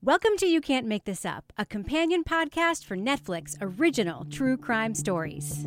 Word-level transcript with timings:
Welcome 0.00 0.36
to 0.36 0.46
You 0.46 0.60
Can't 0.60 0.86
Make 0.86 1.06
This 1.06 1.24
Up, 1.24 1.52
a 1.58 1.66
companion 1.66 2.22
podcast 2.22 2.84
for 2.84 2.96
Netflix 2.96 3.56
original 3.60 4.24
true 4.26 4.56
crime 4.56 4.94
stories. 4.94 5.66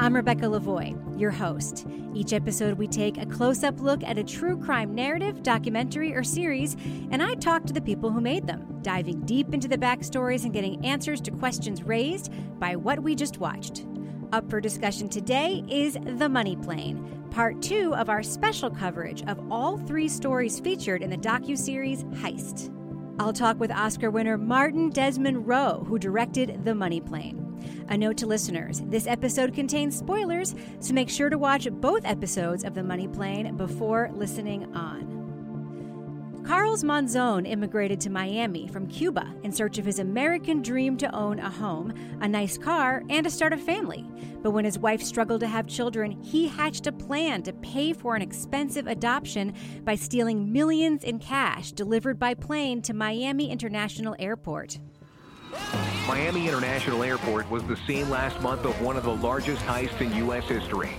I'm 0.00 0.16
Rebecca 0.16 0.46
Lavoie, 0.46 1.20
your 1.20 1.30
host. 1.30 1.86
Each 2.14 2.32
episode, 2.32 2.78
we 2.78 2.88
take 2.88 3.18
a 3.18 3.26
close 3.26 3.64
up 3.64 3.80
look 3.80 4.02
at 4.02 4.16
a 4.16 4.24
true 4.24 4.56
crime 4.56 4.94
narrative, 4.94 5.42
documentary, 5.42 6.14
or 6.14 6.24
series, 6.24 6.74
and 7.10 7.22
I 7.22 7.34
talk 7.34 7.66
to 7.66 7.74
the 7.74 7.82
people 7.82 8.10
who 8.10 8.22
made 8.22 8.46
them, 8.46 8.78
diving 8.80 9.20
deep 9.26 9.52
into 9.52 9.68
the 9.68 9.76
backstories 9.76 10.44
and 10.44 10.54
getting 10.54 10.82
answers 10.86 11.20
to 11.20 11.32
questions 11.32 11.82
raised 11.82 12.32
by 12.58 12.76
what 12.76 13.02
we 13.02 13.14
just 13.14 13.40
watched. 13.40 13.84
Up 14.34 14.50
for 14.50 14.60
discussion 14.60 15.08
today 15.08 15.62
is 15.68 15.96
The 16.02 16.28
Money 16.28 16.56
Plane, 16.56 17.24
part 17.30 17.62
two 17.62 17.94
of 17.94 18.08
our 18.08 18.24
special 18.24 18.68
coverage 18.68 19.22
of 19.28 19.38
all 19.48 19.78
three 19.78 20.08
stories 20.08 20.58
featured 20.58 21.02
in 21.02 21.10
the 21.10 21.16
docu-series 21.16 22.02
Heist. 22.02 22.74
I'll 23.20 23.32
talk 23.32 23.60
with 23.60 23.70
Oscar 23.70 24.10
winner 24.10 24.36
Martin 24.36 24.90
Desmond 24.90 25.46
Roe, 25.46 25.84
who 25.86 26.00
directed 26.00 26.64
The 26.64 26.74
Money 26.74 27.00
Plane. 27.00 27.86
A 27.90 27.96
note 27.96 28.16
to 28.16 28.26
listeners 28.26 28.82
this 28.86 29.06
episode 29.06 29.54
contains 29.54 29.96
spoilers, 29.96 30.56
so 30.80 30.94
make 30.94 31.10
sure 31.10 31.30
to 31.30 31.38
watch 31.38 31.70
both 31.70 32.04
episodes 32.04 32.64
of 32.64 32.74
The 32.74 32.82
Money 32.82 33.06
Plane 33.06 33.56
before 33.56 34.10
listening 34.14 34.74
on. 34.74 35.13
Karls 36.44 36.84
Monzon 36.84 37.48
immigrated 37.48 37.98
to 38.02 38.10
Miami 38.10 38.68
from 38.68 38.86
Cuba 38.86 39.34
in 39.42 39.50
search 39.50 39.78
of 39.78 39.86
his 39.86 39.98
American 39.98 40.60
dream 40.60 40.98
to 40.98 41.14
own 41.14 41.38
a 41.38 41.48
home, 41.48 41.94
a 42.20 42.28
nice 42.28 42.58
car, 42.58 43.02
and 43.08 43.24
to 43.24 43.30
start 43.30 43.54
a 43.54 43.56
family. 43.56 44.04
But 44.42 44.50
when 44.50 44.66
his 44.66 44.78
wife 44.78 45.02
struggled 45.02 45.40
to 45.40 45.46
have 45.46 45.66
children, 45.66 46.10
he 46.22 46.46
hatched 46.46 46.86
a 46.86 46.92
plan 46.92 47.42
to 47.44 47.54
pay 47.54 47.94
for 47.94 48.14
an 48.14 48.20
expensive 48.20 48.86
adoption 48.86 49.54
by 49.84 49.94
stealing 49.94 50.52
millions 50.52 51.02
in 51.02 51.18
cash 51.18 51.72
delivered 51.72 52.18
by 52.18 52.34
plane 52.34 52.82
to 52.82 52.92
Miami 52.92 53.50
International 53.50 54.14
Airport. 54.18 54.78
Miami 56.06 56.46
International 56.46 57.02
Airport 57.02 57.50
was 57.50 57.62
the 57.64 57.76
scene 57.86 58.10
last 58.10 58.38
month 58.42 58.66
of 58.66 58.78
one 58.82 58.98
of 58.98 59.04
the 59.04 59.16
largest 59.16 59.62
heists 59.62 59.98
in 60.02 60.14
U.S. 60.16 60.44
history. 60.44 60.90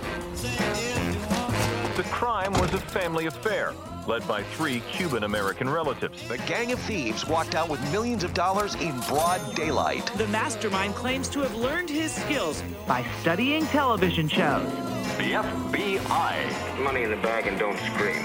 The 1.96 2.04
crime 2.04 2.52
was 2.52 2.74
a 2.74 2.80
family 2.80 3.28
affair 3.28 3.74
led 4.06 4.28
by 4.28 4.44
three 4.44 4.82
Cuban 4.92 5.24
American 5.24 5.70
relatives. 5.70 6.28
The 6.28 6.40
gang 6.40 6.74
of 6.74 6.80
thieves 6.80 7.26
walked 7.26 7.56
out 7.56 7.70
with 7.70 7.82
millions 7.94 8.26
of 8.26 8.34
dollars 8.34 8.76
in 8.76 9.00
broad 9.08 9.56
daylight. 9.56 10.06
The 10.18 10.28
mastermind 10.28 10.94
claims 10.96 11.30
to 11.30 11.40
have 11.40 11.56
learned 11.56 11.90
his 11.90 12.14
skills 12.14 12.62
by 12.86 13.06
studying 13.22 13.66
television 13.68 14.28
shows. 14.28 14.70
The 15.18 15.40
FBI. 15.40 16.84
Money 16.84 17.04
in 17.04 17.12
the 17.12 17.18
bag 17.18 17.48
and 17.48 17.58
don't 17.58 17.80
scream. 17.80 18.24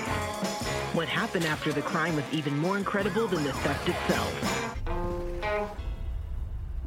What 0.93 1.07
happened 1.07 1.45
after 1.45 1.73
the 1.73 1.83
crime 1.83 2.17
was 2.17 2.25
even 2.33 2.59
more 2.59 2.77
incredible 2.77 3.29
than 3.29 3.45
the 3.45 3.53
theft 3.53 3.89
itself. 3.89 4.77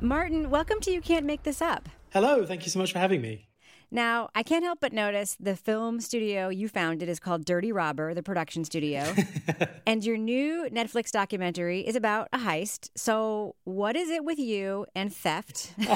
Martin, 0.01 0.49
welcome 0.49 0.81
to 0.81 0.91
You 0.91 0.99
Can't 0.99 1.25
Make 1.25 1.43
This 1.43 1.61
Up. 1.61 1.87
Hello, 2.09 2.45
thank 2.45 2.65
you 2.65 2.71
so 2.71 2.79
much 2.79 2.91
for 2.91 2.99
having 2.99 3.21
me. 3.21 3.47
Now, 3.93 4.31
I 4.33 4.41
can't 4.41 4.63
help 4.63 4.79
but 4.81 4.91
notice 4.91 5.37
the 5.39 5.55
film 5.55 6.01
studio 6.01 6.49
you 6.49 6.67
founded 6.67 7.07
is 7.07 7.19
called 7.19 7.45
Dirty 7.45 7.71
Robber, 7.71 8.15
the 8.15 8.23
production 8.23 8.65
studio. 8.65 9.13
and 9.85 10.03
your 10.03 10.17
new 10.17 10.67
Netflix 10.71 11.11
documentary 11.11 11.81
is 11.81 11.95
about 11.95 12.27
a 12.33 12.39
heist. 12.39 12.89
So, 12.95 13.55
what 13.65 13.95
is 13.95 14.09
it 14.09 14.25
with 14.25 14.39
you 14.39 14.87
and 14.95 15.13
theft? 15.13 15.75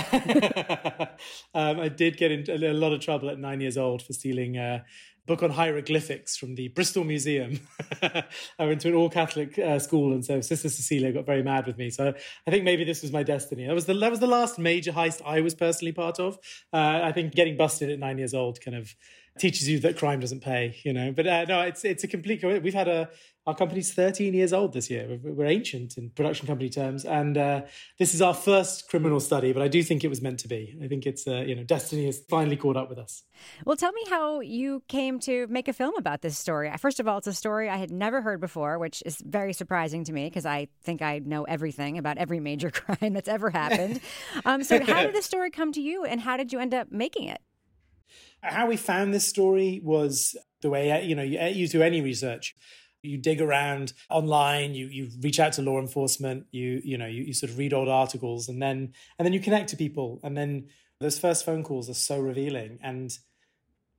um, 1.56 1.80
I 1.80 1.90
did 1.90 2.18
get 2.18 2.32
into 2.32 2.54
a 2.54 2.72
lot 2.72 2.94
of 2.94 3.00
trouble 3.00 3.32
at 3.32 3.40
nine 3.40 3.62
years 3.62 3.80
old 3.80 4.04
for 4.04 4.14
stealing 4.14 4.60
uh, 4.60 4.84
book 5.28 5.44
on 5.44 5.52
hieroglyphics 5.52 6.36
from 6.38 6.56
the 6.56 6.70
Bristol 6.70 7.04
Museum. 7.04 7.60
I 8.02 8.66
went 8.66 8.82
to 8.82 8.88
an 8.88 8.96
all 8.96 9.10
Catholic 9.10 9.60
uh, 9.60 9.78
school, 9.78 10.14
and 10.14 10.26
so 10.26 10.42
Sister 10.42 10.70
Cecilia 10.70 11.12
got 11.12 11.26
very 11.26 11.44
mad 11.44 11.68
with 11.68 11.78
me. 11.78 11.90
So 11.90 12.14
I 12.48 12.52
think 12.52 12.64
maybe 12.64 12.84
this 12.84 13.02
was 13.02 13.12
my 13.12 13.24
destiny. 13.24 13.68
That 13.68 13.76
was 13.76 13.86
the 13.86 13.94
that 13.94 14.10
was 14.10 14.20
the 14.20 14.28
last 14.28 14.58
major 14.58 14.92
heist 14.92 15.22
I 15.26 15.42
was 15.42 15.54
personally 15.54 15.92
part 15.92 16.20
of. 16.20 16.40
Uh, 16.74 17.02
I 17.04 17.12
think 17.12 17.36
getting 17.36 17.58
busted 17.58 17.90
at 17.90 18.00
nine 18.00 18.18
years 18.18 18.34
old 18.34 18.62
kind 18.62 18.76
of 18.76 18.96
teaches 19.38 19.70
you 19.70 19.80
that 19.80 19.98
crime 19.98 20.20
doesn't 20.20 20.42
pay, 20.42 20.76
you 20.84 20.94
know. 20.94 21.12
But 21.12 21.28
uh, 21.28 21.46
no, 21.46 21.62
it's 21.62 21.86
it's 21.86 22.04
a 22.04 22.08
complete. 22.08 22.44
We've 22.44 22.74
had 22.74 22.88
a 22.88 23.10
our 23.48 23.56
company's 23.56 23.94
13 23.94 24.34
years 24.34 24.52
old 24.52 24.74
this 24.74 24.90
year. 24.90 25.20
We're, 25.24 25.48
ancient 25.48 25.98
in 25.98 26.10
production 26.10 26.46
company 26.46 26.70
terms, 26.70 27.06
and 27.06 27.38
uh, 27.38 27.62
this 27.98 28.14
is 28.14 28.22
our 28.22 28.34
first 28.34 28.90
criminal 28.90 29.22
study. 29.22 29.54
But 29.54 29.62
I 29.62 29.70
do 29.70 29.82
think 29.82 30.04
it 30.04 30.10
was 30.10 30.22
meant 30.22 30.40
to 30.40 30.50
be. 30.50 30.78
I 30.84 30.90
think 30.90 31.06
it's 31.06 31.26
uh, 31.26 31.46
you 31.48 31.56
know 31.56 31.64
destiny 31.64 32.06
has 32.08 32.20
finally 32.30 32.58
caught 32.58 32.76
up 32.76 32.90
with 32.90 33.00
us. 33.00 33.24
Well, 33.64 33.78
tell 33.78 33.94
me 33.94 34.04
how 34.10 34.42
you 34.42 34.84
came 34.90 35.20
to 35.22 35.48
make 35.48 35.70
a 35.70 35.74
film 35.74 35.96
about 35.98 36.22
this 36.22 36.38
story. 36.38 36.70
First 36.78 37.00
of 37.00 37.08
all, 37.08 37.20
it's 37.20 37.28
a 37.28 37.34
story 37.34 37.70
I 37.70 37.78
had 37.78 37.90
never 37.90 38.22
heard 38.22 38.42
before, 38.42 38.78
which 38.78 39.02
is 39.06 39.24
very 39.26 39.54
surprising 39.54 40.04
to 40.04 40.12
me 40.12 40.26
because 40.26 40.46
I 40.46 40.68
think 40.84 41.02
I 41.02 41.20
know 41.20 41.46
everything 41.46 41.98
about 41.98 42.18
every 42.18 42.42
major 42.42 42.70
crime 42.72 43.14
that's 43.14 43.30
ever 43.30 43.50
happened. 43.50 44.02
um, 44.46 44.62
so, 44.64 44.84
how 44.84 45.04
did 45.04 45.16
the 45.16 45.22
story 45.22 45.50
come 45.50 45.72
to 45.72 45.82
you, 45.82 46.04
and 46.04 46.20
how 46.20 46.36
did 46.36 46.52
you 46.52 46.60
end 46.60 46.74
up 46.74 46.92
making 46.92 47.30
it? 47.30 47.40
How 48.42 48.68
we 48.68 48.76
found 48.76 49.14
this 49.14 49.26
story 49.26 49.80
was 49.82 50.36
the 50.62 50.70
way 50.70 51.06
you 51.06 51.16
know 51.16 51.24
you, 51.24 51.40
you 51.40 51.70
do 51.70 51.82
any 51.82 52.02
research. 52.02 52.54
You 53.08 53.18
dig 53.18 53.42
around 53.42 53.94
online, 54.10 54.74
you 54.76 54.88
you 54.88 55.10
reach 55.22 55.40
out 55.40 55.54
to 55.54 55.62
law 55.62 55.80
enforcement, 55.80 56.46
you 56.52 56.82
you 56.84 56.98
know 56.98 57.06
you, 57.06 57.24
you 57.24 57.34
sort 57.34 57.52
of 57.52 57.58
read 57.58 57.74
old 57.74 57.90
articles, 57.90 58.50
and 58.50 58.62
then 58.62 58.94
and 59.18 59.26
then 59.26 59.34
you 59.34 59.40
connect 59.40 59.70
to 59.70 59.78
people, 59.78 60.20
and 60.24 60.38
then 60.38 60.68
those 61.00 61.20
first 61.20 61.46
phone 61.46 61.64
calls 61.64 61.90
are 61.90 61.94
so 61.94 62.20
revealing. 62.20 62.80
And 62.82 63.18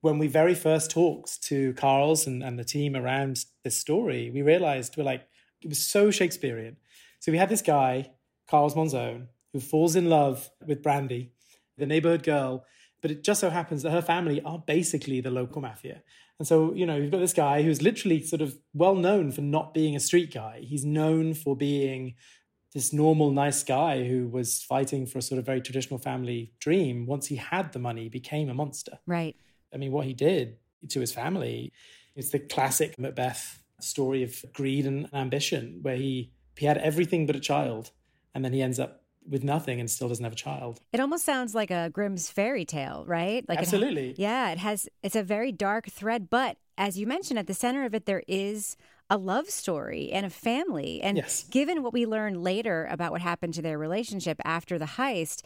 when 0.01 0.19
we 0.19 0.27
very 0.27 0.55
first 0.55 0.91
talked 0.91 1.43
to 1.45 1.73
Karls 1.75 2.27
and, 2.27 2.43
and 2.43 2.59
the 2.59 2.65
team 2.65 2.95
around 2.95 3.45
this 3.65 3.79
story, 3.79 4.31
we 4.31 4.43
realized 4.43 4.97
we're 4.97 5.05
like 5.05 5.27
it 5.63 5.69
was 5.69 5.85
so 5.85 6.11
Shakespearean. 6.11 6.77
So 7.21 7.33
we 7.33 7.39
had 7.39 7.49
this 7.49 7.63
guy, 7.63 8.11
Karls 8.51 8.75
Monzon, 8.75 9.27
who 9.53 9.61
falls 9.61 9.97
in 9.97 10.09
love 10.09 10.51
with 10.65 10.83
Brandy, 10.83 11.33
the 11.77 11.87
neighborhood 11.87 12.23
girl 12.23 12.65
but 13.01 13.11
it 13.11 13.23
just 13.23 13.41
so 13.41 13.51
happens 13.51 13.83
that 13.83 13.93
her 13.93 14.03
family 14.03 14.41
are 14.43 14.59
basically 14.59 15.21
the 15.21 15.31
local 15.31 15.63
mafia. 15.63 16.03
And 16.39 16.47
so, 16.47 16.73
you 16.73 16.87
know, 16.87 16.97
you've 16.97 17.11
got 17.11 17.19
this 17.19 17.33
guy 17.33 17.63
who's 17.63 17.83
literally 17.83 18.23
sort 18.23 18.43
of 18.43 18.57
well 18.73 18.95
known 18.95 19.33
for 19.33 19.41
not 19.41 19.75
being 19.75 19.97
a 19.97 20.01
street 20.01 20.33
guy. 20.33 20.61
He's 20.63 20.85
known 20.85 21.35
for 21.35 21.57
being 21.57 22.15
this 22.75 22.93
normal, 22.93 23.31
nice 23.33 23.65
guy 23.65 24.05
who 24.05 24.29
was 24.29 24.63
fighting 24.63 25.07
for 25.07 25.19
a 25.19 25.23
sort 25.23 25.39
of 25.39 25.47
very 25.47 25.61
traditional 25.61 25.99
family 25.99 26.53
dream. 26.61 27.07
Once 27.07 27.27
he 27.27 27.37
had 27.37 27.73
the 27.73 27.79
money, 27.79 28.09
became 28.09 28.49
a 28.49 28.55
monster. 28.55 28.99
Right. 29.07 29.35
I 29.75 29.79
mean, 29.79 29.91
what 29.91 30.07
he 30.07 30.15
did 30.15 30.59
to 30.91 31.01
his 31.01 31.13
family 31.13 31.73
is 32.15 32.31
the 32.31 32.39
classic 32.39 32.99
Macbeth 32.99 33.63
story 33.81 34.23
of 34.23 34.45
greed 34.53 34.87
and 34.87 35.13
ambition, 35.13 35.79
where 35.83 35.97
he 35.97 36.33
he 36.57 36.67
had 36.67 36.79
everything 36.79 37.27
but 37.27 37.37
a 37.37 37.41
child, 37.41 37.91
and 38.35 38.45
then 38.45 38.53
he 38.53 38.63
ends 38.63 38.79
up 38.79 39.05
with 39.29 39.45
nothing 39.45 39.81
and 39.81 39.91
still 39.91 40.09
doesn't 40.09 40.25
have 40.25 40.33
a 40.33 40.37
child. 40.37 40.81
It 40.93 41.01
almost 41.01 41.25
sounds 41.25 41.55
like 41.55 41.71
a 41.71 41.91
Grimm's 41.91 42.31
fairy 42.31 42.65
tale, 42.65 43.05
right? 43.07 43.47
Like 43.49 43.59
Absolutely. 43.59 44.11
It 44.11 44.17
ha- 44.17 44.23
yeah, 44.23 44.51
it 44.51 44.59
has 44.59 44.89
it's 45.03 45.17
a 45.17 45.23
very 45.23 45.53
dark 45.53 45.87
thread, 45.87 46.31
but 46.31 46.57
as 46.77 46.99
you 46.99 47.07
mentioned 47.07 47.39
at 47.39 47.47
the 47.47 47.55
center 47.55 47.85
of 47.85 47.95
it 47.95 48.07
there 48.07 48.23
is 48.27 48.77
a 49.11 49.17
love 49.17 49.49
story 49.49 50.11
and 50.13 50.27
a 50.27 50.31
family. 50.31 51.01
And 51.01 51.17
yes. 51.17 51.45
given 51.45 51.83
what 51.83 51.93
we 51.93 52.07
learned 52.07 52.43
later 52.43 52.87
about 52.91 53.13
what 53.13 53.21
happened 53.21 53.55
to 53.55 53.63
their 53.63 53.79
relationship 53.79 54.39
after 54.45 54.79
the 54.79 54.85
heist, 54.85 55.43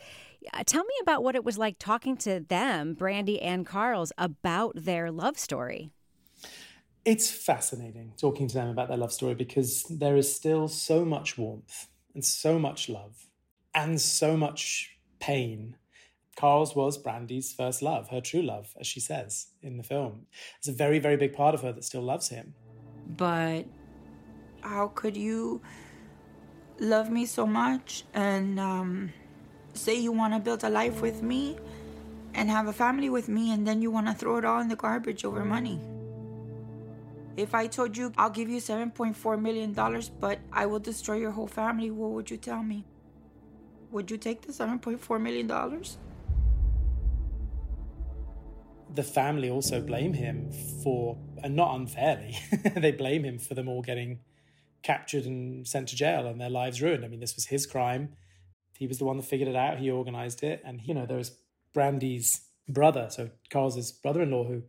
uh, 0.52 0.64
tell 0.66 0.84
me 0.84 0.94
about 1.00 1.22
what 1.22 1.36
it 1.36 1.44
was 1.44 1.58
like 1.58 1.76
talking 1.78 2.16
to 2.18 2.40
them, 2.40 2.94
Brandy 2.94 3.40
and 3.40 3.66
Karls, 3.66 4.10
about 4.18 4.72
their 4.74 5.12
love 5.12 5.38
story. 5.38 5.90
It's 7.04 7.30
fascinating 7.30 8.14
talking 8.16 8.48
to 8.48 8.54
them 8.54 8.68
about 8.68 8.88
their 8.88 8.96
love 8.96 9.12
story 9.12 9.34
because 9.34 9.84
there 9.84 10.16
is 10.16 10.34
still 10.34 10.68
so 10.68 11.04
much 11.04 11.38
warmth 11.38 11.88
and 12.14 12.24
so 12.24 12.58
much 12.58 12.88
love 12.88 13.26
and 13.74 14.00
so 14.00 14.36
much 14.36 14.96
pain. 15.20 15.76
Karls 16.36 16.74
was 16.74 16.96
Brandy's 16.96 17.52
first 17.52 17.82
love, 17.82 18.08
her 18.08 18.20
true 18.20 18.42
love, 18.42 18.74
as 18.80 18.86
she 18.86 19.00
says 19.00 19.48
in 19.62 19.76
the 19.76 19.82
film. 19.82 20.26
It's 20.58 20.68
a 20.68 20.72
very, 20.72 20.98
very 20.98 21.16
big 21.16 21.34
part 21.34 21.54
of 21.54 21.62
her 21.62 21.72
that 21.72 21.84
still 21.84 22.02
loves 22.02 22.28
him. 22.28 22.54
But 23.16 23.66
how 24.62 24.88
could 24.88 25.16
you 25.16 25.60
love 26.78 27.10
me 27.10 27.26
so 27.26 27.46
much 27.46 28.04
and 28.14 28.58
um, 28.58 29.12
say 29.74 29.94
you 29.94 30.12
want 30.12 30.32
to 30.34 30.40
build 30.40 30.64
a 30.64 30.70
life 30.70 31.02
with 31.02 31.22
me 31.22 31.56
and 32.34 32.48
have 32.48 32.66
a 32.66 32.72
family 32.72 33.10
with 33.10 33.28
me, 33.28 33.52
and 33.52 33.66
then 33.66 33.82
you 33.82 33.90
want 33.90 34.06
to 34.06 34.14
throw 34.14 34.38
it 34.38 34.44
all 34.44 34.60
in 34.60 34.68
the 34.68 34.76
garbage 34.76 35.24
over 35.24 35.44
money? 35.44 35.78
If 37.36 37.54
I 37.54 37.66
told 37.66 37.94
you 37.94 38.10
I'll 38.16 38.30
give 38.30 38.48
you 38.48 38.58
$7.4 38.58 39.40
million, 39.40 39.74
but 40.18 40.38
I 40.50 40.64
will 40.64 40.78
destroy 40.78 41.16
your 41.16 41.30
whole 41.30 41.46
family, 41.46 41.90
what 41.90 42.10
would 42.12 42.30
you 42.30 42.38
tell 42.38 42.62
me? 42.62 42.86
Would 43.92 44.10
you 44.10 44.16
take 44.16 44.40
the 44.40 44.52
$7.4 44.52 45.20
million? 45.20 45.46
The 48.94 49.02
family 49.02 49.50
also 49.50 49.82
blame 49.82 50.14
him 50.14 50.50
for, 50.82 51.18
and 51.42 51.54
not 51.54 51.74
unfairly, 51.74 52.38
they 52.76 52.92
blame 52.92 53.22
him 53.24 53.38
for 53.38 53.54
them 53.54 53.68
all 53.68 53.82
getting 53.82 54.20
captured 54.82 55.26
and 55.26 55.68
sent 55.68 55.88
to 55.88 55.96
jail 55.96 56.26
and 56.26 56.40
their 56.40 56.50
lives 56.50 56.80
ruined. 56.80 57.04
I 57.04 57.08
mean, 57.08 57.20
this 57.20 57.36
was 57.36 57.46
his 57.46 57.66
crime. 57.66 58.14
He 58.78 58.86
was 58.86 58.98
the 58.98 59.04
one 59.04 59.18
that 59.18 59.26
figured 59.26 59.48
it 59.48 59.56
out. 59.56 59.78
He 59.78 59.90
organized 59.90 60.42
it. 60.42 60.62
And, 60.64 60.80
you 60.82 60.94
know, 60.94 61.04
there 61.04 61.18
was 61.18 61.36
Brandy's 61.74 62.40
brother, 62.66 63.08
so 63.10 63.30
Carl's 63.50 63.92
brother 63.92 64.22
in 64.22 64.30
law, 64.30 64.44
who 64.44 64.62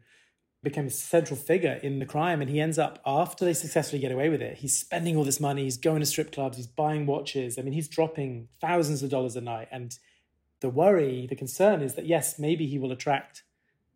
became 0.63 0.87
a 0.87 0.89
central 0.89 1.37
figure 1.37 1.79
in 1.83 1.99
the 1.99 2.05
crime. 2.05 2.41
And 2.41 2.49
he 2.49 2.59
ends 2.59 2.79
up, 2.79 3.01
after 3.05 3.43
they 3.43 3.53
successfully 3.53 4.01
get 4.01 4.11
away 4.11 4.29
with 4.29 4.41
it, 4.41 4.57
he's 4.57 4.79
spending 4.79 5.17
all 5.17 5.23
this 5.25 5.39
money. 5.39 5.63
He's 5.63 5.77
going 5.77 5.99
to 5.99 6.05
strip 6.05 6.31
clubs. 6.31 6.57
He's 6.57 6.67
buying 6.67 7.05
watches. 7.05 7.59
I 7.59 7.61
mean, 7.61 7.73
he's 7.73 7.89
dropping 7.89 8.47
thousands 8.61 9.03
of 9.03 9.09
dollars 9.09 9.35
a 9.35 9.41
night. 9.41 9.67
And 9.71 9.97
the 10.61 10.69
worry, 10.69 11.27
the 11.27 11.35
concern 11.35 11.81
is 11.81 11.95
that, 11.95 12.05
yes, 12.05 12.39
maybe 12.39 12.65
he 12.65 12.79
will 12.79 12.91
attract 12.91 13.43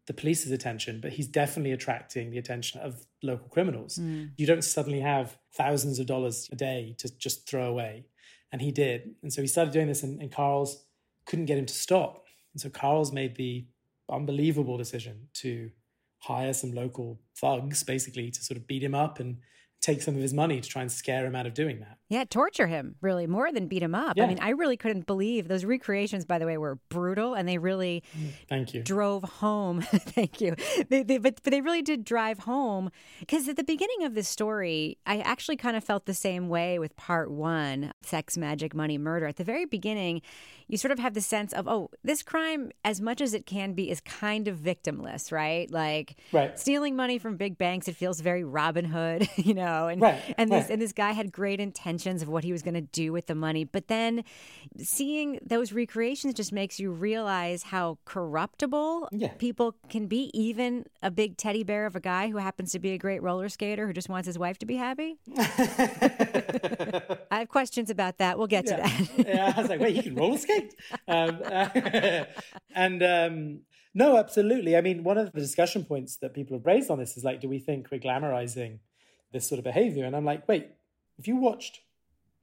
the 0.08 0.14
police's 0.14 0.52
attention, 0.52 1.00
but 1.02 1.14
he's 1.14 1.28
definitely 1.28 1.72
attracting 1.72 2.32
the 2.32 2.38
attention 2.38 2.80
of 2.82 3.06
local 3.24 3.48
criminals. 3.50 3.98
Mm. 3.98 4.32
You 4.38 4.46
don't 4.46 4.64
suddenly 4.64 5.02
have 5.02 5.38
thousands 5.54 6.00
of 6.00 6.06
dollars 6.06 6.50
a 6.52 6.56
day 6.56 6.96
to 7.00 7.18
just 7.18 7.48
throw 7.48 7.68
away. 7.68 8.06
And 8.52 8.62
he 8.62 8.72
did. 8.72 9.16
And 9.22 9.32
so 9.34 9.42
he 9.42 9.48
started 9.48 9.74
doing 9.74 9.88
this, 9.88 10.04
and, 10.04 10.22
and 10.22 10.32
Karls 10.32 10.84
couldn't 11.26 11.46
get 11.46 11.58
him 11.58 11.66
to 11.66 11.74
stop. 11.74 12.26
And 12.54 12.62
so 12.62 12.70
Karls 12.70 13.12
made 13.12 13.36
the 13.36 13.66
unbelievable 14.10 14.78
decision 14.78 15.28
to 15.34 15.70
hire 16.20 16.54
some 16.54 16.72
local 16.72 17.20
thugs, 17.40 17.84
basically, 17.84 18.32
to 18.32 18.42
sort 18.44 18.58
of 18.58 18.68
beat 18.68 18.84
him 18.84 18.96
up 18.96 19.20
and 19.20 19.38
take 19.82 20.02
some 20.02 20.16
of 20.16 20.22
his 20.22 20.34
money 20.34 20.60
to 20.60 20.68
try 20.68 20.82
and 20.82 20.92
scare 20.92 21.26
him 21.26 21.36
out 21.36 21.46
of 21.46 21.54
doing 21.54 21.80
that. 21.80 21.98
Yeah, 22.10 22.24
torture 22.24 22.68
him 22.68 22.96
really 23.02 23.28
more 23.28 23.52
than 23.52 23.68
beat 23.68 23.84
him 23.84 23.94
up. 23.94 24.16
Yeah. 24.16 24.24
I 24.24 24.28
mean, 24.28 24.40
I 24.42 24.52
really 24.52 24.78
couldn't 24.78 25.06
believe 25.06 25.50
those 25.50 25.66
recreations. 25.66 26.24
By 26.24 26.40
the 26.40 26.46
way, 26.46 26.58
were 26.58 26.80
brutal, 26.88 27.34
and 27.34 27.50
they 27.50 27.58
really 27.58 28.02
mm, 28.18 28.30
thank 28.48 28.74
you 28.74 28.82
drove 28.82 29.24
home. 29.24 29.82
thank 29.82 30.40
you. 30.40 30.56
They, 30.88 31.04
they, 31.04 31.18
but 31.18 31.44
but 31.44 31.52
they 31.52 31.60
really 31.60 31.82
did 31.82 32.06
drive 32.06 32.40
home 32.40 32.92
because 33.20 33.50
at 33.50 33.58
the 33.58 33.64
beginning 33.64 34.06
of 34.06 34.14
this 34.14 34.30
story, 34.30 34.98
I 35.06 35.20
actually 35.20 35.58
kind 35.58 35.76
of 35.76 35.84
felt 35.84 36.06
the 36.06 36.14
same 36.14 36.48
way 36.48 36.80
with 36.80 36.96
part 36.96 37.30
one, 37.30 37.92
sex, 38.02 38.38
magic, 38.38 38.74
money, 38.74 38.98
murder. 38.98 39.26
At 39.26 39.36
the 39.36 39.44
very 39.44 39.66
beginning, 39.66 40.22
you 40.70 40.78
sort 40.78 40.94
of 40.94 41.00
have 41.00 41.14
the 41.14 41.22
sense 41.22 41.52
of 41.52 41.68
oh, 41.68 41.90
this 42.06 42.24
crime, 42.24 42.72
as 42.86 43.02
much 43.02 43.20
as 43.20 43.34
it 43.34 43.46
can 43.46 43.74
be, 43.74 43.92
is 43.92 44.00
kind 44.00 44.48
of 44.48 44.58
victimless, 44.60 45.30
right? 45.30 45.70
Like 45.70 46.16
right. 46.32 46.58
stealing 46.58 46.96
money 46.96 47.18
from 47.18 47.36
big 47.36 47.58
banks. 47.58 47.90
It 47.90 47.98
feels 47.98 48.22
very 48.22 48.46
Robin 48.46 48.86
Hood, 48.86 49.28
you 49.36 49.54
know, 49.54 49.90
and 49.90 50.02
right. 50.02 50.22
and 50.38 50.50
this 50.50 50.64
right. 50.64 50.72
and 50.72 50.82
this 50.82 50.94
guy 50.94 51.12
had 51.12 51.34
great 51.34 51.60
intentions 51.60 51.97
intentions 51.98 52.22
of 52.22 52.30
what 52.30 52.44
he 52.44 52.52
was 52.52 52.62
going 52.62 52.76
to 52.76 52.82
do 52.82 53.12
with 53.12 53.26
the 53.26 53.34
money. 53.34 53.64
But 53.64 53.88
then 53.88 54.24
seeing 54.78 55.40
those 55.44 55.74
recreations 55.74 56.36
just 56.36 56.54
makes 56.54 56.80
you 56.80 56.92
realize 56.92 57.64
how 57.64 57.98
corruptible 58.06 59.10
yeah. 59.12 59.30
people 59.40 59.76
can 59.90 60.06
be, 60.06 60.30
even 60.34 60.86
a 61.02 61.10
big 61.10 61.38
teddy 61.38 61.64
bear 61.64 61.88
of 61.88 61.96
a 61.96 62.00
guy 62.00 62.30
who 62.30 62.38
happens 62.38 62.72
to 62.74 62.80
be 62.80 62.92
a 62.92 62.98
great 62.98 63.24
roller 63.24 63.50
skater 63.50 63.88
who 63.88 63.94
just 63.94 64.10
wants 64.10 64.28
his 64.28 64.38
wife 64.38 64.60
to 64.60 64.66
be 64.66 64.76
happy. 64.76 65.18
I 65.38 67.40
have 67.40 67.50
questions 67.50 67.90
about 67.90 68.20
that. 68.20 68.38
We'll 68.38 68.48
get 68.48 68.68
yeah. 68.68 68.76
to 68.76 68.82
that. 68.84 69.10
yeah, 69.28 69.54
I 69.56 69.62
was 69.62 69.70
like, 69.70 69.80
wait, 69.80 69.96
he 69.96 70.04
can 70.04 70.16
roller 70.16 70.38
skate? 70.38 70.76
Um, 71.08 71.40
uh, 71.44 71.70
and 72.76 73.02
um, 73.02 73.62
no, 73.94 74.18
absolutely. 74.18 74.78
I 74.78 74.82
mean, 74.82 75.04
one 75.04 75.18
of 75.18 75.32
the 75.32 75.40
discussion 75.40 75.84
points 75.84 76.18
that 76.18 76.36
people 76.36 76.56
have 76.56 76.66
raised 76.66 76.92
on 76.92 77.00
this 77.00 77.18
is 77.18 77.24
like, 77.24 77.42
do 77.42 77.50
we 77.50 77.58
think 77.58 77.88
we're 77.92 78.00
glamorizing 78.00 78.80
this 79.34 79.48
sort 79.48 79.58
of 79.58 79.66
behavior? 79.66 80.06
And 80.06 80.16
I'm 80.16 80.26
like, 80.26 80.48
wait, 80.48 80.70
if 81.18 81.28
you 81.28 81.38
watched 81.38 81.80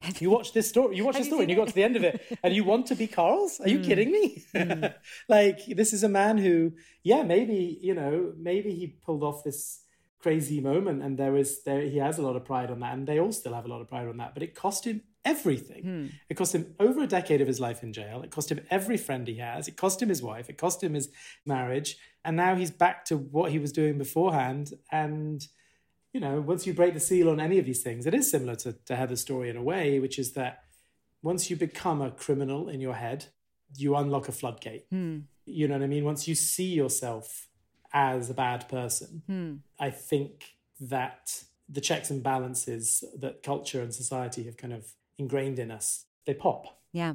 you 0.20 0.31
watch 0.31 0.52
this 0.52 0.69
story, 0.69 0.96
you 0.96 1.05
watch 1.05 1.17
this 1.17 1.26
story, 1.26 1.43
and 1.43 1.50
you 1.50 1.56
got 1.56 1.69
to 1.69 1.75
the 1.75 1.85
end 1.85 1.96
of 1.96 2.05
it, 2.05 2.20
and 2.43 2.55
you 2.55 2.64
want 2.64 2.87
to 2.87 2.94
be 2.94 3.06
Karls? 3.06 3.61
Are 3.61 3.69
you 3.69 3.79
mm. 3.79 3.85
kidding 3.85 4.11
me? 4.11 4.44
Mm. 4.55 4.94
like, 5.29 5.61
this 5.67 5.93
is 5.93 6.02
a 6.05 6.08
man 6.08 6.38
who, 6.38 6.73
yeah, 7.02 7.23
maybe 7.23 7.79
you 7.81 7.94
know, 7.94 8.32
maybe 8.37 8.75
he 8.75 8.87
pulled 8.87 9.23
off 9.23 9.44
this 9.44 9.81
crazy 10.20 10.61
moment, 10.61 11.02
and 11.02 11.19
there 11.19 11.37
is 11.37 11.62
there 11.64 11.82
he 11.82 11.99
has 11.99 12.19
a 12.19 12.23
lot 12.23 12.37
of 12.37 12.44
pride 12.44 12.70
on 12.70 12.81
that, 12.81 12.94
and 12.94 13.06
they 13.06 13.20
all 13.20 13.32
still 13.32 13.55
have 13.55 13.64
a 13.64 13.69
lot 13.69 13.81
of 13.81 13.88
pride 13.88 14.08
on 14.08 14.17
that. 14.19 14.35
But 14.35 14.43
it 14.43 14.55
cost 14.55 14.87
him 14.87 15.02
everything. 15.25 15.85
Mm. 15.85 16.12
It 16.29 16.35
cost 16.35 16.55
him 16.55 16.75
over 16.79 17.02
a 17.02 17.06
decade 17.06 17.41
of 17.41 17.46
his 17.46 17.61
life 17.61 17.82
in 17.82 17.93
jail. 17.93 18.23
It 18.23 18.31
cost 18.31 18.50
him 18.50 18.61
every 18.70 18.96
friend 18.96 19.26
he 19.26 19.37
has. 19.37 19.69
It 19.69 19.76
cost 19.76 20.02
him 20.02 20.08
his 20.08 20.23
wife. 20.23 20.50
It 20.50 20.58
cost 20.58 20.82
him 20.82 20.94
his 20.94 21.11
marriage, 21.46 21.96
and 22.25 22.37
now 22.37 22.55
he's 22.55 22.70
back 22.70 23.05
to 23.06 23.17
what 23.17 23.50
he 23.50 23.58
was 23.58 23.73
doing 23.73 23.99
beforehand, 23.99 24.73
and 24.91 25.46
you 26.14 26.20
know, 26.20 26.40
once 26.40 26.64
you 26.64 26.72
break 26.72 26.94
the 26.94 27.00
seal 27.00 27.28
on 27.28 27.40
any 27.40 27.58
of 27.58 27.66
these 27.66 27.82
things, 27.82 28.06
it 28.06 28.14
is 28.14 28.31
similar 28.31 28.55
to, 28.55 28.72
to 28.87 28.94
Heather's 28.94 29.20
story 29.20 29.50
in 29.50 29.56
a 29.56 29.62
way, 29.62 29.99
which 29.99 30.16
is 30.16 30.32
that 30.34 30.62
once 31.22 31.50
you 31.50 31.56
become 31.56 32.00
a 32.00 32.12
criminal 32.12 32.69
in 32.69 32.81
your 32.81 32.94
head, 32.94 33.26
you 33.76 33.96
unlock 33.96 34.28
a 34.28 34.32
floodgate. 34.32 34.87
Hmm. 34.90 35.19
You 35.44 35.66
know 35.66 35.75
what 35.75 35.82
I 35.82 35.88
mean? 35.88 36.05
Once 36.05 36.28
you 36.28 36.37
see 36.37 36.72
yourself 36.72 37.49
as 37.93 38.31
a 38.31 38.34
bad 38.34 38.69
person, 38.69 39.22
hmm. 39.26 39.55
I 39.81 39.90
think 39.90 40.55
that 40.81 41.43
the 41.69 41.81
checks 41.81 42.11
and 42.11 42.22
balances 42.22 43.02
that 43.19 43.43
culture 43.43 43.82
and 43.82 43.93
society 43.93 44.44
have 44.44 44.56
kind 44.56 44.72
of 44.72 44.87
ingrained 45.19 45.58
in 45.58 45.72
us, 45.72 46.05
they 46.26 46.34
pop. 46.34 46.78
Yeah. 46.93 47.14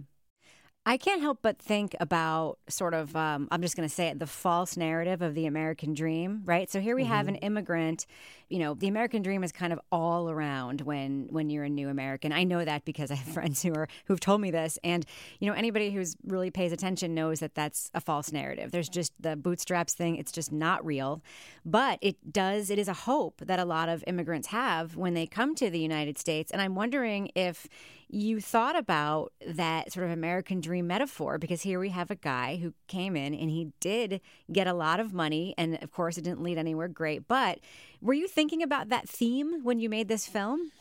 I 0.86 0.98
can't 0.98 1.22
help 1.22 1.40
but 1.42 1.60
think 1.60 1.96
about 2.00 2.58
sort 2.68 2.94
of, 2.94 3.16
um, 3.16 3.48
I'm 3.52 3.62
just 3.62 3.76
going 3.76 3.88
to 3.88 3.94
say 3.94 4.08
it, 4.08 4.18
the 4.18 4.26
false 4.26 4.78
narrative 4.78 5.22
of 5.22 5.36
the 5.36 5.46
American 5.46 5.94
dream, 5.94 6.42
right? 6.46 6.72
So 6.72 6.80
here 6.80 6.96
we 6.96 7.04
mm-hmm. 7.04 7.12
have 7.12 7.28
an 7.28 7.36
immigrant. 7.36 8.06
You 8.48 8.60
know, 8.60 8.74
the 8.74 8.88
American 8.88 9.22
dream 9.22 9.44
is 9.44 9.52
kind 9.52 9.74
of 9.74 9.80
all 9.92 10.32
around 10.32 10.82
when 10.82 11.28
when 11.30 11.52
you're 11.52 11.66
a 11.66 11.70
new 11.70 11.90
American. 11.90 12.32
I 12.32 12.44
know 12.44 12.64
that 12.66 12.86
because 12.86 13.12
I 13.12 13.16
have 13.16 13.28
friends 13.34 13.62
who 13.62 13.74
are 13.74 13.88
who've 14.06 14.20
told 14.20 14.42
me 14.42 14.50
this, 14.52 14.80
and 14.84 15.06
you 15.40 15.48
know, 15.48 15.54
anybody 15.54 15.92
who's 15.92 16.16
really 16.26 16.50
pays 16.50 16.72
attention 16.72 17.14
knows 17.14 17.42
that 17.42 17.54
that's 17.54 17.92
a 17.94 18.02
false 18.02 18.32
narrative. 18.32 18.72
There's 18.72 18.90
just 18.90 19.14
the 19.20 19.36
bootstraps 19.36 19.94
thing; 19.94 20.16
it's 20.16 20.32
just 20.32 20.52
not 20.52 20.84
real. 20.84 21.22
But 21.66 22.00
it 22.02 22.34
does. 22.34 22.72
It 22.72 22.80
is 22.80 22.88
a 22.88 22.94
hope 22.94 23.42
that 23.46 23.60
a 23.60 23.66
lot 23.66 23.90
of 23.90 24.04
immigrants 24.08 24.48
have 24.48 24.96
when 24.96 25.14
they 25.14 25.28
come 25.28 25.54
to 25.56 25.70
the 25.70 25.80
United 25.80 26.18
States, 26.18 26.52
and 26.52 26.62
I'm 26.62 26.74
wondering 26.74 27.30
if 27.36 27.68
you 28.10 28.42
thought 28.42 28.76
about 28.76 29.32
that 29.46 29.94
sort 29.94 30.06
of 30.06 30.12
American 30.12 30.60
dream 30.62 30.88
metaphor 30.88 31.38
because 31.38 31.62
here 31.62 31.80
we 31.80 31.90
have 31.90 32.10
a 32.10 32.16
guy 32.16 32.58
who 32.58 32.74
came 32.88 33.16
in 33.16 33.36
and 33.36 33.52
he 33.52 33.72
did 33.80 34.20
get 34.52 34.66
a 34.66 34.74
lot 34.74 35.00
of 35.00 35.14
money. 35.14 35.54
And 35.58 35.82
of 35.84 35.92
course, 35.92 36.18
it 36.18 36.24
didn't 36.24 36.42
lead 36.42 36.58
anywhere 36.58 36.88
great. 36.88 37.28
But 37.28 37.60
were 38.02 38.16
you 38.16 38.28
thinking 38.28 38.64
about 38.64 38.90
that 38.90 39.08
theme 39.08 39.64
when 39.64 39.80
you 39.80 39.90
made 39.90 40.08
this 40.08 40.26
film? 40.26 40.72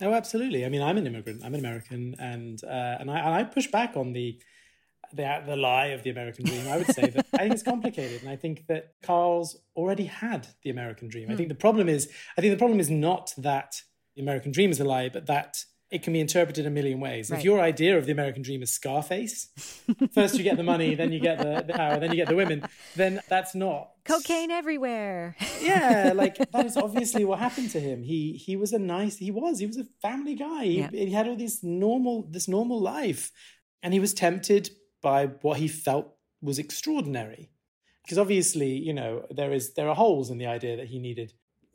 Oh, 0.00 0.14
absolutely. 0.14 0.64
I 0.64 0.68
mean, 0.68 0.80
I'm 0.80 0.96
an 0.96 1.06
immigrant. 1.06 1.42
I'm 1.44 1.54
an 1.54 1.60
American, 1.60 2.14
and 2.18 2.62
uh, 2.64 2.96
and 3.00 3.10
I 3.10 3.18
and 3.18 3.34
I 3.34 3.44
push 3.44 3.66
back 3.66 3.96
on 3.96 4.14
the 4.14 4.40
the 5.12 5.42
the 5.44 5.56
lie 5.56 5.88
of 5.88 6.04
the 6.04 6.10
American 6.10 6.46
dream. 6.46 6.66
I 6.68 6.78
would 6.78 6.86
say 6.86 7.08
that 7.10 7.26
I 7.34 7.38
think 7.38 7.52
it's 7.52 7.62
complicated, 7.62 8.22
and 8.22 8.30
I 8.30 8.36
think 8.36 8.66
that 8.68 8.94
Karls 9.02 9.56
already 9.76 10.04
had 10.04 10.46
the 10.62 10.70
American 10.70 11.08
dream. 11.08 11.28
I 11.28 11.32
hmm. 11.32 11.36
think 11.36 11.48
the 11.50 11.54
problem 11.54 11.88
is 11.88 12.10
I 12.38 12.40
think 12.40 12.52
the 12.52 12.58
problem 12.58 12.80
is 12.80 12.88
not 12.88 13.34
that 13.36 13.82
the 14.16 14.22
American 14.22 14.52
dream 14.52 14.70
is 14.70 14.80
a 14.80 14.84
lie, 14.84 15.10
but 15.10 15.26
that 15.26 15.64
it 15.90 16.04
can 16.04 16.12
be 16.12 16.20
interpreted 16.20 16.66
a 16.66 16.70
million 16.70 17.00
ways. 17.00 17.30
Right. 17.30 17.38
If 17.38 17.44
your 17.44 17.60
idea 17.60 17.98
of 17.98 18.06
the 18.06 18.12
American 18.12 18.42
dream 18.42 18.62
is 18.62 18.72
Scarface, 18.72 19.48
first 20.14 20.36
you 20.36 20.44
get 20.44 20.56
the 20.56 20.62
money, 20.62 20.94
then 20.94 21.10
you 21.10 21.18
get 21.18 21.38
the, 21.38 21.64
the, 21.66 21.72
power, 21.72 21.98
then 21.98 22.10
you 22.10 22.16
get 22.16 22.28
the 22.28 22.36
women, 22.36 22.64
then 22.94 23.20
that's 23.28 23.54
not 23.54 23.90
cocaine 24.04 24.50
everywhere. 24.50 25.36
yeah, 25.60 26.12
like 26.14 26.36
that 26.36 26.66
is 26.66 26.76
obviously 26.76 27.24
what 27.24 27.40
happened 27.40 27.70
to 27.70 27.80
him. 27.80 28.02
He 28.02 28.32
he 28.32 28.56
was 28.56 28.72
a 28.72 28.78
nice 28.78 29.16
he 29.16 29.30
was 29.30 29.58
he 29.58 29.66
was 29.66 29.78
a 29.78 29.84
family 30.00 30.34
guy. 30.34 30.64
He, 30.64 30.78
yeah. 30.78 30.90
he 30.92 31.10
had 31.10 31.26
all 31.26 31.36
this 31.36 31.62
normal 31.64 32.26
this 32.30 32.46
normal 32.46 32.80
life, 32.80 33.32
and 33.82 33.92
he 33.92 34.00
was 34.00 34.14
tempted 34.14 34.70
by 35.02 35.26
what 35.42 35.58
he 35.58 35.66
felt 35.66 36.14
was 36.40 36.58
extraordinary. 36.58 37.50
Because 38.04 38.18
obviously, 38.18 38.72
you 38.72 38.92
know, 38.92 39.26
there 39.30 39.52
is 39.52 39.74
there 39.74 39.88
are 39.88 39.94
holes 39.94 40.30
in 40.30 40.38
the 40.38 40.46
idea 40.46 40.76
that 40.76 40.86
he 40.86 40.98
needed, 40.98 41.32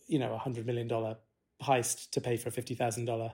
you 0.08 0.20
know, 0.20 0.34
a 0.34 0.38
hundred 0.38 0.66
million 0.66 0.88
dollar 0.88 1.18
heist 1.62 2.12
to 2.12 2.22
pay 2.22 2.38
for 2.38 2.50
a 2.50 2.52
fifty 2.52 2.76
thousand 2.76 3.06
dollar 3.06 3.34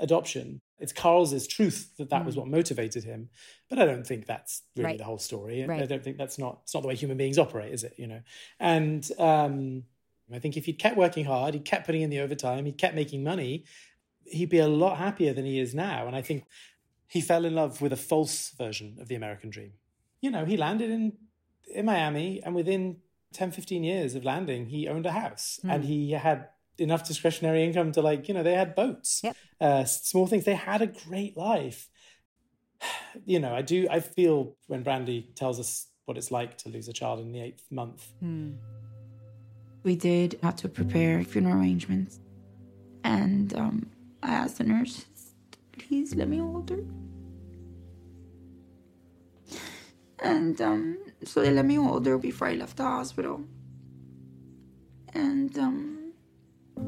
adoption. 0.00 0.60
It's 0.78 0.92
Carl's 0.92 1.46
truth 1.46 1.96
that 1.98 2.10
that 2.10 2.22
mm. 2.22 2.26
was 2.26 2.36
what 2.36 2.48
motivated 2.48 3.04
him, 3.04 3.28
but 3.68 3.78
I 3.78 3.84
don't 3.84 4.06
think 4.06 4.26
that's 4.26 4.62
really 4.76 4.86
right. 4.86 4.98
the 4.98 5.04
whole 5.04 5.18
story. 5.18 5.64
Right. 5.64 5.82
I 5.82 5.86
don't 5.86 6.02
think 6.02 6.18
that's 6.18 6.38
not 6.38 6.60
it's 6.62 6.74
not 6.74 6.82
the 6.82 6.88
way 6.88 6.96
human 6.96 7.16
beings 7.16 7.38
operate, 7.38 7.72
is 7.72 7.84
it? 7.84 7.94
You 7.96 8.08
know, 8.08 8.20
and 8.58 9.08
um, 9.18 9.84
I 10.32 10.38
think 10.38 10.56
if 10.56 10.64
he'd 10.64 10.78
kept 10.78 10.96
working 10.96 11.24
hard, 11.24 11.54
he 11.54 11.60
kept 11.60 11.86
putting 11.86 12.02
in 12.02 12.10
the 12.10 12.20
overtime, 12.20 12.64
he 12.64 12.72
kept 12.72 12.94
making 12.94 13.22
money, 13.22 13.64
he'd 14.24 14.48
be 14.48 14.58
a 14.58 14.68
lot 14.68 14.98
happier 14.98 15.32
than 15.32 15.44
he 15.44 15.60
is 15.60 15.74
now. 15.74 16.06
And 16.06 16.16
I 16.16 16.22
think 16.22 16.46
he 17.06 17.20
fell 17.20 17.44
in 17.44 17.54
love 17.54 17.80
with 17.80 17.92
a 17.92 17.96
false 17.96 18.50
version 18.56 18.96
of 19.00 19.08
the 19.08 19.14
American 19.14 19.50
dream. 19.50 19.72
You 20.20 20.30
know, 20.30 20.44
he 20.44 20.56
landed 20.56 20.90
in 20.90 21.12
in 21.66 21.86
Miami, 21.86 22.42
and 22.42 22.54
within 22.54 22.96
10, 23.32 23.50
15 23.50 23.84
years 23.84 24.14
of 24.14 24.24
landing, 24.24 24.66
he 24.66 24.88
owned 24.88 25.06
a 25.06 25.12
house 25.12 25.60
mm. 25.64 25.72
and 25.72 25.84
he 25.84 26.12
had 26.12 26.48
enough 26.78 27.06
discretionary 27.06 27.64
income 27.64 27.92
to 27.92 28.02
like 28.02 28.28
you 28.28 28.34
know 28.34 28.42
they 28.42 28.54
had 28.54 28.74
boats 28.74 29.20
yep. 29.22 29.36
uh, 29.60 29.84
small 29.84 30.26
things. 30.26 30.44
They 30.44 30.54
had 30.54 30.82
a 30.82 30.86
great 30.86 31.36
life. 31.36 31.88
You 33.26 33.40
know 33.40 33.54
i 33.54 33.60
do 33.60 33.86
i 33.90 34.00
feel 34.00 34.56
when 34.68 34.82
brandy 34.82 35.30
tells 35.34 35.60
us 35.60 35.88
what 36.06 36.16
it's 36.16 36.30
like 36.30 36.56
to 36.58 36.70
lose 36.70 36.88
a 36.88 36.92
child 36.94 37.20
in 37.20 37.30
the 37.30 37.40
eighth 37.40 37.66
month. 37.70 38.08
Hmm. 38.20 38.52
we 39.82 39.96
did 39.96 40.38
have 40.42 40.56
to 40.56 40.68
prepare 40.68 41.22
funeral 41.22 41.58
arrangements. 41.58 42.20
And 43.04 43.54
um, 43.54 43.90
i 44.22 44.32
asked 44.32 44.58
the 44.58 44.64
nurse 44.64 45.04
please 45.72 46.14
let 46.14 46.28
me 46.28 46.38
hold 46.38 46.70
her. 46.70 46.84
And 50.20 50.60
um, 50.60 50.98
so 51.24 51.42
they 51.42 51.50
let 51.50 51.64
me 51.64 51.74
hold 51.74 52.06
her 52.06 52.18
before 52.18 52.48
i 52.48 52.54
left 52.54 52.76
the 52.76 52.84
hospital. 52.84 53.42
And 55.14 55.56
um, 55.58 56.01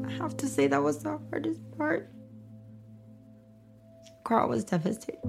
I 0.03 0.11
have 0.11 0.35
to 0.37 0.47
say 0.47 0.67
that 0.67 0.81
was 0.81 1.03
the 1.03 1.19
hardest 1.29 1.61
part. 1.77 2.11
Carl 4.23 4.49
was 4.49 4.63
devastated. 4.63 5.19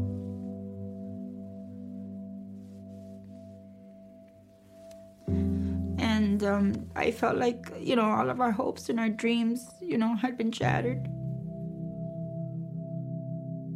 And 5.99 6.43
um, 6.43 6.91
I 6.97 7.11
felt 7.11 7.37
like, 7.37 7.71
you 7.79 7.95
know, 7.95 8.05
all 8.05 8.31
of 8.31 8.41
our 8.41 8.51
hopes 8.51 8.89
and 8.89 8.99
our 8.99 9.09
dreams, 9.09 9.67
you 9.81 9.99
know, 9.99 10.15
had 10.17 10.37
been 10.37 10.51
shattered. 10.51 11.07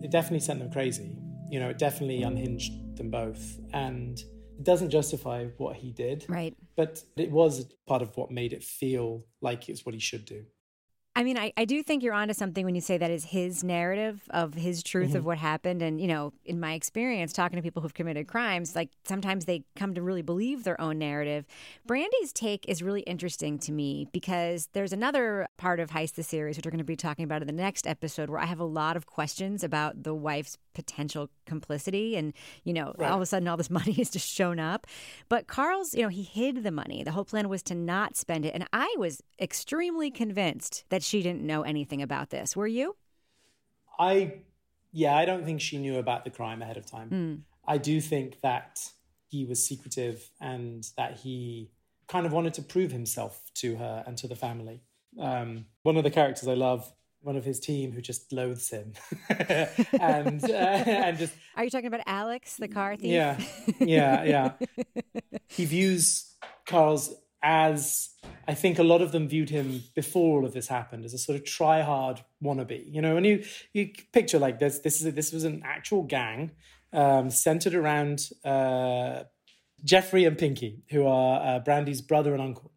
It 0.03 0.11
definitely 0.11 0.41
sent 0.41 0.59
them 0.59 0.71
crazy. 0.71 1.17
You 1.51 1.61
know, 1.61 1.69
it 1.69 1.79
definitely 1.79 2.23
unhinged 2.23 2.97
them 2.97 3.11
both. 3.11 3.59
And 3.73 4.19
it 4.19 4.65
doesn't 4.65 4.91
justify 4.91 5.47
what 5.59 5.77
he 5.77 5.93
did. 5.93 6.25
Right. 6.29 6.55
But 6.77 7.03
it 7.17 7.31
was 7.31 7.67
part 7.87 8.03
of 8.03 8.17
what 8.17 8.31
made 8.31 8.53
it 8.53 8.63
feel 8.63 9.25
like 9.41 9.69
it's 9.69 9.85
what 9.85 9.95
he 9.95 10.01
should 10.01 10.25
do. 10.25 10.45
I 11.21 11.23
mean, 11.23 11.37
I, 11.37 11.53
I 11.55 11.67
do 11.67 11.83
think 11.83 12.03
you're 12.03 12.15
onto 12.15 12.33
something 12.33 12.65
when 12.65 12.75
you 12.75 12.81
say 12.81 12.97
that 12.97 13.11
is 13.11 13.25
his 13.27 13.63
narrative 13.63 14.23
of 14.31 14.55
his 14.55 14.83
truth 14.83 15.09
Mm-hmm. 15.11 15.19
of 15.19 15.25
what 15.27 15.37
happened. 15.39 15.83
And, 15.83 16.01
you 16.01 16.07
know, 16.07 16.33
in 16.47 16.61
my 16.61 16.73
experience, 16.73 17.33
talking 17.35 17.57
to 17.57 17.63
people 17.63 17.83
who've 17.83 17.93
committed 17.93 18.27
crimes, 18.27 18.75
like 18.75 18.89
sometimes 19.05 19.45
they 19.45 19.65
come 19.77 19.93
to 19.95 20.03
really 20.03 20.23
believe 20.23 20.65
their 20.65 20.81
own 20.81 20.99
narrative. 20.99 21.47
Brandy's 21.87 22.33
take 22.33 22.67
is 22.69 22.83
really 22.83 23.03
interesting 23.03 23.59
to 23.61 23.73
me 23.73 24.09
because 24.13 24.69
there's 24.73 24.93
another 24.95 25.47
part 25.59 25.79
of 25.79 25.91
Heist 25.91 26.15
the 26.15 26.23
series, 26.23 26.57
which 26.57 26.65
we're 26.65 26.71
going 26.71 26.79
to 26.79 26.85
be 26.85 26.97
talking 26.97 27.25
about 27.25 27.43
in 27.43 27.47
the 27.47 27.53
next 27.53 27.87
episode, 27.87 28.31
where 28.31 28.39
I 28.39 28.47
have 28.47 28.61
a 28.61 28.65
lot 28.65 28.97
of 28.97 29.05
questions 29.07 29.63
about 29.63 30.03
the 30.03 30.15
wife's 30.15 30.57
potential 30.75 31.29
complicity. 31.45 32.17
And, 32.17 32.33
you 32.65 32.73
know, 32.73 32.95
all 33.01 33.17
of 33.17 33.21
a 33.21 33.27
sudden 33.27 33.49
all 33.49 33.57
this 33.57 33.71
money 33.81 33.93
has 33.93 34.09
just 34.11 34.29
shown 34.29 34.59
up. 34.59 34.87
But 35.29 35.49
Karls, 35.49 35.95
you 35.95 36.03
know, 36.03 36.09
he 36.09 36.23
hid 36.23 36.63
the 36.63 36.71
money. 36.71 37.03
The 37.03 37.13
whole 37.13 37.25
plan 37.25 37.49
was 37.49 37.63
to 37.65 37.75
not 37.75 38.17
spend 38.17 38.47
it. 38.47 38.55
And 38.55 38.67
I 38.73 38.95
was 38.97 39.23
extremely 39.41 40.11
convinced 40.11 40.85
that 40.91 41.03
she 41.11 41.23
didn't 41.23 41.43
know 41.43 41.63
anything 41.63 42.03
about 42.03 42.31
this. 42.31 42.57
Were 42.57 42.67
you? 42.67 42.97
I, 43.99 44.35
yeah, 44.93 45.17
I 45.17 45.25
don't 45.25 45.45
think 45.45 45.61
she 45.61 45.79
knew 45.79 45.99
about 45.99 46.25
the 46.25 46.31
crime 46.31 46.63
ahead 46.63 46.77
of 46.77 46.87
time. 46.87 47.45
I 47.67 47.79
do 47.79 48.01
think 48.01 48.41
that 48.41 48.81
he 49.29 49.45
was 49.45 49.65
secretive 49.65 50.31
and 50.41 50.87
that 50.97 51.19
he 51.19 51.71
kind 52.09 52.27
of 52.27 52.33
wanted 52.33 52.55
to 52.55 52.63
prove 52.63 52.91
himself 52.93 53.51
to 53.55 53.77
her 53.77 54.03
and 54.07 54.17
to 54.19 54.29
the 54.29 54.35
family. 54.35 54.83
Um, 55.19 55.67
one 55.83 55.97
of 55.97 56.05
the 56.05 56.11
characters 56.11 56.49
I 56.49 56.55
love, 56.55 56.91
one 57.21 57.37
of 57.37 57.45
his 57.45 57.61
team 57.61 57.93
who 57.93 58.01
just 58.01 58.33
loathes 58.33 58.71
him, 58.71 58.95
and 59.29 60.43
uh, 60.45 60.49
and 60.53 61.19
just 61.19 61.35
Are 61.57 61.65
you 61.65 61.71
talking 61.71 61.87
about 61.89 62.01
Alex, 62.07 62.57
the 62.57 62.69
car 62.69 62.97
thief? 62.97 63.11
yeah, 63.11 63.39
yeah, 63.79 64.25
yeah. 64.25 64.53
he 65.49 65.65
views 65.67 66.35
Karls 66.67 67.13
as 67.43 68.11
I 68.47 68.55
think 68.55 68.79
a 68.79 68.83
lot 68.83 69.03
of 69.03 69.13
them 69.13 69.29
viewed 69.29 69.51
him 69.51 69.83
before 69.95 70.39
all 70.39 70.45
of 70.45 70.53
this 70.53 70.69
happened 70.69 71.05
as 71.05 71.15
a 71.15 71.19
sort 71.19 71.37
of 71.37 71.45
try 71.45 71.83
hard 71.83 72.23
wannabe. 72.43 72.83
You 72.93 73.01
know, 73.03 73.17
and 73.17 73.27
you 73.27 73.45
you 73.73 73.91
picture 74.13 74.39
like 74.39 74.59
this. 74.59 74.81
This 74.81 75.01
is 75.01 75.07
a, 75.07 75.13
this 75.13 75.33
was 75.33 75.45
an 75.45 75.63
actual 75.65 76.03
gang 76.03 76.53
um, 76.93 77.31
centered 77.31 77.75
around 77.75 78.29
uh, 78.45 79.25
Jeffrey 79.85 80.25
and 80.25 80.37
Pinky, 80.37 80.83
who 80.91 81.07
are 81.07 81.57
uh, 81.57 81.59
Brandy's 81.61 82.03
brother 82.03 82.33
and 82.33 82.43
uncle, 82.43 82.73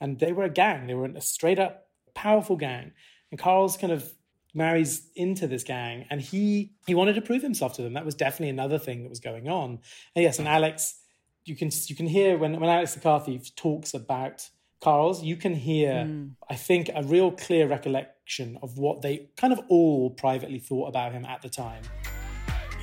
and 0.00 0.18
they 0.18 0.32
were 0.32 0.44
a 0.44 0.50
gang. 0.50 0.86
They 0.86 0.94
were 0.94 1.06
a 1.06 1.20
straight 1.20 1.58
up 1.58 1.88
powerful 2.14 2.56
gang, 2.56 2.92
and 3.30 3.38
Karls 3.38 3.78
kind 3.78 3.92
of 3.92 4.12
marries 4.54 5.08
into 5.14 5.46
this 5.46 5.62
gang 5.62 6.06
and 6.10 6.20
he 6.20 6.72
he 6.86 6.94
wanted 6.94 7.14
to 7.14 7.20
prove 7.20 7.42
himself 7.42 7.74
to 7.74 7.82
them 7.82 7.92
that 7.92 8.04
was 8.04 8.14
definitely 8.14 8.48
another 8.48 8.78
thing 8.78 9.02
that 9.02 9.08
was 9.10 9.20
going 9.20 9.46
on 9.46 9.78
and 10.16 10.22
yes 10.22 10.38
and 10.38 10.48
alex 10.48 11.00
you 11.48 11.56
can 11.56 11.70
you 11.86 11.96
can 11.96 12.06
hear 12.06 12.38
when 12.38 12.58
when 12.60 12.70
alex 12.70 12.94
McCarthy 12.96 13.40
talks 13.56 13.94
about 13.94 14.48
carl's 14.80 15.22
you 15.22 15.36
can 15.36 15.54
hear 15.54 16.04
hmm. 16.04 16.28
i 16.48 16.54
think 16.54 16.90
a 16.94 17.02
real 17.02 17.30
clear 17.32 17.66
recollection 17.66 18.58
of 18.62 18.78
what 18.78 19.02
they 19.02 19.28
kind 19.36 19.52
of 19.52 19.60
all 19.68 20.10
privately 20.10 20.58
thought 20.58 20.88
about 20.88 21.12
him 21.12 21.24
at 21.24 21.42
the 21.42 21.48
time 21.48 21.82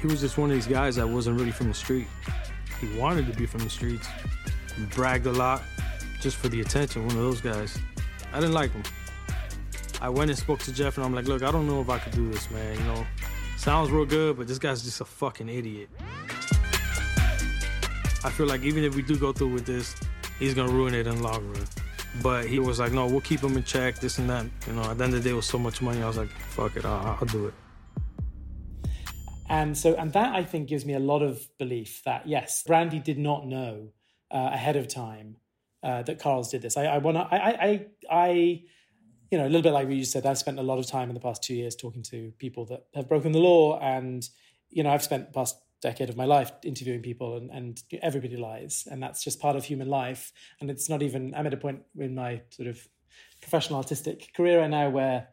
He 0.05 0.11
was 0.11 0.21
just 0.21 0.37
one 0.37 0.51
of 0.51 0.55
these 0.55 0.67
guys 0.67 0.97
that 0.97 1.07
wasn't 1.07 1.39
really 1.39 1.51
from 1.51 1.67
the 1.67 1.73
street. 1.73 2.07
He 2.79 2.95
wanted 2.97 3.25
to 3.25 3.33
be 3.37 3.45
from 3.45 3.61
the 3.61 3.69
streets. 3.69 4.07
He 4.77 4.85
bragged 4.85 5.25
a 5.25 5.31
lot 5.31 5.63
just 6.21 6.37
for 6.37 6.47
the 6.47 6.61
attention, 6.61 7.07
one 7.07 7.15
of 7.15 7.23
those 7.23 7.41
guys. 7.41 7.77
I 8.33 8.39
didn't 8.39 8.53
like 8.53 8.71
him. 8.71 8.83
I 10.01 10.09
went 10.09 10.29
and 10.29 10.37
spoke 10.37 10.59
to 10.59 10.73
Jeff 10.73 10.97
and 10.97 11.05
I'm 11.05 11.15
like, 11.15 11.25
look, 11.25 11.41
I 11.41 11.51
don't 11.51 11.65
know 11.65 11.81
if 11.81 11.89
I 11.89 11.97
could 11.97 12.13
do 12.13 12.29
this, 12.29 12.51
man. 12.51 12.77
You 12.77 12.83
know, 12.83 13.05
sounds 13.57 13.89
real 13.89 14.05
good, 14.05 14.37
but 14.37 14.47
this 14.47 14.59
guy's 14.59 14.83
just 14.83 15.01
a 15.01 15.05
fucking 15.05 15.49
idiot. 15.49 15.89
I 18.25 18.31
feel 18.31 18.47
like 18.47 18.63
even 18.63 18.83
if 18.83 18.95
we 18.95 19.03
do 19.03 19.15
go 19.17 19.31
through 19.31 19.53
with 19.53 19.67
this, 19.67 19.95
he's 20.39 20.55
gonna 20.55 20.71
ruin 20.71 20.95
it 20.95 21.05
in 21.05 21.17
the 21.17 21.21
long 21.21 21.47
run. 21.47 21.67
But 22.23 22.47
he 22.47 22.57
was 22.57 22.79
like, 22.79 22.91
no, 22.91 23.05
we'll 23.05 23.21
keep 23.21 23.41
him 23.41 23.55
in 23.55 23.63
check, 23.63 23.99
this 23.99 24.17
and 24.17 24.27
that. 24.31 24.47
You 24.65 24.73
know, 24.73 24.89
at 24.89 24.97
the 24.97 25.03
end 25.03 25.13
of 25.13 25.21
the 25.21 25.29
day, 25.29 25.33
it 25.33 25.35
was 25.35 25.45
so 25.45 25.59
much 25.59 25.79
money. 25.79 26.01
I 26.01 26.07
was 26.07 26.17
like, 26.17 26.31
fuck 26.49 26.75
it, 26.75 26.85
I'll, 26.85 27.17
I'll 27.21 27.27
do 27.27 27.45
it. 27.45 27.53
And 29.47 29.77
so, 29.77 29.93
and 29.93 30.11
that 30.13 30.33
I 30.33 30.43
think 30.43 30.67
gives 30.67 30.85
me 30.85 30.95
a 30.95 30.99
lot 30.99 31.21
of 31.21 31.47
belief 31.59 32.01
that 32.05 32.27
yes, 32.27 32.63
Brandy 32.63 32.97
did 32.97 33.19
not 33.19 33.45
know 33.45 33.89
uh, 34.31 34.49
ahead 34.53 34.75
of 34.75 34.87
time 34.87 35.37
uh, 35.83 36.01
that 36.01 36.19
Karls 36.19 36.49
did 36.49 36.63
this. 36.63 36.77
I, 36.77 36.85
I 36.85 36.97
want 36.97 37.17
to, 37.17 37.27
I, 37.31 37.37
I, 37.37 37.85
I, 38.09 38.29
you 39.29 39.37
know, 39.37 39.45
a 39.45 39.49
little 39.49 39.61
bit 39.61 39.71
like 39.71 39.87
what 39.87 39.97
you 39.97 40.03
said. 40.03 40.25
I've 40.25 40.39
spent 40.39 40.57
a 40.57 40.63
lot 40.63 40.79
of 40.79 40.87
time 40.87 41.09
in 41.09 41.13
the 41.13 41.21
past 41.21 41.43
two 41.43 41.53
years 41.53 41.75
talking 41.75 42.01
to 42.03 42.33
people 42.39 42.65
that 42.65 42.85
have 42.95 43.07
broken 43.07 43.33
the 43.33 43.39
law, 43.39 43.79
and 43.79 44.27
you 44.71 44.81
know, 44.81 44.89
I've 44.89 45.03
spent 45.03 45.27
the 45.27 45.33
past 45.33 45.57
decade 45.85 46.09
of 46.09 46.17
my 46.17 46.25
life 46.25 46.51
interviewing 46.63 47.01
people, 47.01 47.37
and, 47.37 47.49
and 47.51 47.83
everybody 48.01 48.37
lies, 48.37 48.87
and 48.89 49.01
that's 49.03 49.23
just 49.23 49.39
part 49.39 49.55
of 49.55 49.63
human 49.63 49.87
life. 49.87 50.33
And 50.59 50.69
it's 50.69 50.89
not 50.89 51.01
even. 51.01 51.33
I'm 51.35 51.47
at 51.47 51.53
a 51.53 51.57
point 51.57 51.81
in 51.97 52.15
my 52.15 52.41
sort 52.49 52.67
of 52.67 52.77
professional 53.41 53.77
artistic 53.77 54.33
career 54.33 54.59
right 54.61 54.69
now 54.69 54.89
where 54.89 55.27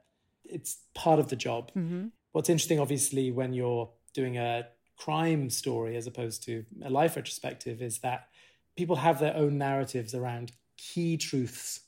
it's 0.44 0.78
part 0.94 1.18
of 1.18 1.28
the 1.28 1.36
job. 1.36 1.70
Mm-hmm. 1.70 2.08
What's 2.32 2.50
interesting, 2.50 2.80
obviously, 2.80 3.30
when 3.30 3.52
you're 3.52 3.90
doing 4.14 4.36
a 4.36 4.66
crime 4.96 5.50
story 5.50 5.96
as 5.96 6.06
opposed 6.06 6.42
to 6.44 6.64
a 6.84 6.90
life 6.90 7.16
retrospective, 7.16 7.80
is 7.82 7.98
that 8.00 8.28
people 8.76 8.96
have 8.96 9.18
their 9.18 9.36
own 9.36 9.58
narratives 9.58 10.14
around 10.14 10.52
key 10.76 11.16
truths 11.16 11.80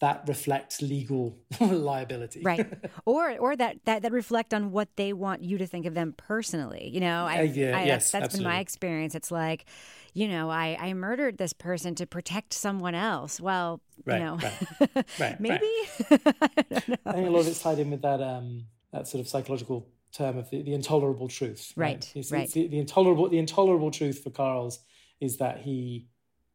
that 0.00 0.24
reflect 0.28 0.82
legal 0.82 1.38
liability. 1.60 2.42
Right. 2.42 2.66
or 3.06 3.36
or 3.38 3.56
that, 3.56 3.78
that 3.86 4.02
that 4.02 4.12
reflect 4.12 4.52
on 4.52 4.70
what 4.70 4.88
they 4.96 5.12
want 5.12 5.42
you 5.42 5.56
to 5.58 5.66
think 5.66 5.86
of 5.86 5.94
them 5.94 6.12
personally. 6.16 6.90
You 6.92 7.00
know, 7.00 7.24
I, 7.26 7.38
Uh, 7.38 7.42
yeah, 7.42 7.78
I, 7.78 7.84
yes, 7.84 8.10
that's, 8.10 8.22
that's 8.22 8.36
been 8.36 8.44
my 8.44 8.58
experience. 8.58 9.14
It's 9.14 9.30
like, 9.30 9.64
you 10.12 10.28
know, 10.28 10.50
I, 10.50 10.76
I 10.78 10.92
murdered 10.94 11.38
this 11.38 11.52
person 11.52 11.94
to 11.96 12.06
protect 12.06 12.52
someone 12.52 12.94
else. 12.94 13.40
Well, 13.40 13.80
Right, 14.04 14.18
you 14.18 14.24
know, 14.24 14.36
right, 14.80 15.06
right, 15.18 15.40
maybe. 15.40 15.70
I 16.10 17.12
think 17.12 17.26
a 17.26 17.30
lot 17.30 17.40
of 17.40 17.48
it's 17.48 17.62
tied 17.62 17.78
in 17.78 17.90
with 17.90 18.02
that 18.02 18.20
um, 18.22 18.66
that 18.92 19.08
sort 19.08 19.20
of 19.20 19.28
psychological 19.28 19.88
term 20.12 20.36
of 20.38 20.48
the, 20.50 20.62
the 20.62 20.74
intolerable 20.74 21.28
truth. 21.28 21.72
Right, 21.76 21.96
It's- 21.96 22.16
it's 22.16 22.32
right. 22.32 22.50
the, 22.50 22.68
the 22.68 22.78
intolerable 22.78 23.28
the 23.28 23.38
intolerable 23.38 23.90
truth 23.90 24.22
for 24.22 24.30
Karls 24.30 24.78
is 25.20 25.38
that 25.38 25.58
he 25.62 26.06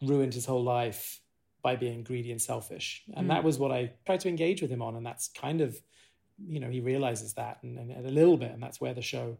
ruined 0.01 0.33
his 0.35 0.45
whole 0.45 0.63
life 0.63 1.19
by 1.61 1.75
being 1.75 2.03
greedy 2.03 2.31
and 2.31 2.41
selfish, 2.41 3.03
and 3.15 3.25
Hmm. 3.25 3.29
that 3.29 3.43
was 3.43 3.57
what 3.59 3.71
I 3.71 3.93
tried 4.05 4.19
to 4.21 4.29
engage 4.29 4.61
with 4.61 4.71
him 4.71 4.81
on, 4.81 4.95
and 4.95 5.05
that's 5.05 5.27
kind 5.29 5.61
of 5.61 5.81
you 6.47 6.59
know 6.59 6.69
he 6.69 6.79
realizes 6.79 7.33
that 7.35 7.59
and, 7.63 7.77
and, 7.77 7.91
and 7.91 8.05
a 8.05 8.11
little 8.11 8.37
bit, 8.37 8.51
and 8.51 8.61
that's 8.63 8.81
where 8.81 8.93
the 8.93 9.01
show 9.01 9.37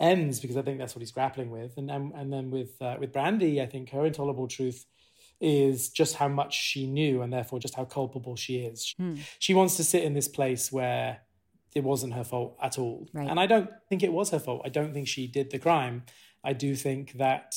ends 0.00 0.38
because 0.40 0.56
I 0.56 0.62
think 0.62 0.78
that's 0.78 0.94
what 0.94 1.00
he's 1.00 1.12
grappling 1.12 1.50
with, 1.50 1.76
and 1.76 1.90
and, 1.90 2.12
and 2.14 2.32
then 2.32 2.50
with 2.50 2.80
uh, 2.80 2.96
with 3.00 3.12
Brandy, 3.12 3.60
I 3.60 3.66
think 3.66 3.90
her 3.90 4.06
intolerable 4.06 4.48
truth 4.48 4.86
is 5.40 5.88
just 5.90 6.16
how 6.16 6.26
much 6.28 6.52
she 6.60 6.86
knew 6.86 7.22
and 7.22 7.32
therefore 7.32 7.60
just 7.60 7.76
how 7.76 7.84
culpable 7.84 8.34
she 8.34 8.56
is. 8.58 8.94
She 9.38 9.54
wants 9.54 9.76
to 9.76 9.84
sit 9.84 10.02
in 10.02 10.12
this 10.14 10.26
place 10.26 10.72
where 10.72 11.20
it 11.76 11.84
wasn't 11.84 12.14
her 12.14 12.24
fault 12.24 12.56
at 12.60 12.76
all. 12.76 13.06
Right. 13.12 13.28
And 13.30 13.38
I 13.38 13.46
don't 13.46 13.70
think 13.88 14.02
it 14.02 14.12
was 14.12 14.30
her 14.30 14.40
fault. 14.40 14.62
I 14.64 14.68
don't 14.68 14.92
think 14.92 15.06
she 15.06 15.28
did 15.28 15.50
the 15.50 15.58
crime. 15.60 16.02
I 16.42 16.54
do 16.54 16.74
think 16.74 17.12
that 17.18 17.54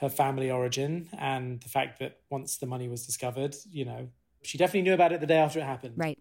her 0.00 0.08
family 0.08 0.50
origin 0.50 1.08
and 1.18 1.60
the 1.62 1.68
fact 1.68 1.98
that 2.00 2.20
once 2.30 2.58
the 2.58 2.66
money 2.66 2.88
was 2.88 3.06
discovered, 3.06 3.56
you 3.70 3.84
know, 3.84 4.08
she 4.42 4.58
definitely 4.58 4.82
knew 4.82 4.94
about 4.94 5.12
it 5.12 5.20
the 5.20 5.26
day 5.26 5.38
after 5.38 5.58
it 5.58 5.64
happened. 5.64 5.94
right. 5.96 6.18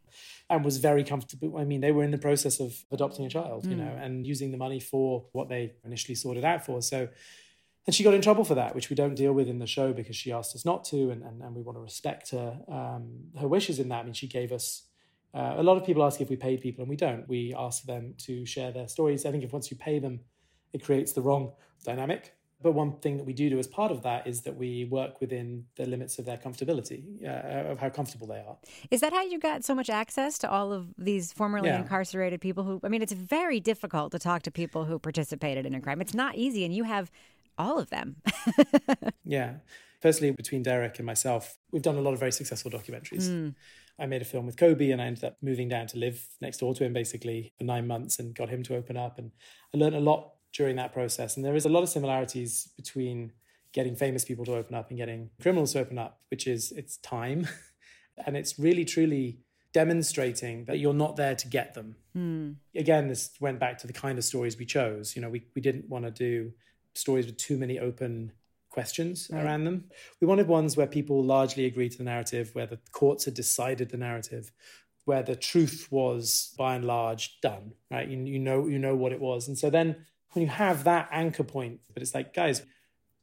And 0.50 0.64
was 0.64 0.78
very 0.78 1.04
comfortable. 1.04 1.58
I 1.58 1.66
mean, 1.66 1.82
they 1.82 1.92
were 1.92 2.04
in 2.04 2.12
the 2.12 2.18
process 2.18 2.60
of 2.60 2.76
adopting 2.92 3.26
a 3.26 3.30
child, 3.30 3.66
you 3.66 3.76
know, 3.76 3.92
Hmm. 3.92 4.02
and 4.02 4.28
using 4.28 4.52
the 4.52 4.58
money 4.58 4.80
for 4.80 5.26
what 5.34 5.50
they 5.50 5.74
initially 5.84 6.16
sorted 6.16 6.44
out 6.44 6.66
for. 6.66 6.82
So, 6.82 7.10
and 7.86 7.94
she 7.94 8.04
got 8.04 8.14
in 8.16 8.22
trouble 8.22 8.44
for 8.44 8.56
that, 8.56 8.74
which 8.74 8.90
we 8.90 8.96
don't 8.96 9.14
deal 9.16 9.34
with 9.34 9.48
in 9.48 9.60
the 9.60 9.68
show 9.68 9.94
because 9.94 10.16
she 10.16 10.32
asked 10.32 10.56
us 10.56 10.66
not 10.66 10.86
to, 10.86 11.12
and, 11.12 11.22
and, 11.22 11.42
and 11.44 11.56
we 11.56 11.62
want 11.62 11.78
to 11.78 11.82
respect 11.82 12.32
her 12.32 12.60
um, 12.68 13.26
her 13.40 13.48
wishes 13.48 13.78
in 13.80 13.90
that. 13.90 14.00
I 14.00 14.04
mean, 14.04 14.14
she 14.14 14.28
gave 14.28 14.52
us 14.52 14.84
uh, 15.36 15.56
a 15.58 15.64
lot 15.64 15.76
of 15.78 15.86
people 15.86 16.04
ask 16.04 16.22
if 16.22 16.30
we 16.30 16.38
paid 16.38 16.62
people, 16.62 16.82
and 16.82 16.90
we 16.90 16.96
don't. 16.96 17.28
We 17.28 17.54
ask 17.58 17.84
them 17.84 18.16
to 18.20 18.46
share 18.46 18.72
their 18.72 18.88
stories. 18.88 19.26
I 19.26 19.32
think 19.32 19.44
if 19.44 19.52
once 19.52 19.70
you 19.70 19.78
pay 19.78 20.00
them, 20.00 20.22
it 20.74 20.84
creates 20.84 21.12
the 21.12 21.22
wrong 21.22 21.52
dynamic. 21.84 22.34
But 22.62 22.72
one 22.72 22.94
thing 23.00 23.18
that 23.18 23.26
we 23.26 23.34
do 23.34 23.50
do 23.50 23.60
as 23.60 23.68
part 23.68 23.92
of 23.92 24.02
that 24.04 24.26
is 24.26 24.42
that 24.42 24.56
we 24.56 24.86
work 24.86 25.20
within 25.22 25.66
the 25.76 25.86
limits 25.86 26.18
of 26.20 26.26
their 26.26 26.38
comfortability, 26.38 27.04
uh, 27.24 27.72
of 27.72 27.80
how 27.80 27.90
comfortable 27.90 28.28
they 28.28 28.40
are. 28.40 28.58
Is 28.90 29.02
that 29.02 29.14
how 29.14 29.22
you 29.24 29.40
got 29.40 29.64
so 29.64 29.76
much 29.76 29.90
access 29.90 30.38
to 30.40 30.50
all 30.50 30.72
of 30.74 30.88
these 30.98 31.32
formerly 31.34 31.68
Yeah. 31.70 31.80
incarcerated 31.82 32.42
people 32.42 32.64
who 32.64 32.80
I 32.84 32.88
mean 32.88 33.02
it's 33.02 33.14
very 33.14 33.60
difficult 33.60 34.12
to 34.14 34.20
talk 34.20 34.42
to 34.44 34.52
people 34.52 34.86
who 34.86 34.98
participated 35.00 35.66
in 35.66 35.76
a 35.76 35.82
crime. 35.82 36.02
It's 36.02 36.14
not 36.14 36.36
easy 36.36 36.64
and 36.66 36.74
you 36.74 36.86
have 36.86 37.12
all 37.58 37.78
of 37.78 37.90
them. 37.90 38.16
Yeah. 39.24 39.56
Firstly, 40.02 40.30
between 40.32 40.62
Derek 40.62 41.00
and 41.00 41.06
myself, 41.06 41.58
we've 41.72 41.82
done 41.82 41.96
a 41.98 42.02
lot 42.02 42.14
of 42.14 42.20
very 42.20 42.32
successful 42.32 42.70
documentaries. 42.70 43.54
I 43.98 44.06
made 44.06 44.22
a 44.22 44.26
film 44.26 44.46
with 44.46 44.58
Kobe 44.58 44.92
and 44.92 45.02
I 45.02 45.06
ended 45.06 45.24
up 45.24 45.38
moving 45.42 45.68
down 45.70 45.88
to 45.88 45.98
live 45.98 46.28
next 46.42 46.58
door 46.60 46.76
to 46.76 46.84
him 46.84 46.94
basically 46.94 47.54
for 47.58 47.64
nine 47.64 47.88
months 47.88 48.20
and 48.20 48.36
got 48.36 48.50
him 48.50 48.62
to 48.64 48.76
open 48.76 48.98
up. 48.98 49.18
And 49.18 49.32
I 49.74 49.78
learned 49.78 49.96
a 49.96 50.00
lot 50.02 50.34
during 50.56 50.76
that 50.78 50.94
process. 50.94 51.36
And 51.36 51.46
there 51.46 51.56
is 51.56 51.66
a 51.66 51.70
lot 51.70 51.84
of 51.84 51.90
similarities 51.90 52.70
between 52.78 53.34
getting 53.74 53.96
famous 53.96 54.24
people 54.24 54.46
to 54.46 54.56
open 54.56 54.74
up 54.74 54.90
and 54.90 54.98
getting 54.98 55.30
criminals 55.42 55.74
to 55.74 55.80
open 55.80 55.98
up, 55.98 56.22
which 56.32 56.48
is 56.48 56.72
it's 56.72 56.98
time 56.98 57.48
And 58.26 58.38
it's 58.38 58.58
really, 58.58 58.86
truly 58.86 59.40
demonstrating 59.74 60.66
that 60.66 60.80
you're 60.80 60.94
not 60.94 61.16
there 61.18 61.36
to 61.36 61.48
get 61.48 61.74
them. 61.74 61.96
Mm. 62.16 62.56
Again, 62.76 63.08
this 63.10 63.32
went 63.40 63.60
back 63.60 63.78
to 63.80 63.88
the 63.88 63.94
kind 63.94 64.18
of 64.18 64.24
stories 64.24 64.58
we 64.58 64.66
chose. 64.66 65.16
You 65.16 65.22
know, 65.22 65.30
we, 65.30 65.44
we 65.54 65.62
didn't 65.62 65.90
want 65.90 66.06
to 66.06 66.12
do 66.12 66.54
stories 66.94 67.26
with 67.26 67.38
too 67.38 67.58
many 67.58 67.78
open 67.78 68.32
questions 68.70 69.30
Right. 69.32 69.44
around 69.44 69.66
them. 69.66 69.86
We 70.22 70.28
wanted 70.28 70.48
ones 70.48 70.78
where 70.78 70.88
people 70.88 71.24
largely 71.24 71.66
agreed 71.66 71.92
to 71.92 71.98
the 71.98 72.04
narrative, 72.04 72.52
where 72.54 72.66
the 72.68 72.80
courts 72.92 73.26
had 73.26 73.34
decided 73.34 73.90
the 73.90 73.98
narrative, 73.98 74.52
where 75.04 75.24
the 75.24 75.36
truth 75.36 75.88
was 75.92 76.54
by 76.58 76.76
and 76.76 76.86
large 76.86 77.40
done, 77.42 77.74
right? 77.92 78.08
You, 78.08 78.18
you 78.20 78.40
know, 78.40 78.68
you 78.68 78.80
know 78.80 78.96
what 78.96 79.12
it 79.12 79.20
was. 79.20 79.48
And 79.48 79.58
so 79.58 79.70
then 79.70 80.06
when 80.36 80.44
you 80.44 80.50
have 80.50 80.84
that 80.84 81.08
anchor 81.12 81.44
point, 81.44 81.80
but 81.94 82.04
it's 82.04 82.14
like, 82.14 82.34
guys, 82.34 82.62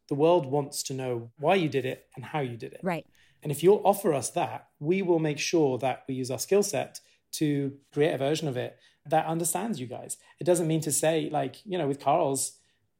the 0.09 0.15
world 0.15 0.47
wants 0.47 0.83
to 0.85 0.95
know 0.95 1.31
why 1.39 1.55
you 1.55 1.69
did 1.69 1.85
it 1.85 2.07
and 2.17 2.25
how 2.25 2.41
you 2.41 2.57
did 2.57 2.73
it. 2.73 2.81
Right. 2.83 3.07
And 3.43 3.53
if 3.53 3.63
you'll 3.63 3.83
offer 3.85 4.13
us 4.13 4.31
that, 4.31 4.69
we 4.79 5.03
will 5.03 5.19
make 5.19 5.39
sure 5.39 5.79
that 5.79 6.05
we 6.09 6.15
use 6.15 6.31
our 6.31 6.39
skill 6.39 6.63
set 6.63 7.01
to 7.33 7.73
create 7.93 8.15
a 8.15 8.19
version 8.19 8.49
of 8.49 8.57
it 8.57 8.79
that 9.07 9.27
understands 9.27 9.81
you 9.81 9.87
guys. 9.87 10.17
It 10.39 10.45
doesn't 10.45 10.67
mean 10.69 10.81
to 10.83 10.93
say, 10.93 11.29
like, 11.31 11.57
you 11.65 11.77
know, 11.77 11.89
with 11.89 12.01
Karls, 12.01 12.53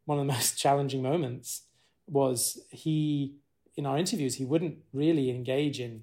one 0.05 0.19
of 0.19 0.27
the 0.27 0.33
most 0.33 0.59
challenging 0.59 1.03
moments 1.03 1.63
was 2.07 2.61
he, 2.71 3.37
in 3.77 3.87
our 3.87 3.97
interviews, 3.97 4.37
he 4.37 4.45
wouldn't 4.45 4.79
really 4.93 5.31
engage 5.31 5.81
in 5.81 6.03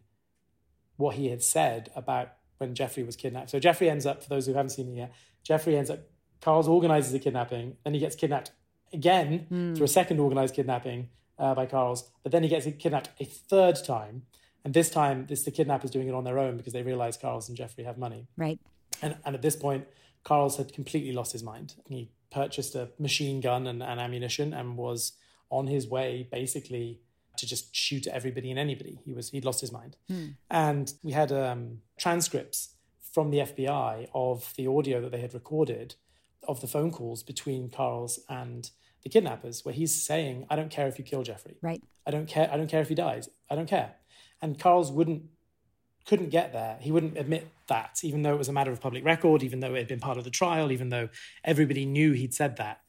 what 0.95 1.15
he 1.15 1.27
had 1.27 1.43
said 1.43 1.91
about 1.95 2.33
when 2.57 2.75
Jeffrey 2.75 3.03
was 3.03 3.15
kidnapped. 3.15 3.49
So 3.49 3.59
Jeffrey 3.59 3.89
ends 3.89 4.05
up, 4.05 4.23
for 4.23 4.29
those 4.29 4.45
who 4.45 4.53
haven't 4.53 4.71
seen 4.71 4.89
it 4.89 4.97
yet, 4.97 5.13
Jeffrey 5.43 5.77
ends 5.77 5.89
up, 5.89 5.99
Karls 6.41 6.67
organizes 6.67 7.13
a 7.13 7.19
kidnapping, 7.19 7.77
then 7.83 7.93
he 7.93 7.99
gets 7.99 8.15
kidnapped 8.15 8.51
again 8.93 9.45
Hmm. 9.49 9.75
through 9.75 9.85
a 9.85 9.89
second 9.89 10.19
organized 10.19 10.55
kidnapping 10.55 11.09
uh, 11.37 11.53
by 11.55 11.65
Karls, 11.65 12.09
but 12.23 12.31
then 12.31 12.43
he 12.43 12.49
gets 12.49 12.67
kidnapped 12.79 13.09
a 13.19 13.25
third 13.25 13.77
time. 13.85 14.23
And 14.65 14.73
this 14.73 14.89
time, 14.89 15.25
this 15.27 15.43
the 15.43 15.51
kidnappers 15.51 15.89
doing 15.91 16.07
it 16.07 16.13
on 16.13 16.23
their 16.25 16.37
own 16.37 16.57
because 16.57 16.73
they 16.73 16.83
realize 16.83 17.17
Karls 17.17 17.47
and 17.47 17.55
Jeffrey 17.57 17.85
have 17.85 17.97
money. 17.97 18.27
Right. 18.35 18.59
And, 19.01 19.15
and 19.25 19.35
at 19.35 19.41
this 19.41 19.55
point, 19.55 19.85
Karls 20.25 20.57
had 20.57 20.73
completely 20.73 21.13
lost 21.13 21.31
his 21.31 21.43
mind. 21.43 21.75
He 21.87 22.11
purchased 22.29 22.75
a 22.75 22.89
machine 22.99 23.39
gun 23.39 23.65
and, 23.67 23.81
and 23.81 23.99
ammunition 24.01 24.53
and 24.53 24.77
was 24.77 25.13
on 25.49 25.67
his 25.67 25.87
way 25.87 26.27
basically 26.29 26.99
to 27.37 27.47
just 27.47 27.73
shoot 27.73 28.05
everybody 28.07 28.49
and 28.49 28.59
anybody. 28.59 28.99
He 29.05 29.13
was 29.13 29.29
he'd 29.29 29.45
lost 29.45 29.61
his 29.61 29.71
mind. 29.71 29.95
And 30.49 30.93
we 31.03 31.13
had 31.13 31.31
um, 31.31 31.79
transcripts 31.97 32.75
from 33.13 33.31
the 33.31 33.37
FBI 33.39 34.09
of 34.13 34.53
the 34.57 34.67
audio 34.67 34.99
that 35.01 35.11
they 35.11 35.21
had 35.21 35.33
recorded 35.33 35.95
of 36.47 36.61
the 36.61 36.67
phone 36.67 36.91
calls 36.91 37.23
between 37.23 37.69
Karls 37.69 38.19
and 38.29 38.69
the 39.03 39.09
kidnappers, 39.09 39.63
where 39.63 39.73
he's 39.73 39.93
saying, 40.03 40.45
"I 40.49 40.55
don't 40.55 40.71
care 40.71 40.87
if 40.87 40.97
you 40.97 41.05
kill 41.05 41.23
Jeffrey. 41.23 41.57
Right. 41.61 41.81
I 42.05 42.11
don't 42.11 42.27
care. 42.27 42.49
I 42.51 42.57
don't 42.57 42.69
care 42.69 42.81
if 42.81 42.89
he 42.89 42.95
dies. 42.95 43.29
I 43.49 43.55
don't 43.55 43.69
care." 43.69 43.95
And 44.41 44.57
Karls 44.57 44.91
wouldn't 44.91 45.23
couldn't 46.05 46.29
get 46.29 46.53
there. 46.53 46.77
He 46.81 46.91
wouldn't 46.91 47.17
admit 47.17 47.47
that, 47.67 47.99
even 48.03 48.23
though 48.23 48.33
it 48.33 48.37
was 48.37 48.49
a 48.49 48.53
matter 48.53 48.71
of 48.71 48.81
public 48.81 49.05
record, 49.05 49.43
even 49.43 49.59
though 49.59 49.75
it 49.75 49.77
had 49.77 49.87
been 49.87 49.99
part 49.99 50.17
of 50.17 50.23
the 50.23 50.31
trial, 50.31 50.71
even 50.71 50.89
though 50.89 51.09
everybody 51.43 51.85
knew 51.85 52.13
he'd 52.13 52.33
said 52.33 52.57
that. 52.57 52.81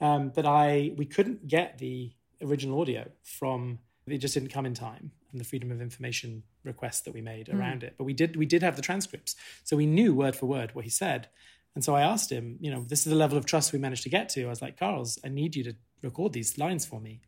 Um, 0.00 0.32
but 0.34 0.46
I 0.46 0.92
we 0.96 1.04
couldn't 1.04 1.46
get 1.46 1.78
the 1.78 2.12
original 2.40 2.80
audio 2.80 3.10
from 3.22 3.78
it 4.06 4.18
just 4.18 4.34
didn't 4.34 4.50
come 4.50 4.66
in 4.66 4.74
time 4.74 5.12
and 5.30 5.40
the 5.40 5.44
freedom 5.44 5.70
of 5.70 5.80
information 5.80 6.42
request 6.64 7.04
that 7.04 7.14
we 7.14 7.20
made 7.20 7.48
around 7.48 7.82
it. 7.82 7.94
But 7.96 8.04
we 8.04 8.12
did 8.12 8.36
we 8.36 8.46
did 8.46 8.62
have 8.62 8.76
the 8.76 8.82
transcripts. 8.82 9.36
So 9.64 9.76
we 9.76 9.86
knew 9.86 10.14
word 10.14 10.36
for 10.36 10.46
word 10.46 10.74
what 10.74 10.84
he 10.84 10.90
said. 10.90 11.28
And 11.74 11.84
so 11.84 11.94
I 11.94 12.02
asked 12.02 12.30
him, 12.30 12.58
you 12.60 12.70
know, 12.70 12.84
this 12.86 13.06
is 13.06 13.10
the 13.10 13.18
level 13.18 13.38
of 13.38 13.46
trust 13.46 13.72
we 13.72 13.78
managed 13.78 14.02
to 14.02 14.10
get 14.10 14.28
to. 14.30 14.44
I 14.44 14.48
was 14.48 14.62
like, 14.62 14.78
Karls, 14.78 15.18
I 15.24 15.28
need 15.28 15.56
you 15.56 15.64
to 15.64 15.74
record 16.02 16.32
these 16.32 16.58
lines 16.58 16.84
for 16.84 17.00
me. 17.00 17.20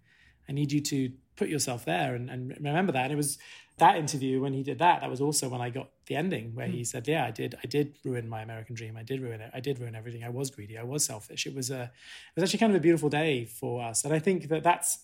I 0.49 0.53
need 0.53 0.73
you 0.73 0.81
to 0.83 1.13
put 1.37 1.49
yourself 1.49 1.85
there 1.85 2.15
and, 2.15 2.29
and 2.29 2.55
remember 2.61 2.93
that. 2.93 3.05
And 3.05 3.13
it 3.13 3.17
was 3.17 3.39
that 3.79 3.97
interview 3.97 4.41
when 4.41 4.53
he 4.53 4.63
did 4.63 4.79
that. 4.79 5.01
That 5.01 5.11
was 5.11 5.21
also 5.21 5.49
when 5.49 5.61
I 5.61 5.71
got 5.71 5.89
the 6.07 6.17
ending 6.17 6.55
where 6.55 6.69
he 6.69 6.85
said, 6.85 7.09
"Yeah, 7.09 7.25
I 7.25 7.31
did. 7.31 7.57
I 7.63 7.67
did 7.67 7.97
ruin 8.05 8.29
my 8.29 8.43
American 8.43 8.77
dream. 8.77 8.97
I 8.97 9.03
did 9.03 9.21
ruin 9.21 9.41
it. 9.41 9.51
I 9.53 9.61
did 9.61 9.81
ruin 9.81 9.95
everything. 9.95 10.23
I 10.23 10.29
was 10.29 10.51
greedy. 10.51 10.79
I 10.79 10.85
was 10.85 11.05
selfish. 11.05 11.47
It 11.47 11.55
was 11.55 11.71
a, 11.71 11.83
it 11.83 12.37
was 12.37 12.45
actually 12.45 12.61
kind 12.61 12.73
of 12.73 12.77
a 12.77 12.81
beautiful 12.81 13.09
day 13.09 13.47
for 13.47 13.83
us. 13.83 14.05
And 14.05 14.15
I 14.15 14.21
think 14.21 14.49
that 14.49 14.63
that's 14.63 14.99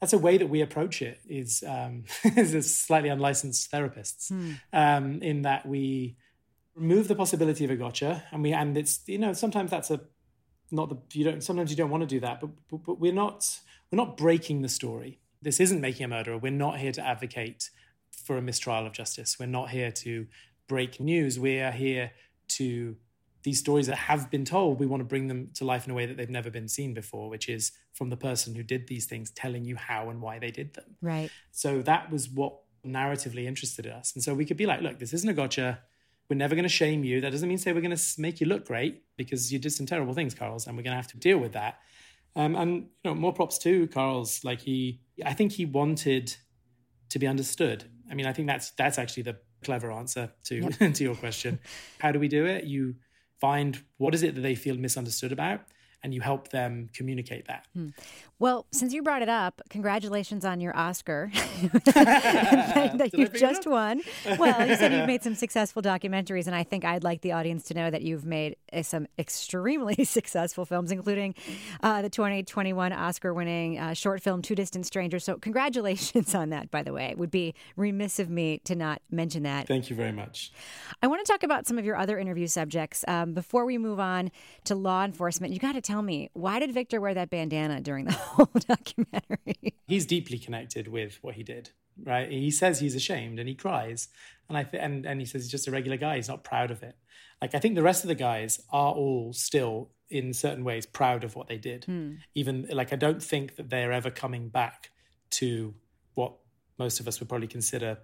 that's 0.00 0.12
a 0.12 0.18
way 0.18 0.36
that 0.36 0.48
we 0.48 0.60
approach 0.60 1.00
it. 1.00 1.20
Is 1.26 1.64
um, 1.66 2.04
as 2.36 2.74
slightly 2.74 3.08
unlicensed 3.08 3.70
therapists, 3.70 4.30
um, 4.72 5.22
in 5.22 5.42
that 5.42 5.64
we 5.64 6.16
remove 6.74 7.08
the 7.08 7.14
possibility 7.14 7.64
of 7.64 7.70
a 7.70 7.76
gotcha, 7.76 8.24
and 8.30 8.42
we 8.42 8.52
and 8.52 8.76
it's 8.76 9.00
you 9.06 9.18
know 9.18 9.32
sometimes 9.32 9.70
that's 9.70 9.90
a 9.90 10.00
not 10.70 10.88
the 10.88 11.18
you 11.18 11.24
don't 11.24 11.42
sometimes 11.42 11.70
you 11.70 11.76
don't 11.76 11.90
want 11.90 12.02
to 12.02 12.06
do 12.06 12.20
that, 12.20 12.40
but, 12.40 12.50
but 12.70 12.84
but 12.84 13.00
we're 13.00 13.12
not 13.12 13.60
we're 13.90 13.96
not 13.96 14.16
breaking 14.16 14.62
the 14.62 14.68
story. 14.68 15.20
This 15.40 15.60
isn't 15.60 15.80
making 15.80 16.04
a 16.04 16.08
murderer. 16.08 16.38
We're 16.38 16.52
not 16.52 16.78
here 16.78 16.92
to 16.92 17.06
advocate 17.06 17.70
for 18.10 18.36
a 18.36 18.42
mistrial 18.42 18.86
of 18.86 18.92
justice. 18.92 19.38
We're 19.38 19.46
not 19.46 19.70
here 19.70 19.90
to 19.90 20.26
break 20.68 21.00
news. 21.00 21.38
We 21.38 21.60
are 21.60 21.72
here 21.72 22.12
to 22.48 22.96
these 23.42 23.58
stories 23.58 23.88
that 23.88 23.96
have 23.96 24.30
been 24.30 24.44
told. 24.44 24.78
We 24.78 24.86
want 24.86 25.00
to 25.00 25.04
bring 25.04 25.28
them 25.28 25.50
to 25.54 25.64
life 25.64 25.84
in 25.84 25.90
a 25.90 25.94
way 25.94 26.06
that 26.06 26.16
they've 26.16 26.30
never 26.30 26.50
been 26.50 26.68
seen 26.68 26.94
before, 26.94 27.28
which 27.28 27.48
is 27.48 27.72
from 27.92 28.10
the 28.10 28.16
person 28.16 28.54
who 28.54 28.62
did 28.62 28.86
these 28.86 29.06
things 29.06 29.30
telling 29.30 29.64
you 29.64 29.76
how 29.76 30.10
and 30.10 30.22
why 30.22 30.38
they 30.38 30.50
did 30.50 30.74
them. 30.74 30.96
Right. 31.00 31.30
So 31.50 31.82
that 31.82 32.10
was 32.10 32.28
what 32.28 32.58
narratively 32.86 33.44
interested 33.44 33.86
us. 33.86 34.14
And 34.14 34.22
so 34.22 34.34
we 34.34 34.44
could 34.44 34.56
be 34.56 34.66
like, 34.66 34.80
look, 34.80 34.98
this 34.98 35.12
isn't 35.12 35.28
a 35.28 35.34
gotcha. 35.34 35.80
We're 36.28 36.36
never 36.36 36.54
going 36.54 36.64
to 36.64 36.68
shame 36.68 37.04
you. 37.04 37.20
That 37.20 37.30
doesn't 37.30 37.48
mean 37.48 37.58
say 37.58 37.72
we're 37.72 37.80
going 37.80 37.96
to 37.96 38.20
make 38.20 38.40
you 38.40 38.46
look 38.46 38.66
great 38.66 39.02
because 39.16 39.52
you 39.52 39.58
did 39.58 39.72
some 39.72 39.86
terrible 39.86 40.14
things, 40.14 40.34
Karls, 40.34 40.66
and 40.66 40.76
we're 40.76 40.82
going 40.82 40.92
to 40.92 40.96
have 40.96 41.08
to 41.08 41.18
deal 41.18 41.38
with 41.38 41.52
that. 41.52 41.78
Um, 42.34 42.56
and 42.56 42.88
you 43.04 43.10
know, 43.10 43.14
more 43.14 43.32
props 43.32 43.58
to 43.58 43.86
Karls. 43.88 44.44
Like 44.44 44.60
he, 44.60 45.00
I 45.24 45.34
think 45.34 45.52
he 45.52 45.66
wanted 45.66 46.34
to 47.10 47.18
be 47.18 47.26
understood. 47.26 47.84
I 48.10 48.14
mean, 48.14 48.26
I 48.26 48.32
think 48.32 48.48
that's 48.48 48.70
that's 48.70 48.98
actually 48.98 49.24
the 49.24 49.36
clever 49.62 49.92
answer 49.92 50.32
to 50.44 50.70
to 50.92 51.04
your 51.04 51.14
question. 51.14 51.58
How 51.98 52.12
do 52.12 52.18
we 52.18 52.28
do 52.28 52.46
it? 52.46 52.64
You 52.64 52.96
find 53.40 53.82
what 53.98 54.14
is 54.14 54.22
it 54.22 54.34
that 54.34 54.40
they 54.40 54.54
feel 54.54 54.76
misunderstood 54.76 55.32
about, 55.32 55.62
and 56.02 56.12
you 56.12 56.20
help 56.20 56.48
them 56.48 56.88
communicate 56.92 57.46
that. 57.46 57.66
Well, 58.38 58.66
since 58.72 58.92
you 58.92 59.02
brought 59.02 59.22
it 59.22 59.28
up, 59.28 59.62
congratulations 59.70 60.44
on 60.44 60.60
your 60.60 60.76
Oscar 60.76 61.30
that 61.94 62.98
Did 62.98 63.12
you 63.12 63.28
bring 63.28 63.36
it 63.36 63.38
just 63.38 63.68
won. 63.68 64.00
Well, 64.36 64.68
you 64.68 64.74
said 64.74 64.92
you've 64.92 65.06
made 65.06 65.22
some 65.22 65.36
successful 65.36 65.80
documentaries, 65.80 66.48
and 66.48 66.56
I 66.56 66.64
think 66.64 66.84
I'd 66.84 67.04
like 67.04 67.20
the 67.20 67.32
audience 67.32 67.62
to 67.66 67.74
know 67.74 67.88
that 67.88 68.02
you've 68.02 68.24
made 68.24 68.56
uh, 68.72 68.82
some 68.82 69.06
extremely 69.16 70.04
successful 70.04 70.64
films, 70.64 70.90
including 70.90 71.36
uh, 71.84 72.02
the 72.02 72.10
2021 72.10 72.92
Oscar 72.92 73.32
winning 73.32 73.78
uh, 73.78 73.94
short 73.94 74.20
film 74.20 74.42
Two 74.42 74.56
Distant 74.56 74.86
Strangers. 74.86 75.22
So, 75.22 75.36
congratulations 75.36 76.34
on 76.34 76.50
that, 76.50 76.68
by 76.72 76.82
the 76.82 76.92
way. 76.92 77.04
It 77.06 77.18
would 77.18 77.30
be 77.30 77.54
remiss 77.76 78.18
of 78.18 78.28
me 78.28 78.58
to 78.64 78.74
not 78.74 79.02
mention 79.08 79.44
that. 79.44 79.68
Thank 79.68 79.88
you 79.88 79.94
very 79.94 80.12
much. 80.12 80.50
I 81.00 81.06
want 81.06 81.24
to 81.24 81.30
talk 81.30 81.44
about 81.44 81.68
some 81.68 81.78
of 81.78 81.84
your 81.84 81.96
other 81.96 82.18
interview 82.18 82.48
subjects. 82.48 83.04
Um, 83.06 83.34
before 83.34 83.64
we 83.64 83.78
move 83.78 84.00
on 84.00 84.32
to 84.64 84.74
law 84.74 85.04
enforcement, 85.04 85.52
you 85.52 85.60
got 85.60 85.74
to 85.74 85.80
tell 85.92 86.02
me 86.02 86.30
why 86.32 86.58
did 86.58 86.72
Victor 86.72 87.00
wear 87.00 87.14
that 87.14 87.30
bandana 87.30 87.80
during 87.80 88.06
the 88.06 88.12
whole 88.32 88.50
documentary? 88.68 89.74
he's 89.86 90.06
deeply 90.06 90.38
connected 90.38 90.88
with 90.88 91.18
what 91.22 91.34
he 91.34 91.42
did 91.42 91.70
right? 92.04 92.30
He 92.30 92.50
says 92.50 92.80
he's 92.80 92.94
ashamed 92.94 93.38
and 93.38 93.48
he 93.48 93.54
cries. 93.54 94.08
And 94.48 94.56
i 94.58 94.64
th- 94.64 94.82
and, 94.82 95.06
and 95.06 95.20
he 95.20 95.26
says 95.26 95.44
he's 95.44 95.50
just 95.50 95.68
a 95.68 95.70
regular 95.70 95.96
guy. 95.96 96.16
He's 96.16 96.28
not 96.28 96.44
proud 96.44 96.70
of 96.70 96.82
it. 96.82 96.96
Like 97.40 97.54
i 97.54 97.58
think 97.58 97.74
the 97.74 97.82
rest 97.82 98.04
of 98.04 98.08
the 98.08 98.14
guys 98.14 98.60
are 98.70 98.92
all 98.92 99.32
still 99.32 99.90
in 100.08 100.32
certain 100.32 100.62
ways 100.62 100.86
proud 100.86 101.24
of 101.24 101.34
what 101.34 101.48
they 101.48 101.58
did. 101.58 101.84
Hmm. 101.84 102.12
Even 102.34 102.66
like 102.70 102.92
i 102.92 102.96
don't 102.96 103.22
think 103.22 103.56
that 103.56 103.70
they're 103.70 103.92
ever 103.92 104.10
coming 104.10 104.48
back 104.48 104.90
to 105.30 105.74
what 106.14 106.34
most 106.78 107.00
of 107.00 107.08
us 107.08 107.18
would 107.18 107.28
probably 107.28 107.48
consider 107.48 107.98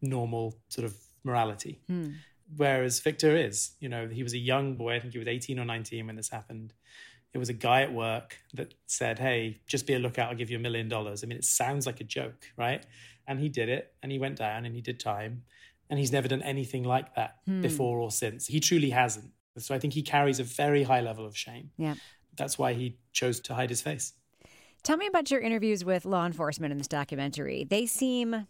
normal 0.00 0.56
sort 0.68 0.84
of 0.84 0.96
morality. 1.22 1.80
Hmm. 1.86 2.08
Whereas 2.56 3.00
victor 3.00 3.36
is 3.36 3.72
you 3.80 3.88
know 3.88 4.08
he 4.08 4.22
was 4.22 4.34
a 4.34 4.38
young 4.38 4.74
boy. 4.74 4.96
I 4.96 5.00
think 5.00 5.12
he 5.12 5.18
was 5.18 5.28
18 5.28 5.58
or 5.58 5.64
19 5.64 6.06
when 6.06 6.16
this 6.16 6.30
happened 6.30 6.72
it 7.34 7.38
was 7.38 7.48
a 7.48 7.54
guy 7.54 7.82
at 7.82 7.92
work 7.92 8.38
that 8.54 8.74
said, 8.86 9.18
Hey, 9.18 9.60
just 9.66 9.86
be 9.86 9.94
a 9.94 9.98
lookout, 9.98 10.30
I'll 10.30 10.36
give 10.36 10.50
you 10.50 10.56
a 10.56 10.60
million 10.60 10.88
dollars. 10.88 11.22
I 11.22 11.26
mean, 11.26 11.36
it 11.36 11.44
sounds 11.44 11.84
like 11.84 12.00
a 12.00 12.04
joke, 12.04 12.46
right? 12.56 12.86
And 13.26 13.40
he 13.40 13.48
did 13.48 13.68
it 13.68 13.92
and 14.02 14.12
he 14.12 14.18
went 14.18 14.36
down 14.36 14.64
and 14.64 14.74
he 14.74 14.80
did 14.80 15.00
time. 15.00 15.42
And 15.90 15.98
he's 15.98 16.12
never 16.12 16.28
done 16.28 16.42
anything 16.42 16.82
like 16.82 17.14
that 17.14 17.44
before 17.60 17.98
or 17.98 18.10
since. 18.10 18.46
He 18.46 18.58
truly 18.58 18.88
hasn't. 18.90 19.30
So 19.58 19.74
I 19.74 19.78
think 19.78 19.92
he 19.92 20.02
carries 20.02 20.40
a 20.40 20.44
very 20.44 20.82
high 20.82 21.02
level 21.02 21.26
of 21.26 21.36
shame. 21.36 21.70
Yeah. 21.76 21.94
That's 22.36 22.58
why 22.58 22.72
he 22.72 22.96
chose 23.12 23.38
to 23.40 23.54
hide 23.54 23.68
his 23.68 23.82
face. 23.82 24.14
Tell 24.82 24.96
me 24.96 25.06
about 25.06 25.30
your 25.30 25.40
interviews 25.40 25.84
with 25.84 26.06
law 26.06 26.24
enforcement 26.24 26.72
in 26.72 26.78
this 26.78 26.88
documentary. 26.88 27.64
They 27.64 27.86
seem 27.86 28.46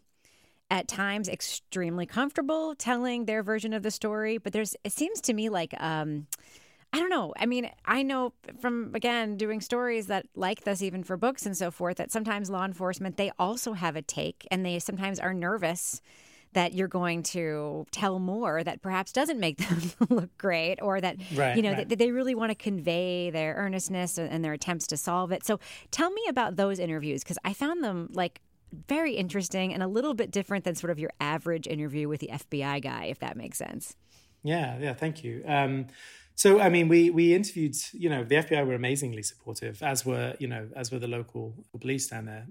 at 0.71 0.89
times 0.89 1.29
extremely 1.29 2.07
comfortable 2.07 2.75
telling 2.75 3.25
their 3.25 3.43
version 3.43 3.73
of 3.73 3.83
the 3.83 3.91
story, 3.91 4.39
but 4.39 4.53
there's 4.53 4.75
it 4.85 4.93
seems 4.93 5.21
to 5.23 5.35
me 5.35 5.49
like 5.49 5.75
um 5.79 6.27
I 6.95 7.01
don't 7.01 7.11
know. 7.11 7.35
I 7.39 7.47
mean, 7.47 7.71
I 7.85 8.03
know 8.03 8.33
from 8.61 8.95
again 8.95 9.37
doing 9.37 9.61
stories 9.61 10.07
that 10.07 10.27
like 10.35 10.65
this 10.65 10.83
even 10.83 11.03
for 11.03 11.17
books 11.17 11.45
and 11.47 11.57
so 11.57 11.71
forth 11.71 11.97
that 11.97 12.13
sometimes 12.13 12.51
law 12.51 12.65
enforcement 12.65 13.17
they 13.17 13.31
also 13.39 13.73
have 13.73 13.97
a 13.97 14.03
take 14.03 14.47
and 14.51 14.65
they 14.65 14.79
sometimes 14.79 15.19
are 15.19 15.35
nervous 15.35 16.01
that 16.53 16.73
you're 16.73 16.87
going 16.87 17.23
to 17.25 17.85
tell 17.91 18.21
more 18.21 18.63
that 18.63 18.81
perhaps 18.81 19.11
doesn't 19.11 19.41
make 19.41 19.57
them 19.69 19.81
look 20.09 20.37
great 20.39 20.81
or 20.81 21.01
that 21.01 21.17
Right, 21.35 21.57
you 21.57 21.63
know 21.63 21.73
right. 21.73 21.89
that 21.89 21.99
they 21.99 22.13
really 22.13 22.35
want 22.35 22.51
to 22.51 22.55
convey 22.55 23.31
their 23.31 23.55
earnestness 23.55 24.19
and 24.19 24.45
their 24.45 24.53
attempts 24.53 24.87
to 24.89 24.97
solve 24.97 25.33
it. 25.33 25.45
So 25.45 25.59
tell 25.91 26.11
me 26.11 26.23
about 26.29 26.57
those 26.57 26.79
interviews 26.79 27.23
because 27.25 27.39
I 27.45 27.55
found 27.55 27.83
them 27.83 28.09
like 28.13 28.41
very 28.89 29.15
interesting 29.15 29.73
and 29.75 29.83
a 29.83 29.89
little 29.89 30.15
bit 30.15 30.31
different 30.31 30.65
than 30.65 30.75
sort 30.75 30.91
of 30.91 30.99
your 30.99 31.11
average 31.21 31.67
interview 31.67 32.09
with 32.09 32.21
the 32.21 32.31
FBI 32.33 32.83
guy, 32.83 33.05
if 33.07 33.19
that 33.21 33.37
makes 33.37 33.59
sense. 33.59 33.97
Yeah, 34.43 34.77
yeah, 34.79 34.95
thank 34.95 35.25
you. 35.25 35.43
Um, 35.47 35.87
so, 36.37 36.61
I 36.61 36.69
mean, 36.69 36.89
we 36.89 37.11
we 37.11 37.35
interviewed. 37.35 37.77
You 37.93 38.11
know, 38.11 38.25
the 38.25 38.37
FBI 38.37 38.67
were 38.67 38.75
amazingly 38.75 39.23
supportive, 39.23 39.83
as 39.83 40.05
were 40.05 40.35
you 40.39 40.49
know, 40.49 40.69
as 40.75 40.91
were 40.91 40.99
the 40.99 41.09
local 41.09 41.55
police 41.81 42.09
down 42.09 42.27
there, 42.27 42.47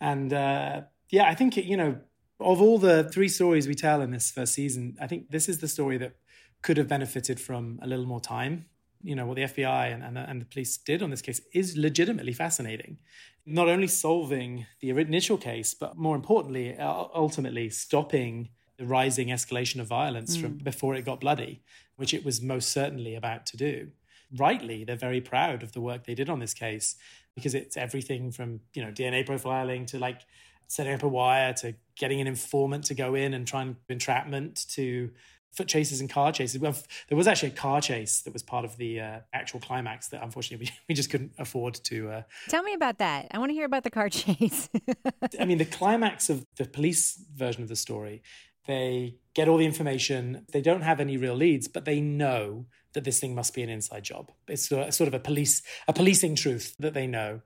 and 0.00 0.32
uh, 0.32 0.82
yeah, 1.08 1.24
I 1.24 1.34
think 1.34 1.56
you 1.56 1.76
know, 1.76 1.96
of 2.40 2.60
all 2.60 2.78
the 2.78 3.04
three 3.04 3.28
stories 3.28 3.66
we 3.66 3.74
tell 3.74 4.02
in 4.02 4.10
this 4.10 4.30
first 4.30 4.52
season, 4.54 4.96
I 5.00 5.06
think 5.06 5.30
this 5.30 5.48
is 5.48 5.58
the 5.58 5.68
story 5.68 5.96
that 5.98 6.16
could 6.60 6.76
have 6.76 6.88
benefited 6.88 7.40
from 7.40 7.80
a 7.82 7.86
little 7.86 8.06
more 8.06 8.20
time. 8.20 8.66
You 9.02 9.16
know, 9.16 9.26
what 9.26 9.36
the 9.36 9.42
FBI 9.42 9.92
and, 9.92 10.04
and, 10.04 10.16
and 10.16 10.40
the 10.40 10.44
police 10.44 10.76
did 10.76 11.02
on 11.02 11.10
this 11.10 11.22
case 11.22 11.40
is 11.52 11.76
legitimately 11.76 12.34
fascinating. 12.34 12.98
Not 13.44 13.68
only 13.68 13.88
solving 13.88 14.66
the 14.80 14.90
initial 14.90 15.38
case, 15.38 15.74
but 15.74 15.96
more 15.96 16.14
importantly, 16.14 16.76
ultimately 16.78 17.68
stopping 17.70 18.50
the 18.82 18.88
rising 18.88 19.28
escalation 19.28 19.80
of 19.80 19.86
violence 19.86 20.36
mm. 20.36 20.40
from 20.40 20.58
before 20.58 20.96
it 20.96 21.04
got 21.04 21.20
bloody, 21.20 21.62
which 21.94 22.12
it 22.12 22.24
was 22.24 22.42
most 22.42 22.72
certainly 22.72 23.14
about 23.14 23.46
to 23.46 23.56
do. 23.56 23.92
Rightly, 24.36 24.82
they're 24.82 24.96
very 24.96 25.20
proud 25.20 25.62
of 25.62 25.70
the 25.70 25.80
work 25.80 26.04
they 26.04 26.16
did 26.16 26.28
on 26.28 26.40
this 26.40 26.52
case 26.52 26.96
because 27.36 27.54
it's 27.54 27.76
everything 27.76 28.32
from 28.32 28.60
you 28.74 28.84
know 28.84 28.90
DNA 28.90 29.24
profiling 29.24 29.86
to 29.86 30.00
like 30.00 30.22
setting 30.66 30.94
up 30.94 31.04
a 31.04 31.08
wire 31.08 31.52
to 31.52 31.74
getting 31.96 32.20
an 32.20 32.26
informant 32.26 32.84
to 32.86 32.94
go 32.94 33.14
in 33.14 33.34
and 33.34 33.46
try 33.46 33.62
and 33.62 33.76
entrapment 33.88 34.66
to 34.70 35.10
foot 35.52 35.68
chases 35.68 36.00
and 36.00 36.10
car 36.10 36.32
chases. 36.32 36.60
Well, 36.60 36.74
there 37.08 37.16
was 37.16 37.28
actually 37.28 37.50
a 37.50 37.56
car 37.56 37.80
chase 37.80 38.22
that 38.22 38.32
was 38.32 38.42
part 38.42 38.64
of 38.64 38.76
the 38.78 39.00
uh, 39.00 39.18
actual 39.32 39.60
climax 39.60 40.08
that 40.08 40.24
unfortunately 40.24 40.66
we, 40.66 40.78
we 40.88 40.94
just 40.94 41.10
couldn't 41.10 41.32
afford 41.38 41.74
to. 41.84 42.10
Uh... 42.10 42.22
Tell 42.48 42.62
me 42.64 42.74
about 42.74 42.98
that. 42.98 43.28
I 43.30 43.38
want 43.38 43.50
to 43.50 43.54
hear 43.54 43.66
about 43.66 43.84
the 43.84 43.90
car 43.90 44.08
chase. 44.08 44.68
I 45.38 45.44
mean, 45.44 45.58
the 45.58 45.66
climax 45.66 46.30
of 46.30 46.44
the 46.56 46.64
police 46.64 47.22
version 47.36 47.62
of 47.62 47.68
the 47.68 47.76
story, 47.76 48.22
they 48.66 49.16
get 49.34 49.48
all 49.48 49.58
the 49.58 49.66
information. 49.66 50.46
They 50.52 50.60
don't 50.60 50.82
have 50.82 51.00
any 51.00 51.16
real 51.16 51.34
leads, 51.34 51.68
but 51.68 51.84
they 51.84 52.00
know 52.00 52.66
that 52.92 53.04
this 53.04 53.20
thing 53.20 53.34
must 53.34 53.54
be 53.54 53.62
an 53.62 53.70
inside 53.70 54.04
job. 54.04 54.30
It's 54.48 54.68
sort 54.68 55.00
of 55.00 55.14
a 55.14 55.18
police, 55.18 55.62
a 55.88 55.92
policing 55.92 56.36
truth 56.36 56.76
that 56.78 56.94
they 56.94 57.06
know. 57.06 57.40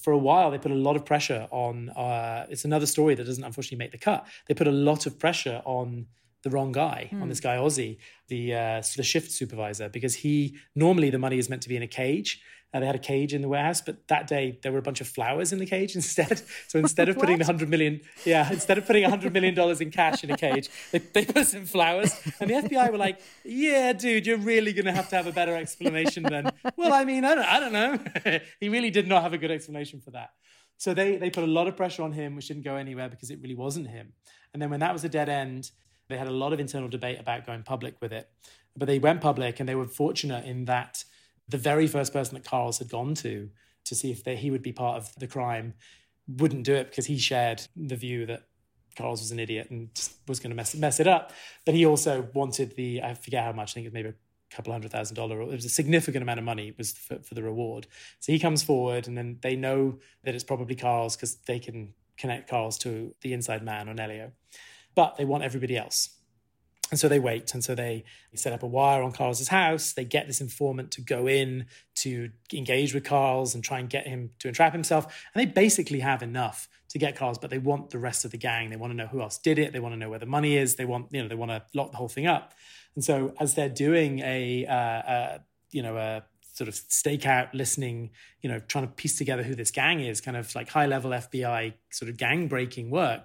For 0.00 0.12
a 0.12 0.18
while, 0.18 0.50
they 0.50 0.58
put 0.58 0.72
a 0.72 0.76
lot 0.76 0.96
of 0.96 1.04
pressure 1.04 1.46
on. 1.50 1.90
Uh, 1.90 2.46
it's 2.48 2.64
another 2.64 2.86
story 2.86 3.14
that 3.14 3.24
doesn't 3.24 3.44
unfortunately 3.44 3.78
make 3.78 3.92
the 3.92 3.98
cut. 3.98 4.26
They 4.48 4.54
put 4.54 4.68
a 4.68 4.72
lot 4.72 5.06
of 5.06 5.18
pressure 5.18 5.62
on 5.64 6.06
the 6.42 6.50
wrong 6.50 6.72
guy 6.72 7.08
mm. 7.12 7.22
on 7.22 7.28
this 7.28 7.38
hmm. 7.38 7.44
guy 7.44 7.56
Ozzy, 7.56 7.98
the 8.28 8.54
uh, 8.54 8.82
the 8.96 9.04
shift 9.04 9.30
supervisor, 9.30 9.88
because 9.88 10.16
he 10.16 10.56
normally 10.74 11.10
the 11.10 11.18
money 11.18 11.38
is 11.38 11.48
meant 11.48 11.62
to 11.62 11.68
be 11.68 11.76
in 11.76 11.82
a 11.82 11.88
cage. 11.88 12.42
Uh, 12.74 12.80
they 12.80 12.86
had 12.86 12.94
a 12.94 12.98
cage 12.98 13.34
in 13.34 13.42
the 13.42 13.48
warehouse, 13.48 13.82
but 13.82 14.08
that 14.08 14.26
day 14.26 14.58
there 14.62 14.72
were 14.72 14.78
a 14.78 14.82
bunch 14.82 15.00
of 15.00 15.06
flowers 15.06 15.52
in 15.52 15.58
the 15.58 15.66
cage 15.66 15.94
instead. 16.00 16.42
So 16.68 16.78
instead 16.78 17.08
of 17.08 17.18
putting 17.18 17.38
the 17.38 17.44
hundred 17.44 17.68
million, 17.68 18.00
yeah, 18.24 18.50
instead 18.50 18.78
of 18.78 18.86
putting 18.86 19.04
a 19.04 19.10
hundred 19.10 19.32
million 19.32 19.54
dollars 19.54 19.80
in 19.80 19.90
cash 19.90 20.24
in 20.24 20.30
a 20.30 20.36
cage, 20.36 20.70
they, 20.92 20.98
they 20.98 21.24
put 21.24 21.46
some 21.46 21.66
flowers. 21.66 22.18
And 22.40 22.48
the 22.48 22.54
FBI 22.54 22.90
were 22.90 22.98
like, 22.98 23.20
"Yeah, 23.44 23.92
dude, 23.92 24.26
you're 24.26 24.38
really 24.38 24.72
going 24.72 24.86
to 24.86 24.92
have 24.92 25.08
to 25.10 25.16
have 25.16 25.26
a 25.26 25.32
better 25.32 25.56
explanation 25.56 26.22
then." 26.22 26.50
Well, 26.76 26.92
I 26.92 27.04
mean, 27.04 27.24
I 27.24 27.34
don't, 27.34 27.44
I 27.44 27.60
don't 27.60 27.72
know. 27.72 28.40
he 28.60 28.68
really 28.68 28.90
did 28.90 29.06
not 29.06 29.22
have 29.22 29.32
a 29.32 29.38
good 29.38 29.50
explanation 29.50 30.00
for 30.00 30.12
that. 30.12 30.30
So 30.78 30.94
they 30.94 31.16
they 31.16 31.30
put 31.30 31.44
a 31.44 31.48
lot 31.48 31.68
of 31.68 31.76
pressure 31.76 32.02
on 32.02 32.12
him, 32.12 32.36
which 32.36 32.48
didn't 32.48 32.64
go 32.64 32.76
anywhere 32.76 33.08
because 33.08 33.30
it 33.30 33.40
really 33.42 33.54
wasn't 33.54 33.88
him. 33.88 34.14
And 34.52 34.60
then 34.60 34.70
when 34.70 34.80
that 34.80 34.92
was 34.92 35.04
a 35.04 35.08
dead 35.08 35.28
end, 35.28 35.70
they 36.08 36.16
had 36.16 36.28
a 36.28 36.32
lot 36.32 36.52
of 36.52 36.60
internal 36.60 36.88
debate 36.88 37.20
about 37.20 37.46
going 37.46 37.62
public 37.62 38.00
with 38.00 38.12
it, 38.12 38.28
but 38.76 38.86
they 38.86 38.98
went 38.98 39.20
public 39.20 39.60
and 39.60 39.68
they 39.68 39.74
were 39.74 39.86
fortunate 39.86 40.44
in 40.44 40.64
that 40.66 41.04
the 41.48 41.58
very 41.58 41.86
first 41.86 42.12
person 42.12 42.34
that 42.34 42.44
Karls 42.44 42.78
had 42.78 42.88
gone 42.88 43.14
to 43.16 43.50
to 43.84 43.94
see 43.94 44.10
if 44.10 44.22
they, 44.22 44.36
he 44.36 44.50
would 44.50 44.62
be 44.62 44.72
part 44.72 44.96
of 44.96 45.14
the 45.16 45.26
crime 45.26 45.74
wouldn't 46.28 46.64
do 46.64 46.74
it 46.74 46.88
because 46.90 47.06
he 47.06 47.18
shared 47.18 47.62
the 47.76 47.96
view 47.96 48.26
that 48.26 48.44
Karls 48.96 49.20
was 49.20 49.32
an 49.32 49.40
idiot 49.40 49.70
and 49.70 49.88
was 50.28 50.38
going 50.38 50.50
to 50.50 50.56
mess, 50.56 50.74
mess 50.74 51.00
it 51.00 51.08
up. 51.08 51.32
But 51.64 51.74
he 51.74 51.84
also 51.84 52.28
wanted 52.32 52.76
the, 52.76 53.02
I 53.02 53.14
forget 53.14 53.44
how 53.44 53.52
much, 53.52 53.72
I 53.72 53.74
think 53.74 53.86
it 53.86 53.88
was 53.88 53.94
maybe 53.94 54.10
a 54.10 54.54
couple 54.54 54.72
hundred 54.72 54.92
thousand 54.92 55.16
dollars. 55.16 55.48
It 55.48 55.54
was 55.54 55.64
a 55.64 55.70
significant 55.70 56.22
amount 56.22 56.38
of 56.38 56.44
money 56.44 56.74
was 56.78 56.92
for, 56.92 57.18
for 57.18 57.34
the 57.34 57.42
reward. 57.42 57.88
So 58.20 58.30
he 58.30 58.38
comes 58.38 58.62
forward 58.62 59.08
and 59.08 59.18
then 59.18 59.38
they 59.42 59.56
know 59.56 59.98
that 60.22 60.34
it's 60.34 60.44
probably 60.44 60.76
Karls 60.76 61.16
because 61.16 61.34
they 61.46 61.58
can 61.58 61.94
connect 62.16 62.50
Karls 62.50 62.78
to 62.80 63.14
the 63.22 63.32
inside 63.32 63.64
man 63.64 63.88
on 63.88 63.98
Elio 63.98 64.30
but 64.94 65.16
they 65.16 65.24
want 65.24 65.44
everybody 65.44 65.76
else. 65.76 66.10
And 66.92 67.00
so 67.00 67.08
they 67.08 67.18
wait. 67.18 67.54
And 67.54 67.64
so 67.64 67.74
they, 67.74 68.04
set 68.34 68.52
up 68.52 68.62
a 68.62 68.66
wire 68.66 69.02
on 69.02 69.12
Carl's 69.12 69.48
house. 69.48 69.94
They 69.94 70.04
get 70.04 70.26
this 70.26 70.40
informant 70.40 70.90
to 70.92 71.00
go 71.00 71.26
in 71.26 71.66
to 71.96 72.30
engage 72.52 72.94
with 72.94 73.02
Karls 73.02 73.54
and 73.54 73.64
try 73.64 73.78
and 73.78 73.88
get 73.90 74.06
him 74.06 74.30
to 74.38 74.48
entrap 74.48 74.72
himself. 74.74 75.06
And 75.34 75.40
they 75.40 75.50
basically 75.50 76.00
have 76.00 76.22
enough 76.22 76.68
to 76.90 76.98
get 76.98 77.16
Karls, 77.16 77.40
but 77.40 77.50
they 77.50 77.58
want 77.58 77.90
the 77.90 77.98
rest 77.98 78.26
of 78.26 78.30
the 78.30 78.36
gang. 78.36 78.68
They 78.68 78.76
want 78.76 78.90
to 78.90 78.96
know 78.96 79.06
who 79.06 79.22
else 79.22 79.38
did 79.38 79.58
it. 79.58 79.72
They 79.72 79.80
want 79.80 79.94
to 79.94 79.98
know 79.98 80.10
where 80.10 80.18
the 80.18 80.26
money 80.26 80.56
is. 80.56 80.76
They 80.76 80.84
want, 80.84 81.08
you 81.10 81.22
know, 81.22 81.28
they 81.28 81.34
want 81.34 81.50
to 81.50 81.62
lock 81.74 81.90
the 81.90 81.96
whole 81.96 82.08
thing 82.08 82.26
up. 82.26 82.52
And 82.94 83.02
so 83.02 83.34
as 83.40 83.54
they're 83.54 83.70
doing 83.70 84.20
a, 84.20 84.66
uh, 84.66 84.74
uh, 84.74 85.38
you 85.70 85.82
know, 85.82 85.96
a 85.96 86.22
sort 86.52 86.68
of 86.68 86.74
stakeout 86.74 87.54
listening, 87.54 88.10
you 88.42 88.50
know, 88.50 88.58
trying 88.60 88.86
to 88.86 88.92
piece 88.92 89.16
together 89.16 89.42
who 89.42 89.54
this 89.54 89.70
gang 89.70 90.00
is, 90.00 90.20
kind 90.20 90.36
of 90.36 90.54
like 90.54 90.68
high 90.68 90.86
level 90.86 91.10
FBI 91.10 91.72
sort 91.90 92.10
of 92.10 92.18
gang 92.18 92.48
breaking 92.48 92.90
work 92.90 93.24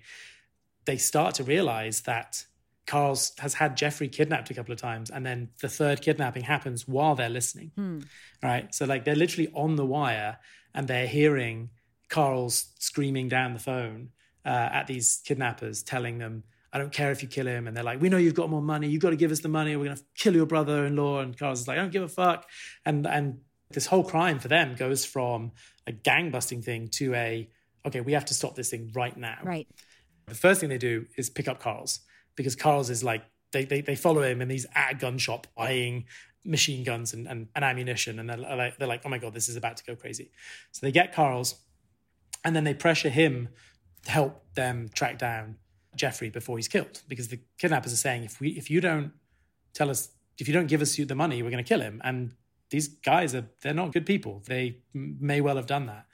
they 0.88 0.98
start 0.98 1.36
to 1.36 1.44
realize 1.44 2.02
that 2.02 2.46
Karls 2.88 3.38
has 3.40 3.54
had 3.54 3.76
Jeffrey 3.76 4.08
kidnapped 4.08 4.50
a 4.50 4.54
couple 4.54 4.72
of 4.72 4.80
times, 4.80 5.10
and 5.10 5.26
then 5.26 5.50
the 5.62 5.68
third 5.68 6.02
kidnapping 6.02 6.44
happens 6.44 6.88
while 6.88 7.16
they're 7.16 7.30
listening. 7.30 7.72
Hmm. 7.76 8.00
Right. 8.42 8.74
So, 8.74 8.86
like, 8.86 9.04
they're 9.04 9.16
literally 9.16 9.52
on 9.54 9.76
the 9.76 9.86
wire 9.86 10.38
and 10.74 10.88
they're 10.88 11.08
hearing 11.08 11.70
Karls 12.10 12.70
screaming 12.80 13.28
down 13.28 13.54
the 13.54 13.60
phone 13.60 14.10
uh, 14.46 14.70
at 14.72 14.88
these 14.88 15.22
kidnappers, 15.26 15.84
telling 15.84 16.18
them, 16.18 16.44
I 16.72 16.78
don't 16.78 16.94
care 16.94 17.12
if 17.12 17.22
you 17.22 17.28
kill 17.28 17.48
him. 17.48 17.68
And 17.68 17.76
they're 17.76 17.84
like, 17.84 18.00
We 18.00 18.10
know 18.10 18.18
you've 18.18 18.36
got 18.36 18.50
more 18.50 18.62
money. 18.62 18.88
You've 18.88 19.02
got 19.02 19.10
to 19.10 19.18
give 19.18 19.32
us 19.32 19.42
the 19.42 19.50
money. 19.50 19.76
We're 19.76 19.86
going 19.86 19.98
to 19.98 20.04
kill 20.16 20.36
your 20.36 20.46
brother 20.46 20.86
in 20.86 20.96
law. 20.96 21.20
And 21.20 21.38
Karls 21.38 21.54
is 21.54 21.68
like, 21.68 21.78
I 21.78 21.82
don't 21.82 21.92
give 21.92 22.04
a 22.04 22.08
fuck. 22.08 22.48
And, 22.86 23.06
and 23.06 23.40
this 23.72 23.86
whole 23.86 24.04
crime 24.04 24.40
for 24.40 24.48
them 24.48 24.76
goes 24.76 25.04
from 25.04 25.52
a 25.86 25.92
gang 25.92 26.32
busting 26.32 26.62
thing 26.62 26.88
to 26.90 27.14
a, 27.16 27.50
okay, 27.86 28.00
we 28.00 28.14
have 28.14 28.26
to 28.26 28.34
stop 28.34 28.56
this 28.56 28.70
thing 28.70 28.92
right 28.96 29.16
now. 29.18 29.40
Right. 29.44 29.68
The 30.28 30.36
first 30.36 30.62
thing 30.62 30.70
they 30.70 30.78
do 30.78 31.06
is 31.18 31.30
pick 31.30 31.48
up 31.48 31.62
Karls 31.62 32.00
because 32.38 32.56
Karls 32.56 32.90
is 32.90 33.04
like 33.04 33.26
they 33.52 33.66
they, 33.66 33.82
they 33.82 33.96
follow 33.96 34.22
him 34.22 34.40
and 34.42 34.50
he's 34.50 34.66
at 34.74 34.94
a 34.94 34.96
gun 34.96 35.18
shop 35.18 35.48
buying 35.58 36.06
machine 36.46 36.86
guns 36.86 37.14
and, 37.14 37.28
and, 37.28 37.50
and 37.54 37.66
ammunition. 37.66 38.20
And 38.20 38.30
they're 38.30 38.38
like, 38.38 38.78
they're 38.78 38.88
like 38.88 39.02
oh 39.04 39.10
my 39.10 39.18
god 39.18 39.34
this 39.34 39.50
is 39.50 39.58
about 39.58 39.76
to 39.78 39.84
go 39.84 39.96
crazy. 39.96 40.32
So 40.72 40.86
they 40.86 40.94
get 40.94 41.14
Karls 41.14 41.56
and 42.46 42.56
then 42.56 42.64
they 42.64 42.74
pressure 42.74 43.10
him 43.10 43.50
to 44.04 44.12
help 44.12 44.46
them 44.54 44.88
track 44.94 45.18
down 45.18 45.58
Jeffrey 45.96 46.30
before 46.30 46.58
he's 46.58 46.70
killed. 46.70 47.02
Because 47.10 47.28
the 47.28 47.42
kidnappers 47.58 47.92
are 47.92 47.98
saying 47.98 48.24
if 48.24 48.40
we 48.40 48.50
if 48.50 48.70
you 48.70 48.80
don't 48.80 49.12
tell 49.74 49.90
us 49.90 50.10
if 50.38 50.48
you 50.48 50.54
don't 50.54 50.68
give 50.68 50.82
us 50.82 50.96
the 50.96 51.16
money 51.16 51.44
we're 51.44 51.52
going 51.52 51.64
to 51.64 51.68
kill 51.68 51.82
him. 51.82 52.02
And 52.06 52.32
these 52.70 52.88
guys 52.88 53.34
are 53.34 53.50
they're 53.62 53.74
not 53.74 53.92
good 53.92 54.06
people. 54.06 54.44
They 54.46 54.78
may 54.94 55.42
well 55.42 55.56
have 55.56 55.68
done 55.68 55.88
that. 55.88 56.06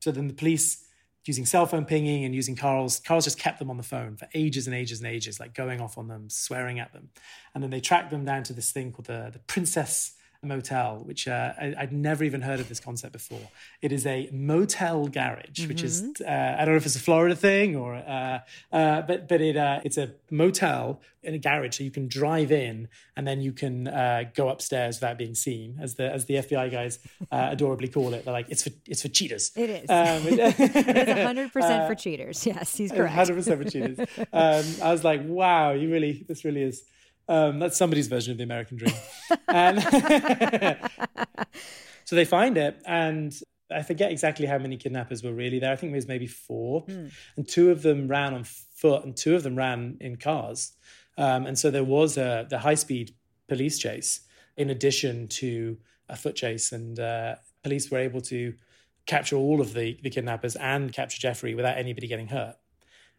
So 0.00 0.10
then 0.10 0.28
the 0.28 0.34
police 0.34 0.85
using 1.26 1.46
cell 1.46 1.66
phone 1.66 1.84
pinging 1.84 2.24
and 2.24 2.34
using 2.34 2.56
Karls. 2.56 3.00
Karls 3.00 3.24
just 3.24 3.38
kept 3.38 3.58
them 3.58 3.70
on 3.70 3.76
the 3.76 3.82
phone 3.82 4.16
for 4.16 4.28
ages 4.34 4.66
and 4.66 4.76
ages 4.76 5.00
and 5.00 5.08
ages, 5.08 5.40
like 5.40 5.54
going 5.54 5.80
off 5.80 5.98
on 5.98 6.08
them, 6.08 6.30
swearing 6.30 6.78
at 6.78 6.92
them. 6.92 7.10
And 7.54 7.62
then 7.62 7.70
they 7.70 7.80
tracked 7.80 8.10
them 8.10 8.24
down 8.24 8.42
to 8.44 8.52
this 8.52 8.72
thing 8.72 8.92
called 8.92 9.06
the, 9.06 9.30
the 9.32 9.40
Princess 9.40 10.12
motel, 10.46 11.02
which 11.04 11.28
uh, 11.28 11.52
I, 11.60 11.74
would 11.80 11.92
never 11.92 12.24
even 12.24 12.42
heard 12.42 12.60
of 12.60 12.68
this 12.68 12.80
concept 12.80 13.12
before. 13.12 13.48
It 13.82 13.92
is 13.92 14.06
a 14.06 14.28
motel 14.32 15.08
garage, 15.08 15.60
mm-hmm. 15.60 15.68
which 15.68 15.82
is 15.82 16.02
mm-hmm. 16.02 16.22
uh, 16.24 16.60
I 16.60 16.64
don't 16.64 16.74
know 16.74 16.76
if 16.76 16.86
it's 16.86 16.96
a 16.96 17.00
Florida 17.00 17.36
thing 17.36 17.76
or, 17.76 17.94
uh, 17.94 18.40
uh 18.72 19.02
but 19.02 19.28
but 19.28 19.40
it 19.40 19.56
uh, 19.56 19.80
it's 19.84 19.98
a 19.98 20.12
motel 20.30 21.00
in 21.22 21.34
a 21.34 21.38
garage, 21.38 21.76
so 21.76 21.84
you 21.84 21.90
can 21.90 22.06
drive 22.06 22.52
in 22.52 22.88
and 23.16 23.26
then 23.26 23.40
you 23.40 23.52
can 23.52 23.88
uh, 23.88 24.24
go 24.34 24.48
upstairs 24.48 24.96
without 24.96 25.18
being 25.18 25.34
seen, 25.34 25.78
as 25.80 25.96
the 25.96 26.10
as 26.12 26.26
the 26.26 26.34
FBI 26.34 26.70
guys 26.70 26.98
adorably 27.30 27.88
call 27.88 28.14
it. 28.14 28.24
They're 28.24 28.32
like 28.32 28.46
it's 28.48 28.62
for 28.62 28.70
it's 28.86 29.02
for 29.02 29.08
cheaters. 29.08 29.52
It 29.56 29.70
is. 29.70 29.90
Um, 29.90 30.22
it's 30.26 31.22
hundred 31.22 31.52
percent 31.52 31.88
for 31.88 31.94
cheaters. 31.94 32.46
Yes, 32.46 32.76
he's 32.76 32.92
correct. 32.92 33.14
Hundred 33.14 33.34
percent 33.34 33.62
for 33.62 33.70
cheaters. 33.70 33.98
Um, 34.32 34.64
I 34.82 34.92
was 34.92 35.04
like, 35.04 35.20
wow, 35.24 35.72
you 35.72 35.90
really 35.90 36.24
this 36.28 36.44
really 36.44 36.62
is 36.62 36.84
um, 37.28 37.58
that's 37.58 37.76
somebody's 37.76 38.08
version 38.08 38.32
of 38.32 38.38
the 38.38 38.44
American 38.44 38.76
dream. 38.76 38.94
and 39.48 39.82
so 42.04 42.16
they 42.16 42.24
find 42.24 42.56
it, 42.56 42.80
and 42.86 43.34
I 43.70 43.82
forget 43.82 44.12
exactly 44.12 44.46
how 44.46 44.58
many 44.58 44.76
kidnappers 44.76 45.22
were 45.22 45.32
really 45.32 45.58
there. 45.58 45.72
I 45.72 45.76
think 45.76 45.92
it 45.92 45.96
was 45.96 46.08
maybe 46.08 46.26
four, 46.26 46.84
mm. 46.86 47.12
and 47.36 47.48
two 47.48 47.70
of 47.70 47.82
them 47.82 48.08
ran 48.08 48.34
on 48.34 48.44
foot, 48.44 49.04
and 49.04 49.16
two 49.16 49.34
of 49.34 49.42
them 49.42 49.56
ran 49.56 49.96
in 50.00 50.16
cars. 50.16 50.72
Um, 51.18 51.46
and 51.46 51.58
so 51.58 51.70
there 51.70 51.84
was 51.84 52.16
a 52.16 52.46
the 52.48 52.58
high 52.58 52.74
speed 52.74 53.14
police 53.48 53.78
chase 53.78 54.20
in 54.56 54.70
addition 54.70 55.28
to 55.28 55.78
a 56.08 56.16
foot 56.16 56.36
chase, 56.36 56.72
and 56.72 56.98
uh, 57.00 57.36
police 57.62 57.90
were 57.90 57.98
able 57.98 58.20
to 58.20 58.54
capture 59.06 59.36
all 59.36 59.60
of 59.60 59.72
the, 59.72 59.98
the 60.02 60.10
kidnappers 60.10 60.56
and 60.56 60.92
capture 60.92 61.18
Jeffrey 61.20 61.54
without 61.54 61.78
anybody 61.78 62.08
getting 62.08 62.26
hurt 62.26 62.56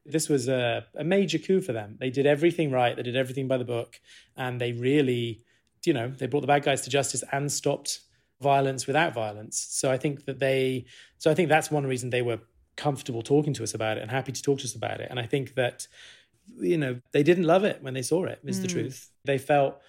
this 0.07 0.29
was 0.29 0.47
a, 0.47 0.85
a 0.95 1.03
major 1.03 1.37
coup 1.37 1.61
for 1.61 1.73
them. 1.73 1.97
They 1.99 2.09
did 2.09 2.25
everything 2.25 2.71
right. 2.71 2.95
They 2.95 3.03
did 3.03 3.15
everything 3.15 3.47
by 3.47 3.57
the 3.57 3.65
book, 3.65 3.99
and 4.35 4.59
they 4.59 4.71
really, 4.71 5.43
you 5.85 5.93
know, 5.93 6.07
they 6.09 6.27
brought 6.27 6.41
the 6.41 6.47
bad 6.47 6.63
guys 6.63 6.81
to 6.81 6.89
justice 6.89 7.23
and 7.31 7.51
stopped 7.51 8.01
violence 8.41 8.87
without 8.87 9.13
violence. 9.13 9.67
So 9.69 9.91
I 9.91 9.97
think 9.97 10.25
that 10.25 10.39
they, 10.39 10.85
so 11.17 11.31
I 11.31 11.33
think 11.33 11.49
that's 11.49 11.71
one 11.71 11.85
reason 11.85 12.09
they 12.09 12.21
were 12.21 12.39
comfortable 12.75 13.21
talking 13.21 13.53
to 13.55 13.63
us 13.63 13.73
about 13.73 13.97
it 13.97 14.01
and 14.01 14.11
happy 14.11 14.31
to 14.31 14.41
talk 14.41 14.59
to 14.59 14.65
us 14.65 14.75
about 14.75 15.01
it. 15.01 15.07
And 15.09 15.19
I 15.19 15.25
think 15.25 15.55
that, 15.55 15.87
you 16.59 16.77
know, 16.77 17.01
they 17.11 17.23
didn't 17.23 17.45
love 17.45 17.63
it 17.63 17.81
when 17.81 17.93
they 17.93 18.03
saw 18.03 18.25
it, 18.25 18.39
is 18.45 18.59
mm. 18.59 18.61
the 18.61 18.67
truth. 18.67 19.09
They 19.25 19.39
felt 19.39 19.79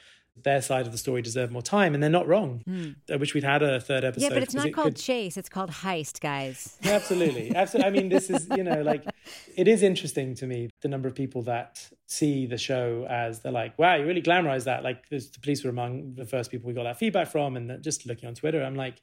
their 0.44 0.62
side 0.62 0.86
of 0.86 0.92
the 0.92 0.98
story 0.98 1.22
deserved 1.22 1.52
more 1.52 1.62
time, 1.62 1.94
and 1.94 2.02
they're 2.02 2.10
not 2.10 2.26
wrong. 2.26 2.62
Mm. 2.68 2.96
I 3.10 3.16
wish 3.16 3.34
we'd 3.34 3.44
had 3.44 3.62
a 3.62 3.80
third 3.80 4.04
episode. 4.04 4.24
Yeah, 4.24 4.34
but 4.34 4.42
it's 4.42 4.54
not 4.54 4.66
it 4.66 4.72
called 4.72 4.94
could... 4.94 4.96
Chase; 4.96 5.36
it's 5.36 5.48
called 5.48 5.70
Heist, 5.70 6.20
guys. 6.20 6.76
Yeah, 6.88 6.92
absolutely, 6.92 7.54
absolutely. 7.54 7.88
I 7.88 7.92
mean, 7.92 8.08
this 8.08 8.30
is 8.30 8.48
you 8.56 8.64
know, 8.64 8.82
like 8.82 9.04
it 9.56 9.68
is 9.68 9.82
interesting 9.82 10.34
to 10.36 10.46
me 10.46 10.70
the 10.80 10.88
number 10.88 11.08
of 11.08 11.14
people 11.14 11.42
that 11.42 11.88
see 12.06 12.46
the 12.46 12.58
show 12.58 13.06
as 13.08 13.40
they're 13.40 13.52
like, 13.52 13.78
"Wow, 13.78 13.96
you 13.96 14.06
really 14.06 14.22
glamorize 14.22 14.64
that." 14.64 14.82
Like, 14.82 15.08
the 15.08 15.26
police 15.42 15.64
were 15.64 15.70
among 15.70 16.14
the 16.14 16.24
first 16.24 16.50
people 16.50 16.68
we 16.68 16.74
got 16.74 16.84
that 16.84 16.98
feedback 16.98 17.28
from, 17.28 17.56
and 17.56 17.82
just 17.82 18.06
looking 18.06 18.28
on 18.28 18.34
Twitter, 18.34 18.62
I'm 18.62 18.76
like. 18.76 19.00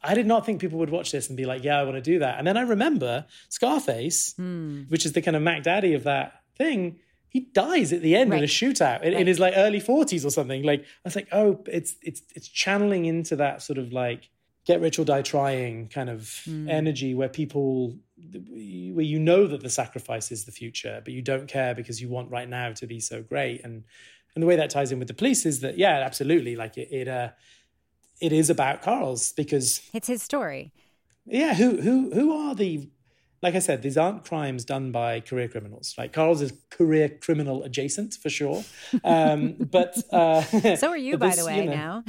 I 0.00 0.14
did 0.14 0.28
not 0.28 0.46
think 0.46 0.60
people 0.60 0.78
would 0.78 0.90
watch 0.90 1.10
this 1.10 1.26
and 1.26 1.36
be 1.36 1.44
like, 1.44 1.64
yeah, 1.64 1.80
I 1.80 1.82
want 1.82 1.96
to 1.96 2.00
do 2.00 2.20
that. 2.20 2.38
And 2.38 2.46
then 2.46 2.56
I 2.56 2.60
remember 2.60 3.26
Scarface, 3.48 4.32
mm. 4.34 4.88
which 4.88 5.04
is 5.04 5.10
the 5.10 5.20
kind 5.20 5.36
of 5.36 5.42
Mac 5.42 5.64
Daddy 5.64 5.94
of 5.94 6.04
that 6.04 6.34
thing 6.56 7.00
he 7.28 7.40
dies 7.40 7.92
at 7.92 8.02
the 8.02 8.16
end 8.16 8.30
right. 8.30 8.38
in 8.38 8.44
a 8.44 8.46
shootout 8.46 9.02
in, 9.02 9.12
right. 9.12 9.20
in, 9.20 9.26
his 9.26 9.38
like 9.38 9.54
early 9.56 9.80
40s 9.80 10.24
or 10.24 10.30
something 10.30 10.62
like 10.62 10.80
i 10.80 10.84
was 11.04 11.16
like 11.16 11.28
oh 11.32 11.62
it's 11.66 11.96
it's 12.02 12.22
it's 12.34 12.48
channeling 12.48 13.04
into 13.04 13.36
that 13.36 13.62
sort 13.62 13.78
of 13.78 13.92
like 13.92 14.30
get 14.66 14.80
rich 14.80 14.98
or 14.98 15.04
die 15.04 15.22
trying 15.22 15.88
kind 15.88 16.10
of 16.10 16.20
mm. 16.46 16.68
energy 16.68 17.14
where 17.14 17.28
people 17.28 17.96
where 18.42 19.04
you 19.04 19.18
know 19.18 19.46
that 19.46 19.62
the 19.62 19.70
sacrifice 19.70 20.30
is 20.30 20.44
the 20.44 20.52
future 20.52 21.00
but 21.04 21.12
you 21.12 21.22
don't 21.22 21.48
care 21.48 21.74
because 21.74 22.00
you 22.02 22.08
want 22.08 22.30
right 22.30 22.48
now 22.48 22.72
to 22.72 22.86
be 22.86 23.00
so 23.00 23.22
great 23.22 23.64
and 23.64 23.84
and 24.34 24.42
the 24.42 24.46
way 24.46 24.56
that 24.56 24.70
ties 24.70 24.92
in 24.92 24.98
with 24.98 25.08
the 25.08 25.14
police 25.14 25.46
is 25.46 25.60
that 25.60 25.78
yeah 25.78 26.02
absolutely 26.04 26.54
like 26.54 26.76
it 26.76 26.88
it 26.92 27.08
uh 27.08 27.30
it 28.20 28.32
is 28.32 28.50
about 28.50 28.82
carl's 28.82 29.32
because 29.32 29.80
it's 29.94 30.08
his 30.08 30.22
story 30.22 30.72
yeah 31.24 31.54
who 31.54 31.80
who 31.80 32.10
who 32.12 32.36
are 32.36 32.54
the 32.54 32.90
like 33.40 33.54
I 33.54 33.60
said, 33.60 33.82
these 33.82 33.96
aren't 33.96 34.24
crimes 34.24 34.64
done 34.64 34.90
by 34.90 35.20
career 35.20 35.48
criminals. 35.48 35.94
Like 35.96 36.12
Karls 36.12 36.42
is 36.42 36.52
career 36.70 37.08
criminal 37.08 37.62
adjacent 37.62 38.14
for 38.14 38.30
sure. 38.30 38.64
Um, 39.04 39.52
but 39.70 39.96
uh, 40.12 40.42
so 40.76 40.88
are 40.88 40.96
you, 40.96 41.18
by 41.18 41.28
this, 41.28 41.38
the 41.38 41.44
way. 41.44 41.64
You 41.64 41.70
know, 41.70 41.72
now 41.74 42.04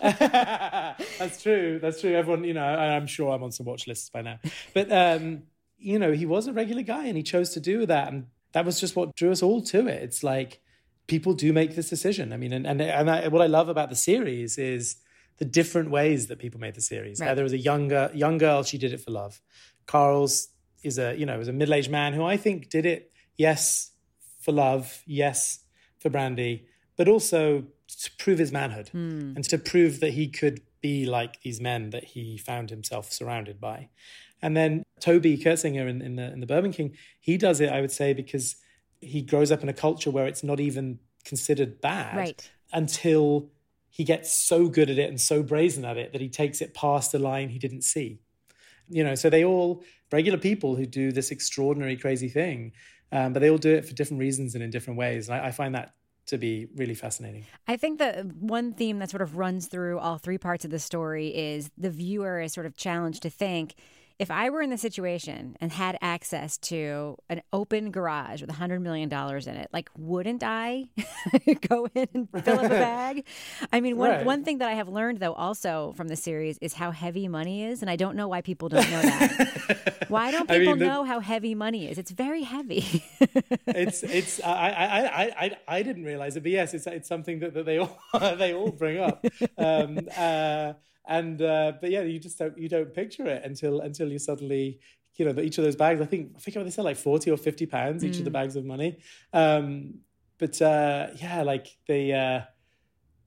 that's 1.18 1.42
true. 1.42 1.80
That's 1.80 2.00
true. 2.00 2.14
Everyone, 2.14 2.44
you 2.44 2.54
know, 2.54 2.64
I'm 2.64 3.06
sure 3.06 3.32
I'm 3.32 3.42
on 3.42 3.50
some 3.50 3.66
watch 3.66 3.88
lists 3.88 4.08
by 4.08 4.22
now. 4.22 4.38
But 4.72 4.92
um, 4.92 5.42
you 5.78 5.98
know, 5.98 6.12
he 6.12 6.26
was 6.26 6.46
a 6.46 6.52
regular 6.52 6.82
guy, 6.82 7.06
and 7.06 7.16
he 7.16 7.24
chose 7.24 7.50
to 7.50 7.60
do 7.60 7.84
that, 7.86 8.12
and 8.12 8.26
that 8.52 8.64
was 8.64 8.78
just 8.78 8.94
what 8.94 9.16
drew 9.16 9.32
us 9.32 9.42
all 9.42 9.62
to 9.62 9.88
it. 9.88 10.02
It's 10.02 10.22
like 10.22 10.60
people 11.08 11.34
do 11.34 11.52
make 11.52 11.74
this 11.74 11.90
decision. 11.90 12.32
I 12.32 12.36
mean, 12.36 12.52
and 12.52 12.66
and, 12.66 12.80
and 12.80 13.10
I, 13.10 13.26
what 13.28 13.42
I 13.42 13.46
love 13.46 13.68
about 13.68 13.90
the 13.90 13.96
series 13.96 14.58
is 14.58 14.96
the 15.38 15.44
different 15.44 15.90
ways 15.90 16.28
that 16.28 16.38
people 16.38 16.60
made 16.60 16.76
the 16.76 16.80
series. 16.80 17.18
Right. 17.18 17.34
There 17.34 17.42
was 17.42 17.52
a 17.52 17.58
younger 17.58 18.12
young 18.14 18.38
girl; 18.38 18.62
she 18.62 18.78
did 18.78 18.92
it 18.92 19.00
for 19.00 19.10
love. 19.10 19.40
Karls 19.86 20.48
is 20.82 20.98
a 20.98 21.14
you 21.16 21.26
know 21.26 21.40
is 21.40 21.48
a 21.48 21.52
middle 21.52 21.74
aged 21.74 21.90
man 21.90 22.12
who 22.12 22.24
I 22.24 22.36
think 22.36 22.68
did 22.68 22.86
it 22.86 23.12
yes 23.36 23.92
for 24.40 24.52
love, 24.52 25.02
yes 25.06 25.60
for 25.98 26.10
Brandy, 26.10 26.66
but 26.96 27.08
also 27.08 27.64
to 27.86 28.10
prove 28.18 28.38
his 28.38 28.52
manhood 28.52 28.90
mm. 28.92 29.36
and 29.36 29.44
to 29.44 29.58
prove 29.58 30.00
that 30.00 30.12
he 30.12 30.28
could 30.28 30.60
be 30.80 31.06
like 31.06 31.40
these 31.42 31.60
men 31.60 31.90
that 31.90 32.04
he 32.04 32.36
found 32.36 32.70
himself 32.70 33.12
surrounded 33.12 33.60
by. 33.60 33.88
And 34.42 34.56
then 34.56 34.82
Toby 35.00 35.38
Curtsinger 35.38 35.88
in, 35.88 36.02
in 36.02 36.16
the 36.16 36.32
in 36.32 36.40
the 36.40 36.46
Bourbon 36.46 36.72
King, 36.72 36.96
he 37.20 37.38
does 37.38 37.60
it, 37.60 37.70
I 37.70 37.80
would 37.80 37.92
say, 37.92 38.12
because 38.12 38.56
he 39.00 39.22
grows 39.22 39.52
up 39.52 39.62
in 39.62 39.68
a 39.68 39.72
culture 39.72 40.10
where 40.10 40.26
it's 40.26 40.42
not 40.42 40.60
even 40.60 40.98
considered 41.24 41.80
bad 41.80 42.16
right. 42.16 42.50
until 42.72 43.50
he 43.88 44.04
gets 44.04 44.32
so 44.32 44.68
good 44.68 44.90
at 44.90 44.98
it 44.98 45.08
and 45.08 45.20
so 45.20 45.42
brazen 45.42 45.84
at 45.84 45.96
it 45.96 46.12
that 46.12 46.20
he 46.20 46.28
takes 46.28 46.60
it 46.60 46.72
past 46.72 47.14
a 47.14 47.18
line 47.18 47.50
he 47.50 47.58
didn't 47.58 47.82
see. 47.82 48.20
You 48.88 49.04
know, 49.04 49.14
so 49.14 49.30
they 49.30 49.44
all 49.44 49.84
regular 50.12 50.38
people 50.38 50.76
who 50.76 50.86
do 50.86 51.12
this 51.12 51.30
extraordinary, 51.30 51.96
crazy 51.96 52.28
thing, 52.28 52.72
um, 53.10 53.32
but 53.32 53.40
they 53.40 53.50
all 53.50 53.58
do 53.58 53.74
it 53.74 53.84
for 53.84 53.94
different 53.94 54.20
reasons 54.20 54.54
and 54.54 54.62
in 54.62 54.70
different 54.70 54.98
ways. 54.98 55.28
And 55.28 55.40
I, 55.40 55.48
I 55.48 55.50
find 55.50 55.74
that 55.74 55.94
to 56.26 56.38
be 56.38 56.68
really 56.76 56.94
fascinating. 56.94 57.44
I 57.66 57.76
think 57.76 57.98
the 57.98 58.30
one 58.38 58.72
theme 58.72 58.98
that 59.00 59.10
sort 59.10 59.22
of 59.22 59.36
runs 59.36 59.66
through 59.66 59.98
all 59.98 60.18
three 60.18 60.38
parts 60.38 60.64
of 60.64 60.70
the 60.70 60.78
story 60.78 61.28
is 61.28 61.70
the 61.76 61.90
viewer 61.90 62.40
is 62.40 62.52
sort 62.52 62.66
of 62.66 62.76
challenged 62.76 63.22
to 63.22 63.30
think 63.30 63.74
if 64.22 64.30
I 64.30 64.50
were 64.50 64.62
in 64.62 64.70
the 64.70 64.78
situation 64.78 65.56
and 65.60 65.72
had 65.72 65.98
access 66.00 66.56
to 66.58 67.18
an 67.28 67.42
open 67.52 67.90
garage 67.90 68.40
with 68.40 68.50
a 68.50 68.52
hundred 68.52 68.80
million 68.80 69.08
dollars 69.08 69.48
in 69.48 69.56
it, 69.56 69.68
like 69.72 69.90
wouldn't 69.98 70.44
I 70.44 70.84
go 71.68 71.88
in 71.92 72.06
and 72.14 72.44
fill 72.44 72.60
up 72.60 72.66
a 72.66 72.68
bag? 72.88 73.24
I 73.72 73.80
mean, 73.80 73.96
one 73.96 74.10
right. 74.10 74.24
one 74.24 74.44
thing 74.44 74.58
that 74.58 74.68
I 74.68 74.74
have 74.74 74.88
learned 74.88 75.18
though 75.18 75.32
also 75.32 75.92
from 75.96 76.06
the 76.06 76.14
series 76.14 76.56
is 76.58 76.72
how 76.72 76.92
heavy 76.92 77.26
money 77.26 77.64
is, 77.64 77.82
and 77.82 77.90
I 77.90 77.96
don't 77.96 78.14
know 78.14 78.28
why 78.28 78.42
people 78.42 78.68
don't 78.68 78.88
know 78.92 79.02
that. 79.02 80.04
why 80.08 80.30
don't 80.30 80.48
people 80.48 80.54
I 80.54 80.74
mean, 80.74 80.78
the, 80.78 80.86
know 80.86 81.02
how 81.02 81.18
heavy 81.18 81.56
money 81.56 81.90
is? 81.90 81.98
It's 81.98 82.12
very 82.12 82.44
heavy. 82.44 83.02
it's 83.66 84.04
it's 84.04 84.40
I, 84.40 84.70
I 84.70 85.46
I 85.46 85.56
I 85.66 85.82
didn't 85.82 86.04
realize 86.04 86.36
it, 86.36 86.44
but 86.44 86.52
yes, 86.52 86.74
it's 86.74 86.86
it's 86.86 87.08
something 87.08 87.40
that, 87.40 87.54
that 87.54 87.66
they 87.66 87.78
all 87.78 87.98
they 88.36 88.54
all 88.54 88.70
bring 88.70 89.00
up. 89.00 89.26
Um, 89.58 89.98
uh, 90.16 90.74
and 91.06 91.40
uh, 91.42 91.72
but 91.80 91.90
yeah, 91.90 92.02
you 92.02 92.18
just 92.18 92.38
don't 92.38 92.56
you 92.56 92.68
don't 92.68 92.92
picture 92.94 93.26
it 93.26 93.44
until 93.44 93.80
until 93.80 94.10
you 94.10 94.18
suddenly 94.18 94.80
you 95.16 95.24
know 95.24 95.40
each 95.40 95.58
of 95.58 95.64
those 95.64 95.76
bags. 95.76 96.00
I 96.00 96.06
think 96.06 96.32
I 96.36 96.38
think 96.38 96.56
they 96.56 96.70
sell 96.70 96.84
like 96.84 96.96
forty 96.96 97.30
or 97.30 97.36
fifty 97.36 97.66
pounds 97.66 98.04
each 98.04 98.14
mm. 98.14 98.18
of 98.18 98.24
the 98.24 98.30
mm. 98.30 98.34
bags 98.34 98.56
of 98.56 98.64
money. 98.64 98.98
Um, 99.32 99.94
but 100.38 100.60
uh, 100.62 101.08
yeah, 101.16 101.42
like 101.42 101.68
they. 101.86 102.12
Uh, 102.12 102.42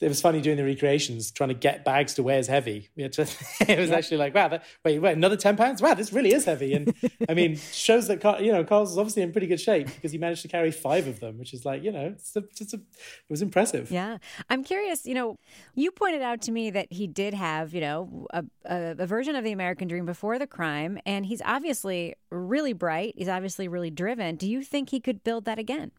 it 0.01 0.08
was 0.08 0.21
funny 0.21 0.41
doing 0.41 0.58
the 0.58 0.63
recreations, 0.63 1.31
trying 1.31 1.49
to 1.49 1.55
get 1.55 1.86
bags 1.86 2.13
to 2.15 2.23
weigh 2.23 2.38
as 2.38 2.47
heavy. 2.47 2.89
To, 2.97 3.03
it 3.08 3.79
was 3.79 3.89
yeah. 3.89 3.95
actually 3.95 4.17
like, 4.17 4.36
wow, 4.36 4.49
that, 4.49 4.63
wait, 4.84 4.99
wait, 4.99 5.15
another 5.15 5.38
10 5.38 5.55
pounds? 5.55 5.81
Wow, 5.81 5.93
this 5.93 6.12
really 6.12 6.34
is 6.34 6.45
heavy. 6.45 6.73
And 6.73 6.93
I 7.29 7.34
mean, 7.34 7.58
shows 7.71 8.08
that, 8.08 8.23
you 8.43 8.51
know, 8.51 8.63
Karls 8.63 8.89
is 8.89 8.97
obviously 8.97 9.21
in 9.21 9.31
pretty 9.31 9.47
good 9.47 9.60
shape 9.60 9.88
because 9.88 10.12
he 10.12 10.17
managed 10.17 10.41
to 10.41 10.47
carry 10.47 10.71
five 10.71 11.08
of 11.08 11.19
them, 11.19 11.38
which 11.38 11.53
is 11.53 11.65
like, 11.65 11.84
you 11.84 11.91
know, 11.91 12.08
it's 12.08 12.36
a, 12.36 12.43
it's 12.60 12.73
a, 12.73 12.77
it 12.77 13.29
was 13.29 13.41
impressive. 13.41 13.89
Yeah. 13.89 14.17
I'm 14.49 14.63
curious, 14.63 15.05
you 15.05 15.13
know, 15.13 15.38
you 15.75 15.91
pointed 15.91 16.21
out 16.21 16.41
to 16.43 16.51
me 16.51 16.69
that 16.71 16.91
he 16.91 17.08
did 17.08 17.34
have, 17.34 17.73
you 17.73 17.81
know, 17.81 18.27
a, 18.31 18.43
a, 18.65 18.95
a 18.99 19.08
version 19.08 19.36
of 19.36 19.43
the 19.43 19.51
American 19.51 19.88
dream 19.88 20.05
before 20.05 20.38
the 20.39 20.47
crime. 20.47 20.99
And 21.05 21.25
he's 21.25 21.41
obviously 21.45 22.15
really 22.29 22.73
bright. 22.73 23.13
He's 23.17 23.29
obviously 23.29 23.67
really 23.67 23.91
driven. 23.91 24.36
Do 24.36 24.49
you 24.49 24.62
think 24.62 24.89
he 24.89 24.99
could 24.99 25.23
build 25.23 25.45
that 25.45 25.60
again? 25.60 25.91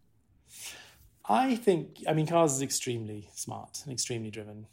I 1.28 1.56
think, 1.56 2.04
I 2.08 2.12
mean, 2.12 2.26
Karls 2.26 2.52
is 2.52 2.62
extremely 2.62 3.28
smart 3.34 3.82
and 3.84 3.92
extremely 3.92 4.30
driven. 4.30 4.66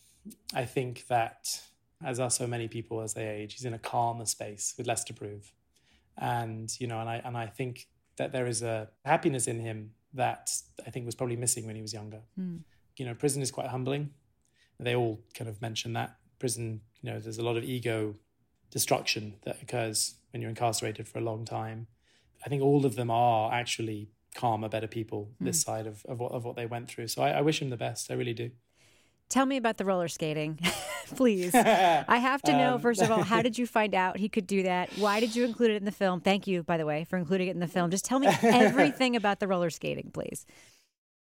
I 0.53 0.65
think 0.65 1.07
that, 1.07 1.61
as 2.03 2.19
are 2.19 2.29
so 2.29 2.45
many 2.45 2.67
people 2.67 3.01
as 3.01 3.13
they 3.13 3.27
age, 3.27 3.53
he's 3.53 3.65
in 3.65 3.73
a 3.73 3.79
calmer 3.79 4.25
space 4.25 4.73
with 4.77 4.87
less 4.87 5.03
to 5.05 5.13
prove. 5.13 5.51
And, 6.17 6.69
you 6.79 6.87
know, 6.87 6.99
and 6.99 7.09
I, 7.09 7.21
and 7.25 7.35
I 7.35 7.47
think 7.47 7.87
that 8.17 8.31
there 8.31 8.45
is 8.45 8.61
a 8.61 8.89
happiness 9.03 9.47
in 9.47 9.59
him 9.59 9.91
that 10.13 10.51
I 10.85 10.91
think 10.91 11.05
was 11.05 11.15
probably 11.15 11.35
missing 11.35 11.65
when 11.65 11.75
he 11.75 11.81
was 11.81 11.93
younger. 11.93 12.21
Mm. 12.39 12.59
You 12.97 13.05
know, 13.05 13.15
prison 13.15 13.41
is 13.41 13.49
quite 13.49 13.67
humbling. 13.67 14.11
They 14.79 14.95
all 14.95 15.19
kind 15.33 15.49
of 15.49 15.61
mention 15.61 15.93
that. 15.93 16.17
Prison, 16.37 16.81
you 17.01 17.11
know, 17.11 17.19
there's 17.19 17.39
a 17.39 17.43
lot 17.43 17.57
of 17.57 17.63
ego 17.63 18.15
destruction 18.69 19.35
that 19.43 19.61
occurs 19.61 20.15
when 20.31 20.41
you're 20.41 20.49
incarcerated 20.49 21.07
for 21.07 21.17
a 21.17 21.21
long 21.21 21.45
time. 21.45 21.87
I 22.45 22.49
think 22.49 22.61
all 22.61 22.85
of 22.85 22.95
them 22.95 23.09
are 23.09 23.51
actually 23.51 24.09
calmer, 24.33 24.69
better 24.69 24.87
people 24.87 25.31
mm. 25.41 25.45
this 25.45 25.61
side 25.61 25.87
of, 25.87 26.05
of, 26.05 26.19
what, 26.19 26.31
of 26.31 26.43
what 26.43 26.55
they 26.55 26.65
went 26.65 26.89
through. 26.89 27.07
So 27.07 27.21
I, 27.21 27.31
I 27.31 27.41
wish 27.41 27.61
him 27.61 27.69
the 27.69 27.77
best. 27.77 28.11
I 28.11 28.15
really 28.15 28.33
do. 28.33 28.51
Tell 29.29 29.45
me 29.45 29.57
about 29.57 29.77
the 29.77 29.85
roller 29.85 30.07
skating, 30.07 30.59
please. 31.15 31.55
I 31.55 32.17
have 32.17 32.41
to 32.43 32.51
know, 32.51 32.75
um, 32.75 32.81
first 32.81 33.01
of 33.01 33.09
all, 33.09 33.23
how 33.23 33.41
did 33.47 33.57
you 33.57 33.65
find 33.65 33.95
out 33.95 34.17
he 34.17 34.29
could 34.29 34.45
do 34.45 34.63
that? 34.63 34.91
Why 34.97 35.19
did 35.19 35.35
you 35.35 35.45
include 35.45 35.71
it 35.71 35.75
in 35.77 35.85
the 35.85 35.91
film? 35.91 36.21
Thank 36.21 36.45
you, 36.45 36.63
by 36.63 36.77
the 36.77 36.85
way, 36.85 37.03
for 37.05 37.17
including 37.17 37.47
it 37.47 37.51
in 37.51 37.59
the 37.59 37.67
film. 37.67 37.89
Just 37.89 38.05
tell 38.05 38.19
me 38.19 38.27
everything 38.43 39.15
about 39.15 39.39
the 39.39 39.47
roller 39.47 39.69
skating, 39.69 40.11
please. 40.13 40.45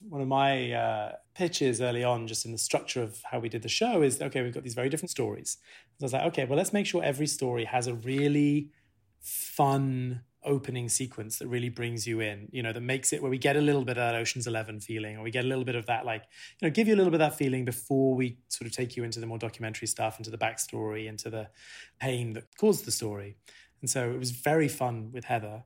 One 0.09 0.21
of 0.21 0.29
my 0.29 0.73
uh, 0.73 1.13
pitches 1.35 1.81
early 1.81 2.05
on, 2.05 2.27
just 2.27 2.45
in 2.45 2.53
the 2.53 2.59
structure 2.59 3.01
of 3.01 3.23
how 3.31 3.39
we 3.39 3.49
did 3.49 3.63
the 3.63 3.69
show, 3.69 4.03
is 4.03 4.21
okay, 4.21 4.43
we've 4.43 4.53
got 4.53 4.65
these 4.65 4.75
very 4.75 4.89
different 4.89 5.11
stories. 5.11 5.59
So 5.99 6.03
I 6.03 6.07
was 6.07 6.13
like, 6.13 6.27
okay, 6.27 6.45
well, 6.45 6.57
let's 6.57 6.73
make 6.73 6.87
sure 6.87 7.03
every 7.03 7.27
story 7.27 7.65
has 7.65 7.87
a 7.87 7.95
really 7.95 8.71
fun 9.21 10.23
opening 10.45 10.89
sequence 10.89 11.39
that 11.39 11.49
really 11.49 11.69
brings 11.69 12.07
you 12.07 12.21
in, 12.21 12.49
you 12.53 12.63
know, 12.63 12.73
that 12.73 12.81
makes 12.81 13.13
it 13.13 13.23
where 13.23 13.31
we 13.31 13.39
get 13.39 13.57
a 13.57 13.61
little 13.61 13.85
bit 13.85 13.97
of 13.99 14.03
that 14.03 14.15
Ocean's 14.15 14.47
Eleven 14.47 14.81
feeling, 14.81 15.17
or 15.17 15.23
we 15.23 15.31
get 15.31 15.45
a 15.45 15.49
little 15.49 15.65
bit 15.65 15.75
of 15.75 15.87
that, 15.87 16.05
like, 16.05 16.25
you 16.61 16.69
know, 16.69 16.73
give 16.73 16.89
you 16.89 16.95
a 16.95 16.97
little 16.97 17.11
bit 17.11 17.21
of 17.21 17.31
that 17.31 17.39
feeling 17.39 17.65
before 17.65 18.15
we 18.15 18.39
sort 18.49 18.67
of 18.69 18.77
take 18.77 18.97
you 18.97 19.05
into 19.05 19.21
the 19.21 19.27
more 19.27 19.39
documentary 19.39 19.89
stuff, 19.89 20.19
into 20.19 20.31
the 20.31 20.39
backstory, 20.39 21.07
into 21.07 21.31
the 21.31 21.49
pain 21.99 22.33
that 22.35 22.45
caused 22.59 22.85
the 22.85 22.91
story. 22.91 23.37
And 23.81 23.91
so 23.91 24.11
it 24.11 24.19
was 24.19 24.31
very 24.31 24.69
fun 24.69 25.11
with 25.13 25.25
Heather, 25.25 25.65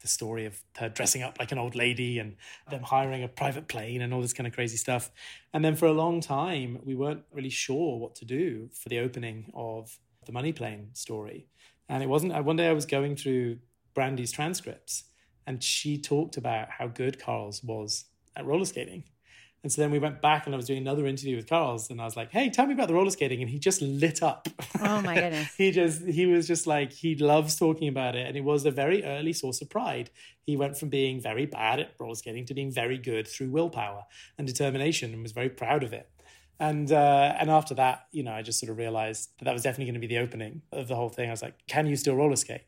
the 0.00 0.08
story 0.08 0.46
of 0.46 0.62
her 0.76 0.88
dressing 0.88 1.22
up 1.22 1.38
like 1.40 1.50
an 1.50 1.58
old 1.58 1.74
lady 1.74 2.18
and 2.18 2.36
them 2.70 2.82
hiring 2.82 3.24
a 3.24 3.28
private 3.28 3.66
plane 3.66 4.00
and 4.00 4.14
all 4.14 4.22
this 4.22 4.32
kind 4.32 4.46
of 4.46 4.52
crazy 4.52 4.76
stuff. 4.76 5.10
And 5.52 5.64
then 5.64 5.74
for 5.74 5.86
a 5.86 5.92
long 5.92 6.20
time, 6.20 6.78
we 6.84 6.94
weren't 6.94 7.24
really 7.32 7.50
sure 7.50 7.98
what 7.98 8.14
to 8.16 8.24
do 8.24 8.68
for 8.72 8.88
the 8.88 9.00
opening 9.00 9.50
of 9.54 9.98
the 10.24 10.32
money 10.32 10.52
plane 10.52 10.90
story. 10.92 11.48
And 11.88 12.02
it 12.02 12.08
wasn't, 12.08 12.32
one 12.44 12.56
day 12.56 12.68
I 12.68 12.74
was 12.74 12.86
going 12.86 13.16
through 13.16 13.58
Brandy's 13.98 14.30
transcripts, 14.30 15.06
and 15.44 15.60
she 15.60 15.98
talked 15.98 16.36
about 16.36 16.70
how 16.70 16.86
good 16.86 17.18
Karls 17.18 17.64
was 17.64 18.04
at 18.36 18.46
roller 18.46 18.64
skating. 18.64 19.02
And 19.64 19.72
so 19.72 19.82
then 19.82 19.90
we 19.90 19.98
went 19.98 20.22
back 20.22 20.46
and 20.46 20.54
I 20.54 20.56
was 20.56 20.66
doing 20.66 20.78
another 20.78 21.04
interview 21.04 21.34
with 21.34 21.48
Karls 21.48 21.90
and 21.90 22.00
I 22.00 22.04
was 22.04 22.16
like, 22.16 22.30
hey, 22.30 22.48
tell 22.48 22.64
me 22.64 22.74
about 22.74 22.86
the 22.86 22.94
roller 22.94 23.10
skating. 23.10 23.40
And 23.40 23.50
he 23.50 23.58
just 23.58 23.82
lit 23.82 24.22
up. 24.22 24.46
Oh 24.80 25.02
my 25.02 25.14
goodness. 25.20 25.52
he 25.56 25.72
just, 25.72 26.06
he 26.06 26.26
was 26.26 26.46
just 26.46 26.68
like, 26.68 26.92
he 26.92 27.16
loves 27.16 27.56
talking 27.56 27.88
about 27.88 28.14
it. 28.14 28.24
And 28.24 28.36
it 28.36 28.44
was 28.44 28.64
a 28.66 28.70
very 28.70 29.02
early 29.02 29.32
source 29.32 29.60
of 29.60 29.68
pride. 29.68 30.10
He 30.42 30.56
went 30.56 30.78
from 30.78 30.90
being 30.90 31.20
very 31.20 31.44
bad 31.44 31.80
at 31.80 31.90
roller 31.98 32.14
skating 32.14 32.46
to 32.46 32.54
being 32.54 32.70
very 32.70 32.98
good 32.98 33.26
through 33.26 33.50
willpower 33.50 34.04
and 34.38 34.46
determination 34.46 35.12
and 35.12 35.24
was 35.24 35.32
very 35.32 35.50
proud 35.50 35.82
of 35.82 35.92
it. 35.92 36.08
And 36.60 36.90
uh, 36.90 37.36
and 37.38 37.50
after 37.50 37.74
that, 37.74 38.06
you 38.10 38.22
know, 38.24 38.32
I 38.32 38.42
just 38.42 38.58
sort 38.58 38.70
of 38.70 38.78
realized 38.78 39.30
that 39.38 39.44
that 39.44 39.52
was 39.52 39.62
definitely 39.62 39.86
going 39.86 40.00
to 40.00 40.00
be 40.00 40.12
the 40.12 40.18
opening 40.18 40.62
of 40.72 40.88
the 40.88 40.96
whole 40.96 41.08
thing. 41.08 41.28
I 41.28 41.32
was 41.32 41.42
like, 41.42 41.54
can 41.68 41.86
you 41.86 41.96
still 41.96 42.16
roller 42.16 42.36
skate? 42.36 42.62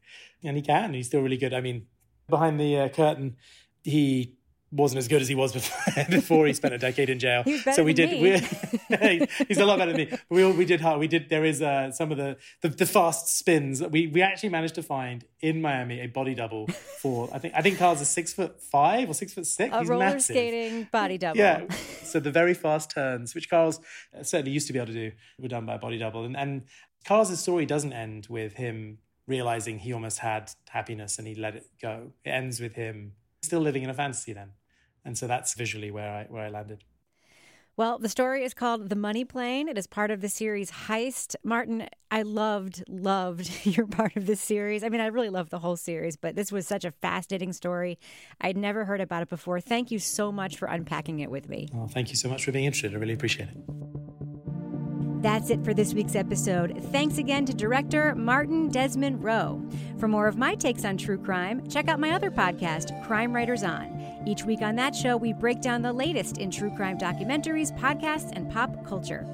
And 0.45 0.57
he 0.57 0.63
can. 0.63 0.95
He's 0.95 1.07
still 1.07 1.23
really 1.23 1.37
good. 1.37 1.53
I 1.53 1.61
mean, 1.61 1.87
behind 2.29 2.61
the 2.61 2.79
uh, 2.79 2.89
curtain, 2.89 3.37
he 3.83 4.37
wasn't 4.73 4.99
as 4.99 5.09
good 5.09 5.21
as 5.21 5.29
he 5.29 5.35
was 5.35 5.53
before. 5.53 6.05
before 6.11 6.47
he 6.47 6.53
spent 6.53 6.75
a 6.75 6.79
decade 6.79 7.11
in 7.11 7.19
jail. 7.19 7.45
so 7.73 7.83
we 7.83 7.93
did. 7.93 8.11
We, 8.23 9.27
he's 9.49 9.59
a 9.59 9.67
lot 9.67 9.79
better 9.79 9.93
than 9.93 10.11
me. 10.11 10.19
We 10.29 10.51
we 10.53 10.65
did 10.65 10.81
hard. 10.81 11.01
We 11.01 11.09
did. 11.09 11.29
There 11.29 11.45
is 11.45 11.61
uh, 11.61 11.91
some 11.91 12.13
of 12.13 12.19
the, 12.19 12.37
the, 12.61 12.69
the 12.69 12.87
fast 12.87 13.37
spins. 13.39 13.83
We 13.83 14.07
we 14.07 14.23
actually 14.23 14.51
managed 14.51 14.77
to 14.77 14.83
find 14.83 15.25
in 15.41 15.61
Miami 15.61 16.01
a 16.01 16.07
body 16.07 16.35
double 16.35 16.69
for 16.69 17.29
I 17.33 17.39
think 17.39 17.55
I 17.57 17.63
think 17.63 17.79
Karls 17.79 18.01
a 18.01 18.05
six 18.05 18.33
foot 18.33 18.63
five 18.63 19.11
or 19.11 19.15
six 19.15 19.35
foot 19.35 19.47
six. 19.47 19.75
A 19.75 19.81
he's 19.81 19.89
roller 19.89 20.05
massive. 20.05 20.37
skating 20.37 20.89
body 20.93 21.19
double. 21.19 21.39
Yeah. 21.39 21.67
So 22.05 22.21
the 22.21 22.31
very 22.31 22.55
fast 22.55 22.91
turns, 22.91 23.35
which 23.35 23.51
Karls 23.51 23.81
certainly 24.23 24.53
used 24.53 24.67
to 24.69 24.73
be 24.73 24.79
able 24.79 24.89
to 24.89 25.11
do, 25.11 25.13
were 25.39 25.49
done 25.49 25.67
by 25.67 25.75
a 25.75 25.79
body 25.79 25.99
double. 25.99 26.25
And 26.25 26.37
and 26.37 26.63
Karls 27.05 27.35
story 27.37 27.67
doesn't 27.67 27.93
end 27.93 28.29
with 28.31 28.55
him 28.55 28.99
realizing 29.27 29.79
he 29.79 29.93
almost 29.93 30.19
had 30.19 30.51
happiness 30.69 31.19
and 31.19 31.27
he 31.27 31.35
let 31.35 31.55
it 31.57 31.67
go. 31.81 32.13
It 32.25 32.31
ends 32.31 32.61
with 32.61 32.75
him 32.75 33.13
still 33.43 33.61
living 33.61 33.83
in 33.83 33.91
a 33.91 33.95
fantasy 33.95 34.33
then 34.33 34.51
and 35.05 35.17
so 35.17 35.27
that's 35.27 35.55
visually 35.55 35.91
where 35.91 36.11
I 36.11 36.25
where 36.29 36.45
I 36.45 36.49
landed. 36.49 36.85
Well, 37.77 37.99
the 37.99 38.11
story 38.11 38.45
is 38.45 38.53
called 38.53 38.91
The 38.91 38.97
Money 38.97 39.25
Plane. 39.25 39.67
It 39.67 39.79
is 39.79 39.87
part 39.87 40.11
of 40.11 40.21
the 40.21 40.29
series 40.29 40.71
Heist. 40.71 41.35
Martin, 41.43 41.89
I 42.11 42.23
loved, 42.23 42.85
loved 42.89 43.51
your 43.65 43.87
part 43.87 44.17
of 44.17 44.27
this 44.27 44.41
series. 44.41 44.85
I 44.85 44.91
mean, 44.91 45.01
I 45.01 45.07
really 45.07 45.31
loved 45.31 45.51
the 45.51 45.61
whole 45.61 45.77
series, 45.77 46.17
but 46.17 46.37
this 46.37 46.53
was 46.53 46.67
such 46.67 46.85
a 46.85 46.91
fascinating 46.91 47.55
story. 47.55 47.99
I'd 48.39 48.59
never 48.59 48.85
heard 48.85 49.01
about 49.01 49.23
it 49.23 49.31
before. 49.31 49.63
Thank 49.63 49.91
you 49.91 49.99
so 49.99 50.31
much 50.31 50.59
for 50.59 50.67
unpacking 50.67 51.21
it 51.21 51.31
with 51.31 51.49
me. 51.49 51.69
Oh, 51.75 51.87
thank 51.87 52.11
you 52.11 52.17
so 52.17 52.29
much 52.29 52.45
for 52.45 52.53
being 52.53 52.67
interested. 52.67 52.93
I 52.93 52.99
really 52.99 53.15
appreciate 53.15 53.49
it. 53.49 53.57
That's 55.23 55.51
it 55.51 55.63
for 55.65 55.75
this 55.75 55.93
week's 55.93 56.15
episode. 56.15 56.83
Thanks 56.93 57.19
again 57.19 57.45
to 57.45 57.53
director 57.53 58.15
Martin 58.15 58.69
Desmond 58.69 59.23
Roe. 59.23 59.63
For 59.99 60.09
more 60.09 60.27
of 60.27 60.39
my 60.39 60.55
takes 60.55 60.85
on 60.85 60.97
true 60.97 61.19
crime, 61.19 61.67
check 61.69 61.89
out 61.89 62.01
my 62.01 62.13
other 62.13 62.31
podcast, 62.31 63.07
Crime 63.07 63.35
Writers 63.35 63.63
On. 63.63 64.00
Each 64.27 64.45
week 64.45 64.61
on 64.61 64.77
that 64.77 64.95
show, 64.95 65.17
we 65.17 65.33
break 65.33 65.63
down 65.63 65.83
the 65.83 65.93
latest 65.93 66.39
in 66.39 66.51
true 66.51 66.71
crime 66.77 66.99
documentaries, 66.99 67.77
podcasts, 67.79 68.31
and 68.35 68.51
pop 68.51 68.85
culture. 68.87 69.27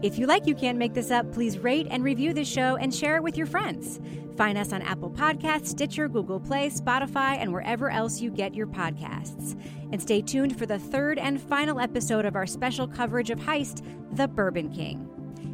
If 0.00 0.16
you 0.16 0.26
like 0.26 0.46
You 0.46 0.54
Can't 0.54 0.78
Make 0.78 0.94
This 0.94 1.10
Up, 1.10 1.32
please 1.32 1.58
rate 1.58 1.88
and 1.90 2.04
review 2.04 2.32
this 2.32 2.48
show 2.48 2.76
and 2.76 2.94
share 2.94 3.16
it 3.16 3.22
with 3.22 3.36
your 3.36 3.46
friends. 3.46 3.98
Find 4.36 4.56
us 4.56 4.72
on 4.72 4.82
Apple 4.82 5.10
Podcasts, 5.10 5.66
Stitcher, 5.66 6.06
Google 6.06 6.38
Play, 6.38 6.70
Spotify, 6.70 7.36
and 7.38 7.52
wherever 7.52 7.90
else 7.90 8.20
you 8.20 8.30
get 8.30 8.54
your 8.54 8.68
podcasts. 8.68 9.60
And 9.90 10.00
stay 10.00 10.22
tuned 10.22 10.56
for 10.56 10.66
the 10.66 10.78
third 10.78 11.18
and 11.18 11.42
final 11.42 11.80
episode 11.80 12.24
of 12.24 12.36
our 12.36 12.46
special 12.46 12.86
coverage 12.86 13.30
of 13.30 13.40
Heist, 13.40 13.84
The 14.12 14.28
Bourbon 14.28 14.70
King. 14.70 15.08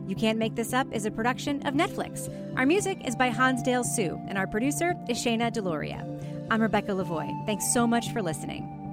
You 0.06 0.14
Can't 0.14 0.38
Make 0.38 0.54
This 0.54 0.74
Up 0.74 0.86
is 0.92 1.06
a 1.06 1.10
production 1.10 1.66
of 1.66 1.72
Netflix. 1.72 2.28
Our 2.58 2.66
music 2.66 3.00
is 3.06 3.16
by 3.16 3.30
Hansdale 3.30 3.84
Hsu, 3.84 4.20
and 4.28 4.36
our 4.36 4.46
producer 4.46 4.94
is 5.08 5.16
Shayna 5.16 5.50
Deloria. 5.50 6.02
I'm 6.50 6.60
Rebecca 6.60 6.92
Lavoie. 6.92 7.44
Thanks 7.46 7.72
so 7.72 7.86
much 7.86 8.10
for 8.10 8.22
listening. 8.22 8.83